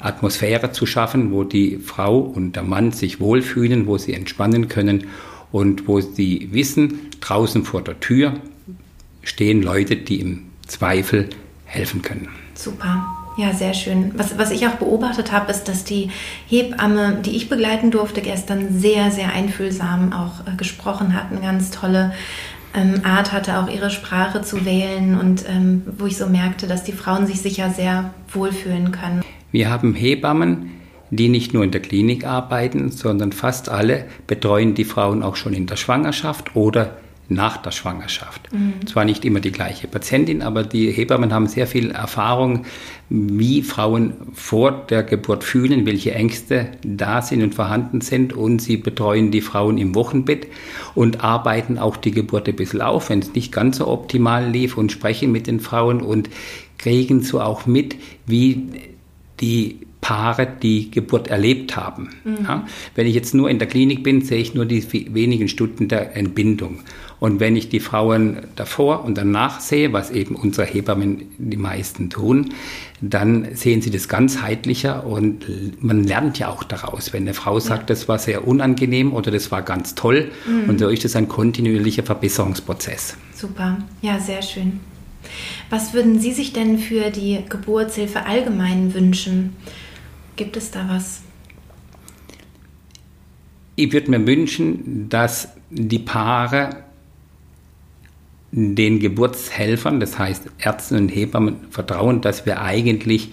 Atmosphäre 0.00 0.72
zu 0.72 0.86
schaffen, 0.86 1.32
wo 1.32 1.44
die 1.44 1.78
Frau 1.78 2.18
und 2.18 2.56
der 2.56 2.62
Mann 2.62 2.92
sich 2.92 3.20
wohlfühlen, 3.20 3.86
wo 3.86 3.98
sie 3.98 4.14
entspannen 4.14 4.68
können 4.68 5.04
und 5.52 5.86
wo 5.86 6.00
sie 6.00 6.48
wissen, 6.52 7.10
draußen 7.20 7.64
vor 7.64 7.82
der 7.82 8.00
Tür 8.00 8.34
stehen 9.22 9.62
Leute, 9.62 9.96
die 9.96 10.20
im 10.20 10.50
Zweifel 10.66 11.28
helfen 11.64 12.02
können. 12.02 12.28
Super. 12.54 13.06
Ja, 13.38 13.52
sehr 13.54 13.72
schön. 13.72 14.12
Was, 14.16 14.36
was 14.36 14.50
ich 14.50 14.66
auch 14.66 14.74
beobachtet 14.74 15.32
habe, 15.32 15.50
ist, 15.50 15.64
dass 15.64 15.84
die 15.84 16.10
Hebamme, 16.48 17.18
die 17.24 17.34
ich 17.34 17.48
begleiten 17.48 17.90
durfte, 17.90 18.20
gestern 18.20 18.78
sehr, 18.78 19.10
sehr 19.10 19.32
einfühlsam 19.32 20.12
auch 20.12 20.46
äh, 20.46 20.56
gesprochen 20.56 21.14
hat. 21.14 21.30
Eine 21.30 21.40
ganz 21.40 21.70
tolle 21.70 22.12
ähm, 22.74 23.00
Art 23.04 23.32
hatte, 23.32 23.58
auch 23.58 23.68
ihre 23.68 23.90
Sprache 23.90 24.42
zu 24.42 24.66
wählen 24.66 25.18
und 25.18 25.44
ähm, 25.48 25.82
wo 25.98 26.06
ich 26.06 26.16
so 26.16 26.26
merkte, 26.26 26.66
dass 26.66 26.84
die 26.84 26.92
Frauen 26.92 27.26
sich 27.26 27.40
sicher 27.40 27.70
sehr 27.70 28.12
wohlfühlen 28.32 28.92
können. 28.92 29.22
Wir 29.50 29.70
haben 29.70 29.94
Hebammen, 29.94 30.70
die 31.10 31.28
nicht 31.28 31.54
nur 31.54 31.64
in 31.64 31.70
der 31.70 31.82
Klinik 31.82 32.26
arbeiten, 32.26 32.90
sondern 32.90 33.32
fast 33.32 33.68
alle 33.68 34.06
betreuen 34.26 34.74
die 34.74 34.84
Frauen 34.84 35.22
auch 35.22 35.36
schon 35.36 35.52
in 35.52 35.66
der 35.66 35.76
Schwangerschaft 35.76 36.56
oder 36.56 36.96
nach 37.32 37.56
der 37.56 37.70
Schwangerschaft. 37.70 38.52
Mhm. 38.52 38.86
Zwar 38.86 39.04
nicht 39.04 39.24
immer 39.24 39.40
die 39.40 39.52
gleiche 39.52 39.88
Patientin, 39.88 40.42
aber 40.42 40.62
die 40.62 40.90
Hebammen 40.90 41.32
haben 41.32 41.46
sehr 41.46 41.66
viel 41.66 41.90
Erfahrung, 41.90 42.64
wie 43.08 43.62
Frauen 43.62 44.14
vor 44.32 44.72
der 44.72 45.02
Geburt 45.02 45.44
fühlen, 45.44 45.84
welche 45.86 46.14
Ängste 46.14 46.68
da 46.82 47.22
sind 47.22 47.42
und 47.42 47.54
vorhanden 47.54 48.00
sind. 48.00 48.32
Und 48.32 48.60
sie 48.60 48.76
betreuen 48.76 49.30
die 49.30 49.40
Frauen 49.42 49.78
im 49.78 49.94
Wochenbett 49.94 50.46
und 50.94 51.22
arbeiten 51.22 51.78
auch 51.78 51.96
die 51.96 52.12
Geburt 52.12 52.48
ein 52.48 52.56
bisschen 52.56 52.80
auf, 52.80 53.10
wenn 53.10 53.18
es 53.18 53.34
nicht 53.34 53.52
ganz 53.52 53.78
so 53.78 53.88
optimal 53.88 54.48
lief 54.48 54.76
und 54.76 54.92
sprechen 54.92 55.32
mit 55.32 55.46
den 55.46 55.60
Frauen 55.60 56.00
und 56.00 56.30
kriegen 56.78 57.22
so 57.22 57.40
auch 57.40 57.66
mit, 57.66 57.96
wie 58.26 58.66
die 59.40 59.78
Paare 60.02 60.48
die 60.60 60.90
Geburt 60.90 61.28
erlebt 61.28 61.76
haben. 61.76 62.10
Mhm. 62.24 62.38
Ja, 62.42 62.66
wenn 62.96 63.06
ich 63.06 63.14
jetzt 63.14 63.34
nur 63.34 63.48
in 63.48 63.58
der 63.58 63.68
Klinik 63.68 64.02
bin, 64.02 64.22
sehe 64.22 64.38
ich 64.40 64.52
nur 64.52 64.66
die 64.66 64.84
wenigen 65.14 65.48
Stunden 65.48 65.88
der 65.88 66.16
Entbindung. 66.16 66.80
Und 67.22 67.38
wenn 67.38 67.54
ich 67.54 67.68
die 67.68 67.78
Frauen 67.78 68.38
davor 68.56 69.04
und 69.04 69.16
danach 69.16 69.60
sehe, 69.60 69.92
was 69.92 70.10
eben 70.10 70.34
unsere 70.34 70.66
Hebammen 70.66 71.28
die 71.38 71.56
meisten 71.56 72.10
tun, 72.10 72.52
dann 73.00 73.54
sehen 73.54 73.80
sie 73.80 73.92
das 73.92 74.08
ganzheitlicher 74.08 75.06
und 75.06 75.46
man 75.80 76.02
lernt 76.02 76.40
ja 76.40 76.48
auch 76.48 76.64
daraus. 76.64 77.12
Wenn 77.12 77.22
eine 77.22 77.34
Frau 77.34 77.60
sagt, 77.60 77.90
das 77.90 78.08
war 78.08 78.18
sehr 78.18 78.48
unangenehm 78.48 79.12
oder 79.12 79.30
das 79.30 79.52
war 79.52 79.62
ganz 79.62 79.94
toll, 79.94 80.32
mhm. 80.48 80.68
und 80.68 80.80
so 80.80 80.88
ist 80.88 81.04
es 81.04 81.14
ein 81.14 81.28
kontinuierlicher 81.28 82.02
Verbesserungsprozess. 82.02 83.16
Super, 83.36 83.78
ja, 84.00 84.18
sehr 84.18 84.42
schön. 84.42 84.80
Was 85.70 85.94
würden 85.94 86.18
Sie 86.18 86.32
sich 86.32 86.52
denn 86.52 86.76
für 86.76 87.10
die 87.10 87.38
Geburtshilfe 87.48 88.26
allgemein 88.26 88.94
wünschen? 88.94 89.54
Gibt 90.34 90.56
es 90.56 90.72
da 90.72 90.88
was? 90.88 91.20
Ich 93.76 93.92
würde 93.92 94.10
mir 94.10 94.26
wünschen, 94.26 95.08
dass 95.08 95.50
die 95.70 96.00
Paare 96.00 96.82
den 98.52 99.00
Geburtshelfern, 99.00 99.98
das 99.98 100.18
heißt 100.18 100.50
Ärzten 100.58 100.96
und 100.96 101.08
Hebammen, 101.08 101.56
vertrauen, 101.70 102.20
dass 102.20 102.44
wir 102.46 102.60
eigentlich 102.60 103.30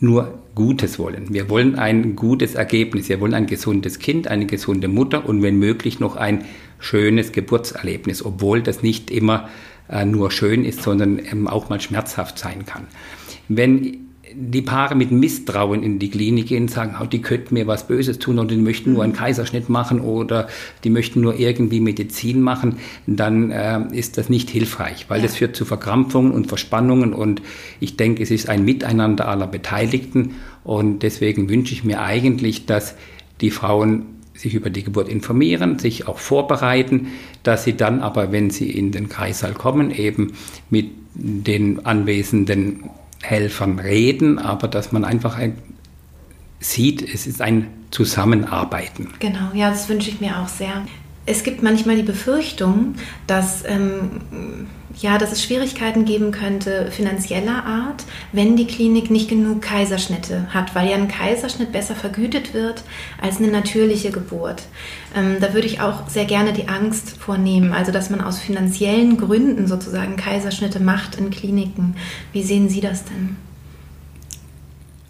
nur 0.00 0.38
Gutes 0.56 0.98
wollen. 0.98 1.32
Wir 1.32 1.48
wollen 1.48 1.76
ein 1.76 2.16
gutes 2.16 2.56
Ergebnis. 2.56 3.08
Wir 3.08 3.20
wollen 3.20 3.34
ein 3.34 3.46
gesundes 3.46 4.00
Kind, 4.00 4.26
eine 4.28 4.46
gesunde 4.46 4.88
Mutter 4.88 5.26
und 5.26 5.42
wenn 5.42 5.58
möglich 5.58 6.00
noch 6.00 6.16
ein 6.16 6.44
schönes 6.80 7.30
Geburtserlebnis, 7.30 8.24
obwohl 8.24 8.62
das 8.62 8.82
nicht 8.82 9.10
immer 9.10 9.48
äh, 9.88 10.04
nur 10.04 10.30
schön 10.32 10.64
ist, 10.64 10.82
sondern 10.82 11.46
auch 11.46 11.68
mal 11.68 11.80
schmerzhaft 11.80 12.38
sein 12.38 12.66
kann. 12.66 12.88
wenn 13.48 14.11
die 14.34 14.62
Paare 14.62 14.94
mit 14.94 15.10
Misstrauen 15.10 15.82
in 15.82 15.98
die 15.98 16.10
Klinik 16.10 16.46
gehen 16.48 16.64
und 16.64 16.70
sagen, 16.70 16.96
oh, 17.00 17.06
die 17.06 17.20
könnten 17.20 17.54
mir 17.54 17.66
was 17.66 17.86
Böses 17.86 18.18
tun 18.18 18.38
oder 18.38 18.48
die 18.48 18.56
möchten 18.56 18.92
nur 18.92 19.04
einen 19.04 19.12
Kaiserschnitt 19.12 19.68
machen 19.68 20.00
oder 20.00 20.48
die 20.84 20.90
möchten 20.90 21.20
nur 21.20 21.38
irgendwie 21.38 21.80
Medizin 21.80 22.40
machen, 22.40 22.76
dann 23.06 23.50
äh, 23.50 23.80
ist 23.92 24.18
das 24.18 24.28
nicht 24.28 24.50
hilfreich, 24.50 25.06
weil 25.08 25.18
ja. 25.18 25.26
das 25.26 25.36
führt 25.36 25.56
zu 25.56 25.64
Verkrampfungen 25.64 26.32
und 26.32 26.46
Verspannungen 26.46 27.12
und 27.12 27.42
ich 27.80 27.96
denke, 27.96 28.22
es 28.22 28.30
ist 28.30 28.48
ein 28.48 28.64
Miteinander 28.64 29.28
aller 29.28 29.46
Beteiligten 29.46 30.32
und 30.64 31.02
deswegen 31.02 31.48
wünsche 31.48 31.74
ich 31.74 31.84
mir 31.84 32.00
eigentlich, 32.00 32.66
dass 32.66 32.94
die 33.40 33.50
Frauen 33.50 34.06
sich 34.34 34.54
über 34.54 34.70
die 34.70 34.82
Geburt 34.82 35.08
informieren, 35.08 35.78
sich 35.78 36.08
auch 36.08 36.18
vorbereiten, 36.18 37.08
dass 37.42 37.64
sie 37.64 37.76
dann 37.76 38.00
aber, 38.00 38.32
wenn 38.32 38.50
sie 38.50 38.70
in 38.70 38.92
den 38.92 39.08
Kreissaal 39.08 39.52
kommen, 39.52 39.90
eben 39.90 40.32
mit 40.70 40.90
den 41.14 41.84
anwesenden 41.84 42.84
Helfern 43.22 43.78
reden, 43.78 44.38
aber 44.38 44.68
dass 44.68 44.92
man 44.92 45.04
einfach 45.04 45.36
ein, 45.36 45.56
sieht, 46.60 47.02
es 47.02 47.26
ist 47.26 47.40
ein 47.40 47.68
Zusammenarbeiten. 47.90 49.12
Genau, 49.18 49.50
ja, 49.54 49.70
das 49.70 49.88
wünsche 49.88 50.10
ich 50.10 50.20
mir 50.20 50.38
auch 50.38 50.48
sehr. 50.48 50.84
Es 51.24 51.44
gibt 51.44 51.62
manchmal 51.62 51.96
die 51.96 52.02
Befürchtung, 52.02 52.94
dass 53.26 53.64
ähm, 53.66 54.66
ja, 55.00 55.18
dass 55.18 55.32
es 55.32 55.42
Schwierigkeiten 55.42 56.04
geben 56.04 56.30
könnte 56.30 56.90
finanzieller 56.90 57.64
Art, 57.64 58.04
wenn 58.32 58.56
die 58.56 58.66
Klinik 58.66 59.10
nicht 59.10 59.28
genug 59.28 59.62
Kaiserschnitte 59.62 60.48
hat, 60.52 60.74
weil 60.74 60.88
ja 60.88 60.96
ein 60.96 61.08
Kaiserschnitt 61.08 61.72
besser 61.72 61.94
vergütet 61.94 62.54
wird 62.54 62.82
als 63.20 63.38
eine 63.38 63.48
natürliche 63.48 64.10
Geburt. 64.10 64.62
Ähm, 65.14 65.36
da 65.40 65.54
würde 65.54 65.66
ich 65.66 65.80
auch 65.80 66.08
sehr 66.08 66.24
gerne 66.24 66.52
die 66.52 66.68
Angst 66.68 67.16
vornehmen, 67.18 67.72
also 67.72 67.92
dass 67.92 68.10
man 68.10 68.20
aus 68.20 68.38
finanziellen 68.38 69.16
Gründen 69.16 69.66
sozusagen 69.66 70.16
Kaiserschnitte 70.16 70.80
macht 70.80 71.16
in 71.16 71.30
Kliniken. 71.30 71.96
Wie 72.32 72.42
sehen 72.42 72.68
Sie 72.68 72.80
das 72.80 73.04
denn? 73.04 73.36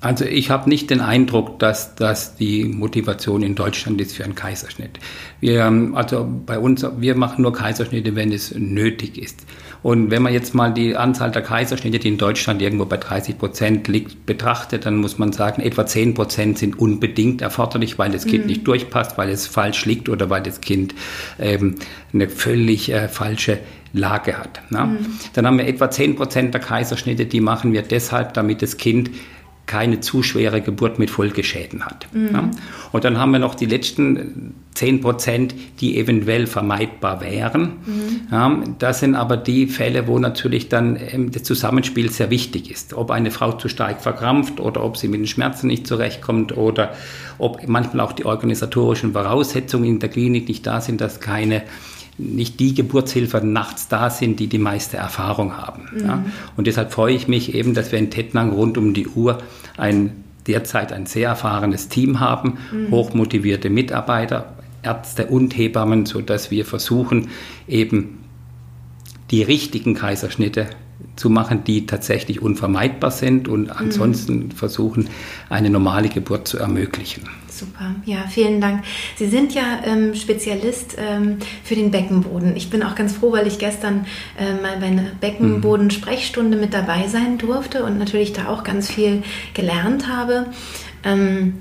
Also 0.02 0.24
ich 0.24 0.50
habe 0.50 0.68
nicht 0.68 0.90
den 0.90 1.00
Eindruck, 1.00 1.60
dass 1.60 1.94
das 1.94 2.34
die 2.34 2.64
Motivation 2.64 3.42
in 3.42 3.54
Deutschland 3.54 4.00
ist 4.00 4.16
für 4.16 4.24
einen 4.24 4.34
Kaiserschnitt. 4.34 4.98
Wir, 5.38 5.64
also 5.94 6.28
bei 6.44 6.58
uns, 6.58 6.84
wir 6.98 7.14
machen 7.14 7.42
nur 7.42 7.52
Kaiserschnitte, 7.52 8.16
wenn 8.16 8.32
es 8.32 8.52
nötig 8.52 9.16
ist. 9.16 9.46
Und 9.84 10.10
wenn 10.10 10.22
man 10.22 10.32
jetzt 10.32 10.54
mal 10.54 10.72
die 10.72 10.96
Anzahl 10.96 11.30
der 11.30 11.42
Kaiserschnitte, 11.42 12.00
die 12.00 12.08
in 12.08 12.18
Deutschland 12.18 12.60
irgendwo 12.60 12.84
bei 12.84 12.96
30 12.96 13.38
Prozent 13.38 13.88
liegt, 13.88 14.26
betrachtet, 14.26 14.86
dann 14.86 14.96
muss 14.96 15.18
man 15.18 15.32
sagen, 15.32 15.62
etwa 15.62 15.86
10 15.86 16.14
Prozent 16.14 16.58
sind 16.58 16.78
unbedingt 16.78 17.40
erforderlich, 17.40 17.96
weil 17.96 18.10
das 18.10 18.26
Kind 18.26 18.44
mhm. 18.44 18.50
nicht 18.50 18.66
durchpasst, 18.66 19.18
weil 19.18 19.28
es 19.28 19.46
falsch 19.46 19.86
liegt 19.86 20.08
oder 20.08 20.30
weil 20.30 20.42
das 20.42 20.60
Kind 20.60 20.94
ähm, 21.38 21.76
eine 22.12 22.28
völlig 22.28 22.92
äh, 22.92 23.06
falsche 23.08 23.60
Lage 23.92 24.38
hat. 24.38 24.62
Ne? 24.70 24.84
Mhm. 24.84 25.06
Dann 25.34 25.46
haben 25.46 25.58
wir 25.58 25.66
etwa 25.66 25.90
10 25.90 26.16
Prozent 26.16 26.54
der 26.54 26.60
Kaiserschnitte, 26.60 27.26
die 27.26 27.40
machen 27.40 27.72
wir 27.72 27.82
deshalb, 27.82 28.34
damit 28.34 28.62
das 28.62 28.76
Kind 28.76 29.10
keine 29.72 30.00
zu 30.00 30.22
schwere 30.22 30.60
Geburt 30.60 30.98
mit 30.98 31.08
Folgeschäden 31.08 31.86
hat. 31.86 32.06
Mhm. 32.12 32.28
Ja. 32.30 32.50
Und 32.92 33.04
dann 33.04 33.18
haben 33.18 33.30
wir 33.30 33.38
noch 33.38 33.54
die 33.54 33.64
letzten 33.64 34.52
10 34.74 35.00
Prozent, 35.00 35.54
die 35.80 35.98
eventuell 35.98 36.46
vermeidbar 36.46 37.22
wären. 37.22 37.62
Mhm. 37.86 38.20
Ja, 38.30 38.62
das 38.78 39.00
sind 39.00 39.14
aber 39.14 39.38
die 39.38 39.66
Fälle, 39.68 40.06
wo 40.08 40.18
natürlich 40.18 40.68
dann 40.68 40.98
ähm, 41.10 41.30
das 41.30 41.44
Zusammenspiel 41.44 42.10
sehr 42.10 42.28
wichtig 42.28 42.70
ist. 42.70 42.92
Ob 42.92 43.10
eine 43.10 43.30
Frau 43.30 43.52
zu 43.52 43.70
stark 43.70 44.02
verkrampft 44.02 44.60
oder 44.60 44.84
ob 44.84 44.98
sie 44.98 45.08
mit 45.08 45.20
den 45.20 45.26
Schmerzen 45.26 45.68
nicht 45.68 45.86
zurechtkommt 45.86 46.54
oder 46.54 46.92
ob 47.38 47.66
manchmal 47.66 48.04
auch 48.04 48.12
die 48.12 48.26
organisatorischen 48.26 49.14
Voraussetzungen 49.14 49.86
in 49.86 49.98
der 50.00 50.10
Klinik 50.10 50.48
nicht 50.48 50.66
da 50.66 50.82
sind, 50.82 51.00
dass 51.00 51.20
keine 51.20 51.62
nicht 52.18 52.60
die 52.60 52.74
Geburtshilfe 52.74 53.38
nachts 53.38 53.88
da 53.88 54.10
sind, 54.10 54.38
die 54.38 54.46
die 54.46 54.58
meiste 54.58 54.96
Erfahrung 54.96 55.56
haben. 55.56 55.88
Mhm. 55.92 56.06
Ja. 56.06 56.24
Und 56.56 56.66
deshalb 56.66 56.92
freue 56.92 57.14
ich 57.14 57.28
mich 57.28 57.54
eben, 57.54 57.74
dass 57.74 57.92
wir 57.92 57.98
in 57.98 58.10
Tettnang 58.10 58.50
rund 58.52 58.76
um 58.78 58.94
die 58.94 59.08
Uhr 59.08 59.38
ein 59.76 60.22
derzeit 60.46 60.92
ein 60.92 61.06
sehr 61.06 61.28
erfahrenes 61.28 61.88
Team 61.88 62.20
haben, 62.20 62.58
mhm. 62.72 62.90
hochmotivierte 62.90 63.70
Mitarbeiter, 63.70 64.54
Ärzte 64.82 65.26
und 65.26 65.56
Hebammen, 65.56 66.06
sodass 66.06 66.50
wir 66.50 66.64
versuchen, 66.64 67.28
eben 67.68 68.24
die 69.30 69.42
richtigen 69.42 69.94
Kaiserschnitte 69.94 70.66
zu 71.16 71.30
machen, 71.30 71.64
die 71.64 71.86
tatsächlich 71.86 72.40
unvermeidbar 72.40 73.10
sind 73.10 73.48
und 73.48 73.64
mhm. 73.64 73.72
ansonsten 73.76 74.34
mhm. 74.44 74.50
versuchen, 74.50 75.08
eine 75.48 75.70
normale 75.70 76.08
Geburt 76.08 76.48
zu 76.48 76.58
ermöglichen. 76.58 77.28
Super, 77.48 77.94
ja, 78.06 78.24
vielen 78.28 78.62
Dank. 78.62 78.82
Sie 79.16 79.26
sind 79.26 79.52
ja 79.52 79.82
ähm, 79.84 80.14
Spezialist 80.14 80.96
ähm, 80.98 81.36
für 81.62 81.74
den 81.74 81.90
Beckenboden. 81.90 82.56
Ich 82.56 82.70
bin 82.70 82.82
auch 82.82 82.94
ganz 82.94 83.12
froh, 83.12 83.32
weil 83.32 83.46
ich 83.46 83.58
gestern 83.58 84.06
äh, 84.38 84.54
mal 84.54 84.78
bei 84.80 84.86
einer 84.86 85.04
Beckenboden-Sprechstunde 85.20 86.56
mit 86.56 86.72
dabei 86.72 87.08
sein 87.08 87.36
durfte 87.36 87.84
und 87.84 87.98
natürlich 87.98 88.32
da 88.32 88.48
auch 88.48 88.64
ganz 88.64 88.90
viel 88.90 89.22
gelernt 89.52 90.08
habe. 90.08 90.46
Ähm, 91.04 91.58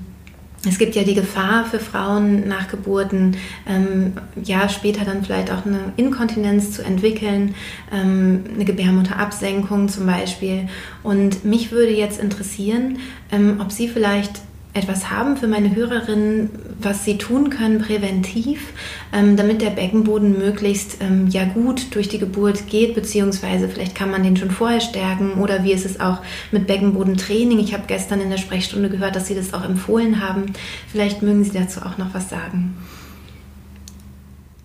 es 0.68 0.78
gibt 0.78 0.94
ja 0.94 1.02
die 1.02 1.14
Gefahr 1.14 1.64
für 1.64 1.80
Frauen 1.80 2.46
nach 2.46 2.68
Geburten, 2.68 3.36
ähm, 3.66 4.12
ja, 4.44 4.68
später 4.68 5.04
dann 5.04 5.24
vielleicht 5.24 5.50
auch 5.50 5.66
eine 5.66 5.92
Inkontinenz 5.96 6.72
zu 6.72 6.82
entwickeln, 6.82 7.54
ähm, 7.92 8.44
eine 8.54 8.64
Gebärmutterabsenkung 8.64 9.88
zum 9.88 10.06
Beispiel. 10.06 10.68
Und 11.02 11.44
mich 11.44 11.72
würde 11.72 11.92
jetzt 11.92 12.20
interessieren, 12.20 12.98
ähm, 13.32 13.60
ob 13.60 13.72
Sie 13.72 13.88
vielleicht 13.88 14.40
etwas 14.74 15.10
haben 15.10 15.36
für 15.36 15.48
meine 15.48 15.74
Hörerinnen, 15.74 16.50
was 16.80 17.04
sie 17.04 17.18
tun 17.18 17.50
können 17.50 17.78
präventiv, 17.78 18.72
ähm, 19.12 19.36
damit 19.36 19.60
der 19.60 19.70
Beckenboden 19.70 20.38
möglichst 20.38 21.02
ähm, 21.02 21.28
ja 21.28 21.44
gut 21.44 21.94
durch 21.94 22.08
die 22.08 22.18
Geburt 22.18 22.68
geht, 22.68 22.94
beziehungsweise 22.94 23.68
vielleicht 23.68 23.94
kann 23.94 24.10
man 24.10 24.22
den 24.22 24.36
schon 24.36 24.50
vorher 24.50 24.80
stärken 24.80 25.34
oder 25.34 25.62
wie 25.64 25.72
ist 25.72 25.84
es 25.84 26.00
auch 26.00 26.18
mit 26.52 26.66
Beckenbodentraining? 26.66 27.58
Ich 27.58 27.74
habe 27.74 27.84
gestern 27.86 28.20
in 28.20 28.30
der 28.30 28.38
Sprechstunde 28.38 28.88
gehört, 28.88 29.14
dass 29.14 29.26
Sie 29.26 29.34
das 29.34 29.52
auch 29.52 29.64
empfohlen 29.64 30.26
haben. 30.26 30.46
Vielleicht 30.88 31.22
mögen 31.22 31.44
Sie 31.44 31.52
dazu 31.52 31.80
auch 31.80 31.98
noch 31.98 32.14
was 32.14 32.30
sagen. 32.30 32.74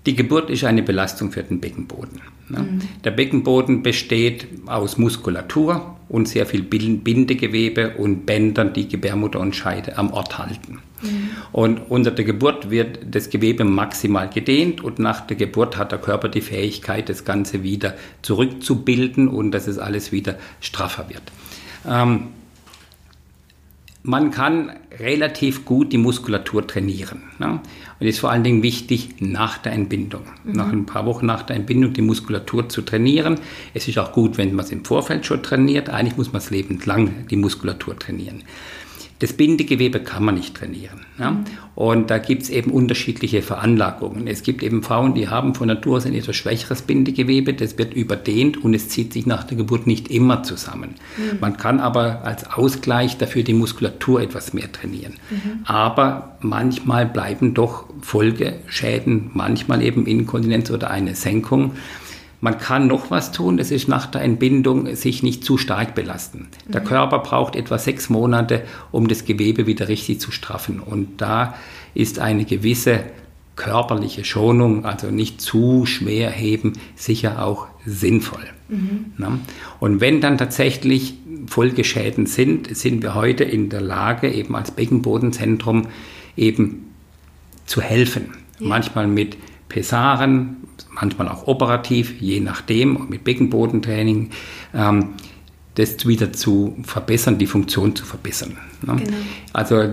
Die 0.06 0.16
Geburt 0.16 0.50
ist 0.50 0.64
eine 0.64 0.84
Belastung 0.84 1.34
für 1.34 1.44
den 1.44 1.60
Beckenboden. 1.60 2.22
Ne? 2.50 2.60
Mhm. 2.60 2.82
Der 3.04 3.12
Beckenboden 3.12 3.84
besteht 3.84 4.48
aus 4.66 4.98
Muskulatur 4.98 5.96
und 6.10 6.28
sehr 6.28 6.46
viel 6.46 6.64
Bindegewebe 6.64 7.96
und 7.98 8.26
Bändern, 8.26 8.74
die 8.74 8.88
Gebärmutter 8.88 9.40
und 9.40 9.56
Scheide 9.56 9.98
am 9.98 10.12
Ort 10.12 10.38
halten. 10.38 10.80
Mhm. 11.02 11.30
Und 11.52 11.80
unter 11.90 12.12
der 12.12 12.26
Geburt 12.26 12.70
wird 12.70 13.00
das 13.12 13.30
Gewebe 13.30 13.66
maximal 13.66 14.30
gedehnt 14.30 14.82
und 14.84 15.00
nach 15.00 15.22
der 15.22 15.36
Geburt 15.38 15.78
hat 15.78 15.92
der 15.92 16.00
Körper 16.00 16.30
die 16.30 16.42
Fähigkeit, 16.42 17.10
das 17.10 17.26
Ganze 17.26 17.64
wieder 17.64 17.96
zurückzubilden 18.22 19.28
und 19.28 19.52
dass 19.52 19.68
es 19.68 19.78
alles 19.78 20.12
wieder 20.12 20.36
straffer 20.62 21.10
wird. 21.10 21.24
Ähm, 21.88 22.28
man 24.04 24.32
kann 24.32 24.72
relativ 25.00 25.66
gut 25.66 25.92
die 25.92 25.98
Muskulatur 25.98 26.66
trainieren. 26.66 27.24
Ne? 27.40 27.60
Und 28.00 28.08
es 28.08 28.16
ist 28.16 28.20
vor 28.20 28.32
allen 28.32 28.44
Dingen 28.44 28.64
wichtig 28.64 29.16
nach 29.20 29.58
der 29.58 29.74
Entbindung. 29.74 30.22
Mhm. 30.44 30.54
Nach 30.54 30.72
ein 30.72 30.86
paar 30.86 31.06
Wochen 31.06 31.26
nach 31.26 31.44
der 31.44 31.56
Entbindung 31.56 31.94
die 31.94 32.02
Muskulatur 32.02 32.70
zu 32.70 32.82
trainieren. 32.82 33.40
Es 33.74 33.88
ist 33.88 33.98
auch 33.98 34.14
gut, 34.14 34.38
wenn 34.38 34.56
man 34.56 34.66
es 34.66 34.72
im 34.72 34.86
Vorfeld 34.86 35.26
schon 35.26 35.44
trainiert. 35.44 35.90
Eigentlich 35.90 36.18
muss 36.18 36.32
man 36.32 36.42
es 36.42 36.50
lebenslang 36.50 37.28
die 37.30 37.36
Muskulatur 37.36 37.98
trainieren. 38.00 38.44
Das 39.20 39.34
Bindegewebe 39.34 40.00
kann 40.00 40.24
man 40.24 40.36
nicht 40.36 40.56
trainieren. 40.56 41.02
Ja? 41.18 41.32
Mhm. 41.32 41.46
Und 41.74 42.10
da 42.10 42.18
gibt 42.18 42.44
es 42.44 42.50
eben 42.50 42.72
unterschiedliche 42.72 43.42
Veranlagungen. 43.42 44.28
Es 44.28 44.44
gibt 44.44 44.64
eben 44.64 44.84
Frauen, 44.84 45.14
die 45.14 45.28
haben 45.28 45.56
von 45.56 45.68
Natur 45.68 45.98
aus 45.98 46.06
ein 46.06 46.14
etwas 46.14 46.36
schwächeres 46.36 46.82
Bindegewebe, 46.84 47.54
das 47.54 47.78
wird 47.78 47.94
überdehnt 47.94 48.64
und 48.64 48.74
es 48.74 48.90
zieht 48.90 49.14
sich 49.14 49.26
nach 49.26 49.44
der 49.44 49.58
Geburt 49.58 49.88
nicht 49.88 50.10
immer 50.10 50.44
zusammen. 50.44 50.96
Mhm. 51.18 51.40
Man 51.40 51.58
kann 51.58 51.80
aber 51.80 52.24
als 52.24 52.50
Ausgleich 52.52 53.18
dafür 53.18 53.44
die 53.44 53.54
Muskulatur 53.54 54.22
etwas 54.22 54.54
mehr 54.54 54.72
trainieren. 54.72 55.14
Mhm. 55.30 55.66
Aber 55.66 56.38
manchmal 56.42 57.06
bleiben 57.06 57.54
doch 57.54 57.86
Folgeschäden, 58.02 59.32
manchmal 59.34 59.82
eben 59.82 60.06
Inkontinenz 60.06 60.70
oder 60.72 60.90
eine 60.92 61.16
Senkung. 61.16 61.74
Man 62.48 62.60
kann 62.60 62.88
noch 62.88 63.12
was 63.12 63.34
tun, 63.34 63.58
das 63.58 63.72
ist 63.72 63.90
nach 63.90 64.06
der 64.06 64.22
Entbindung 64.22 64.96
sich 64.96 65.22
nicht 65.22 65.44
zu 65.44 65.58
stark 65.58 65.96
belasten. 65.96 66.48
Der 66.66 66.80
mhm. 66.80 66.86
Körper 66.86 67.20
braucht 67.20 67.58
etwa 67.58 67.78
sechs 67.78 68.10
Monate, 68.10 68.64
um 68.94 69.10
das 69.10 69.26
Gewebe 69.26 69.68
wieder 69.68 69.90
richtig 69.90 70.22
zu 70.22 70.32
straffen. 70.32 70.80
Und 70.80 71.20
da 71.20 71.56
ist 71.94 72.20
eine 72.20 72.46
gewisse 72.46 73.04
körperliche 73.58 74.24
Schonung, 74.24 74.86
also 74.86 75.12
nicht 75.12 75.42
zu 75.42 75.86
schwer 75.86 76.30
heben, 76.30 76.80
sicher 76.96 77.44
auch 77.44 77.68
sinnvoll. 77.86 78.46
Mhm. 78.70 79.42
Und 79.82 80.00
wenn 80.00 80.22
dann 80.22 80.38
tatsächlich 80.38 81.16
Folgeschäden 81.48 82.28
sind, 82.28 82.78
sind 82.78 83.04
wir 83.04 83.14
heute 83.14 83.44
in 83.44 83.68
der 83.68 83.82
Lage, 83.82 84.32
eben 84.32 84.56
als 84.56 84.72
Beckenbodenzentrum 84.72 85.88
eben 86.38 86.94
zu 87.66 87.82
helfen. 87.82 88.28
Ja. 88.60 88.70
Manchmal 88.70 89.08
mit 89.08 89.36
Pessaren, 89.70 90.58
manchmal 90.92 91.28
auch 91.30 91.48
operativ, 91.48 92.20
je 92.20 92.40
nachdem, 92.40 93.08
mit 93.10 93.24
Beckenbodentraining, 93.24 94.30
ähm, 94.74 95.10
das 95.76 96.08
wieder 96.08 96.34
zu 96.34 96.76
verbessern, 96.84 97.38
die 97.38 97.46
Funktion 97.46 97.96
zu 97.96 98.06
verbessern. 98.06 98.58
Ne? 98.82 98.96
Genau. 98.96 99.18
Also 99.54 99.84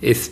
es 0.00 0.30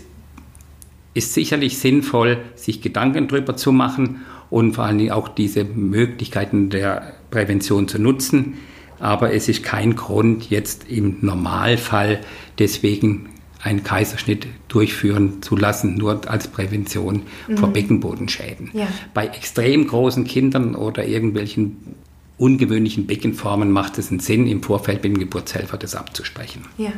ist 1.14 1.34
sicherlich 1.34 1.78
sinnvoll, 1.78 2.38
sich 2.54 2.80
Gedanken 2.80 3.26
darüber 3.26 3.56
zu 3.56 3.72
machen 3.72 4.20
und 4.50 4.74
vor 4.74 4.84
allen 4.84 4.98
Dingen 4.98 5.10
auch 5.10 5.28
diese 5.28 5.64
Möglichkeiten 5.64 6.70
der 6.70 7.14
Prävention 7.30 7.88
zu 7.88 7.98
nutzen. 7.98 8.54
Aber 9.00 9.32
es 9.32 9.48
ist 9.48 9.62
kein 9.62 9.96
Grund, 9.96 10.50
jetzt 10.50 10.88
im 10.88 11.18
Normalfall 11.20 12.20
deswegen 12.58 13.30
einen 13.62 13.82
Kaiserschnitt 13.82 14.46
durchführen 14.68 15.42
zu 15.42 15.56
lassen, 15.56 15.96
nur 15.96 16.28
als 16.30 16.48
Prävention 16.48 17.22
mhm. 17.48 17.56
vor 17.56 17.68
Beckenbodenschäden. 17.70 18.70
Ja. 18.72 18.86
Bei 19.14 19.26
extrem 19.26 19.86
großen 19.86 20.24
Kindern 20.24 20.74
oder 20.74 21.06
irgendwelchen 21.06 21.96
ungewöhnlichen 22.38 23.06
Beckenformen 23.06 23.70
macht 23.72 23.98
es 23.98 24.10
einen 24.10 24.20
Sinn, 24.20 24.46
im 24.46 24.62
Vorfeld 24.62 25.02
mit 25.02 25.12
dem 25.12 25.18
Geburtshelfer 25.18 25.76
das 25.76 25.96
abzusprechen. 25.96 26.64
Ja. 26.78 26.92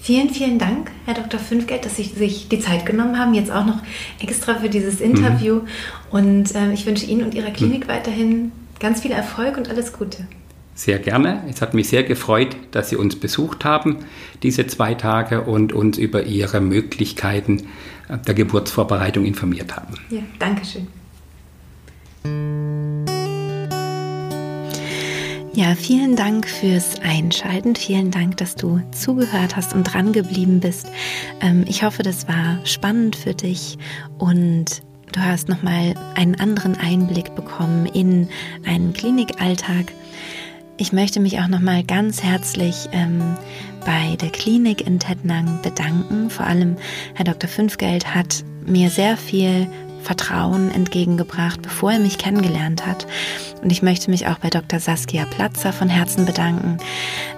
Vielen, 0.00 0.30
vielen 0.30 0.58
Dank, 0.58 0.90
Herr 1.04 1.14
Dr. 1.14 1.38
Fünfgeld, 1.38 1.84
dass 1.84 1.94
Sie 1.94 2.02
sich 2.02 2.48
die 2.48 2.58
Zeit 2.58 2.84
genommen 2.84 3.20
haben, 3.20 3.34
jetzt 3.34 3.52
auch 3.52 3.64
noch 3.64 3.78
extra 4.18 4.56
für 4.56 4.68
dieses 4.68 5.00
Interview. 5.00 5.60
Mhm. 5.60 5.68
Und 6.10 6.54
äh, 6.56 6.72
ich 6.72 6.86
wünsche 6.86 7.06
Ihnen 7.06 7.22
und 7.22 7.34
Ihrer 7.34 7.52
Klinik 7.52 7.84
mhm. 7.84 7.88
weiterhin 7.88 8.52
ganz 8.80 9.02
viel 9.02 9.12
Erfolg 9.12 9.56
und 9.56 9.70
alles 9.70 9.92
Gute. 9.92 10.26
Sehr 10.74 10.98
gerne. 10.98 11.42
Es 11.50 11.60
hat 11.60 11.74
mich 11.74 11.88
sehr 11.88 12.02
gefreut, 12.02 12.56
dass 12.70 12.88
Sie 12.88 12.96
uns 12.96 13.16
besucht 13.16 13.64
haben, 13.64 13.98
diese 14.42 14.66
zwei 14.66 14.94
Tage, 14.94 15.42
und 15.42 15.72
uns 15.72 15.98
über 15.98 16.24
Ihre 16.24 16.60
Möglichkeiten 16.60 17.68
der 18.08 18.34
Geburtsvorbereitung 18.34 19.24
informiert 19.24 19.76
haben. 19.76 19.94
Ja, 20.10 20.22
danke 20.38 20.64
schön. 20.64 20.86
Ja, 25.54 25.74
vielen 25.74 26.16
Dank 26.16 26.48
fürs 26.48 26.98
Einschalten. 27.02 27.76
Vielen 27.76 28.10
Dank, 28.10 28.38
dass 28.38 28.54
du 28.54 28.80
zugehört 28.90 29.54
hast 29.54 29.74
und 29.74 29.84
dran 29.84 30.12
geblieben 30.14 30.60
bist. 30.60 30.86
Ähm, 31.42 31.64
ich 31.68 31.84
hoffe, 31.84 32.02
das 32.02 32.26
war 32.26 32.64
spannend 32.64 33.16
für 33.16 33.34
dich 33.34 33.76
und 34.16 34.82
du 35.12 35.20
hast 35.20 35.50
nochmal 35.50 35.92
einen 36.14 36.36
anderen 36.36 36.74
Einblick 36.74 37.34
bekommen 37.34 37.84
in 37.84 38.28
einen 38.64 38.94
Klinikalltag. 38.94 39.92
Ich 40.78 40.92
möchte 40.92 41.20
mich 41.20 41.38
auch 41.38 41.48
nochmal 41.48 41.84
ganz 41.84 42.22
herzlich 42.22 42.88
ähm, 42.92 43.36
bei 43.84 44.16
der 44.16 44.30
Klinik 44.30 44.86
in 44.86 44.98
Tettnang 44.98 45.60
bedanken. 45.62 46.30
Vor 46.30 46.46
allem 46.46 46.76
Herr 47.14 47.24
Dr. 47.24 47.48
Fünfgeld 47.48 48.14
hat 48.14 48.44
mir 48.64 48.90
sehr 48.90 49.16
viel 49.16 49.68
Vertrauen 50.02 50.70
entgegengebracht, 50.70 51.62
bevor 51.62 51.92
er 51.92 51.98
mich 51.98 52.18
kennengelernt 52.18 52.86
hat. 52.86 53.06
Und 53.62 53.70
ich 53.70 53.82
möchte 53.82 54.10
mich 54.10 54.26
auch 54.26 54.38
bei 54.38 54.50
Dr. 54.50 54.80
Saskia 54.80 55.26
Platzer 55.26 55.72
von 55.72 55.88
Herzen 55.88 56.24
bedanken, 56.24 56.78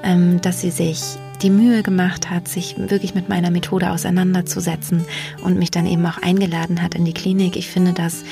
ähm, 0.03 0.41
dass 0.41 0.61
sie 0.61 0.71
sich 0.71 1.01
die 1.43 1.51
Mühe 1.51 1.83
gemacht 1.83 2.31
hat, 2.31 2.49
sich 2.49 2.77
wirklich 2.79 3.15
mit 3.15 3.29
meiner 3.29 3.51
Methode 3.51 3.91
auseinanderzusetzen 3.91 5.05
und 5.43 5.59
mich 5.59 5.71
dann 5.71 5.87
eben 5.87 6.05
auch 6.07 6.19
eingeladen 6.23 6.83
hat 6.83 6.95
in 6.95 7.05
die 7.05 7.15
Klinik. 7.15 7.57
Ich 7.57 7.69
finde 7.69 7.93
das 7.93 8.25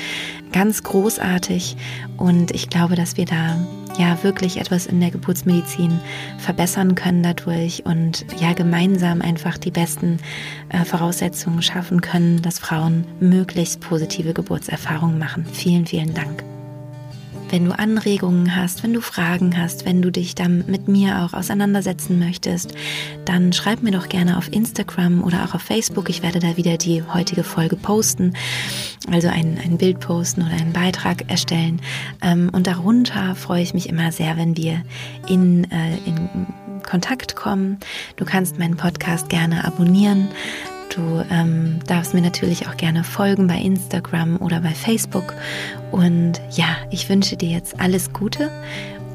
ganz 0.51 0.83
großartig 0.83 1.75
und 2.17 2.51
ich 2.51 2.69
glaube, 2.69 2.95
dass 2.95 3.17
wir 3.17 3.25
da 3.25 3.57
ja 3.97 4.23
wirklich 4.23 4.57
etwas 4.57 4.85
in 4.85 4.99
der 4.99 5.11
Geburtsmedizin 5.11 5.99
verbessern 6.37 6.95
können 6.95 7.23
dadurch 7.23 7.85
und 7.85 8.25
ja 8.39 8.53
gemeinsam 8.53 9.21
einfach 9.21 9.57
die 9.57 9.71
besten 9.71 10.19
äh, 10.69 10.83
Voraussetzungen 10.85 11.61
schaffen 11.61 12.01
können, 12.01 12.41
dass 12.41 12.59
Frauen 12.59 13.05
möglichst 13.19 13.81
positive 13.81 14.33
Geburtserfahrungen 14.33 15.19
machen. 15.19 15.45
Vielen, 15.51 15.85
vielen 15.85 16.13
Dank. 16.13 16.43
Wenn 17.53 17.65
du 17.65 17.77
Anregungen 17.77 18.55
hast, 18.55 18.81
wenn 18.81 18.93
du 18.93 19.01
Fragen 19.01 19.55
hast, 19.59 19.85
wenn 19.85 20.01
du 20.01 20.11
dich 20.11 20.33
dann 20.33 20.63
mit 20.65 20.87
mir 20.87 21.19
auch 21.19 21.33
auseinandersetzen 21.35 22.17
möchtest, 22.17 22.73
dann 23.25 23.53
schreib 23.53 23.83
mir 23.83 23.91
doch 23.91 24.09
gerne 24.09 24.39
auf 24.39 24.51
Instagram 24.51 25.23
oder 25.23 25.45
auch 25.45 25.53
auf 25.53 25.61
Facebook. 25.61 26.09
Ich 26.09 26.23
werde 26.23 26.39
da 26.39 26.57
wieder 26.57 26.77
die 26.77 27.03
heutige 27.03 27.43
Folge 27.43 27.75
posten, 27.75 28.33
also 29.11 29.27
ein, 29.27 29.59
ein 29.63 29.77
Bild 29.77 29.99
posten 29.99 30.41
oder 30.41 30.53
einen 30.53 30.73
Beitrag 30.73 31.29
erstellen. 31.29 31.79
Ähm, 32.23 32.49
und 32.51 32.65
darunter 32.65 33.35
freue 33.35 33.61
ich 33.61 33.75
mich 33.75 33.87
immer 33.87 34.11
sehr, 34.11 34.35
wenn 34.35 34.57
wir 34.57 34.81
in, 35.29 35.65
äh, 35.65 35.97
in 36.07 36.47
Kontakt 36.81 37.35
kommen. 37.35 37.77
Du 38.15 38.25
kannst 38.25 38.57
meinen 38.57 38.77
Podcast 38.77 39.29
gerne 39.29 39.63
abonnieren. 39.63 40.29
Du 40.93 41.25
ähm, 41.31 41.79
darfst 41.87 42.13
mir 42.13 42.21
natürlich 42.21 42.67
auch 42.67 42.77
gerne 42.77 43.03
folgen 43.03 43.47
bei 43.47 43.57
Instagram 43.57 44.37
oder 44.37 44.61
bei 44.61 44.71
Facebook. 44.71 45.33
Und 45.91 46.33
ja, 46.51 46.67
ich 46.91 47.09
wünsche 47.09 47.35
dir 47.35 47.49
jetzt 47.49 47.79
alles 47.79 48.13
Gute 48.13 48.51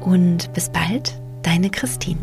und 0.01 0.51
bis 0.53 0.69
bald, 0.69 1.13
deine 1.43 1.69
Christine. 1.69 2.19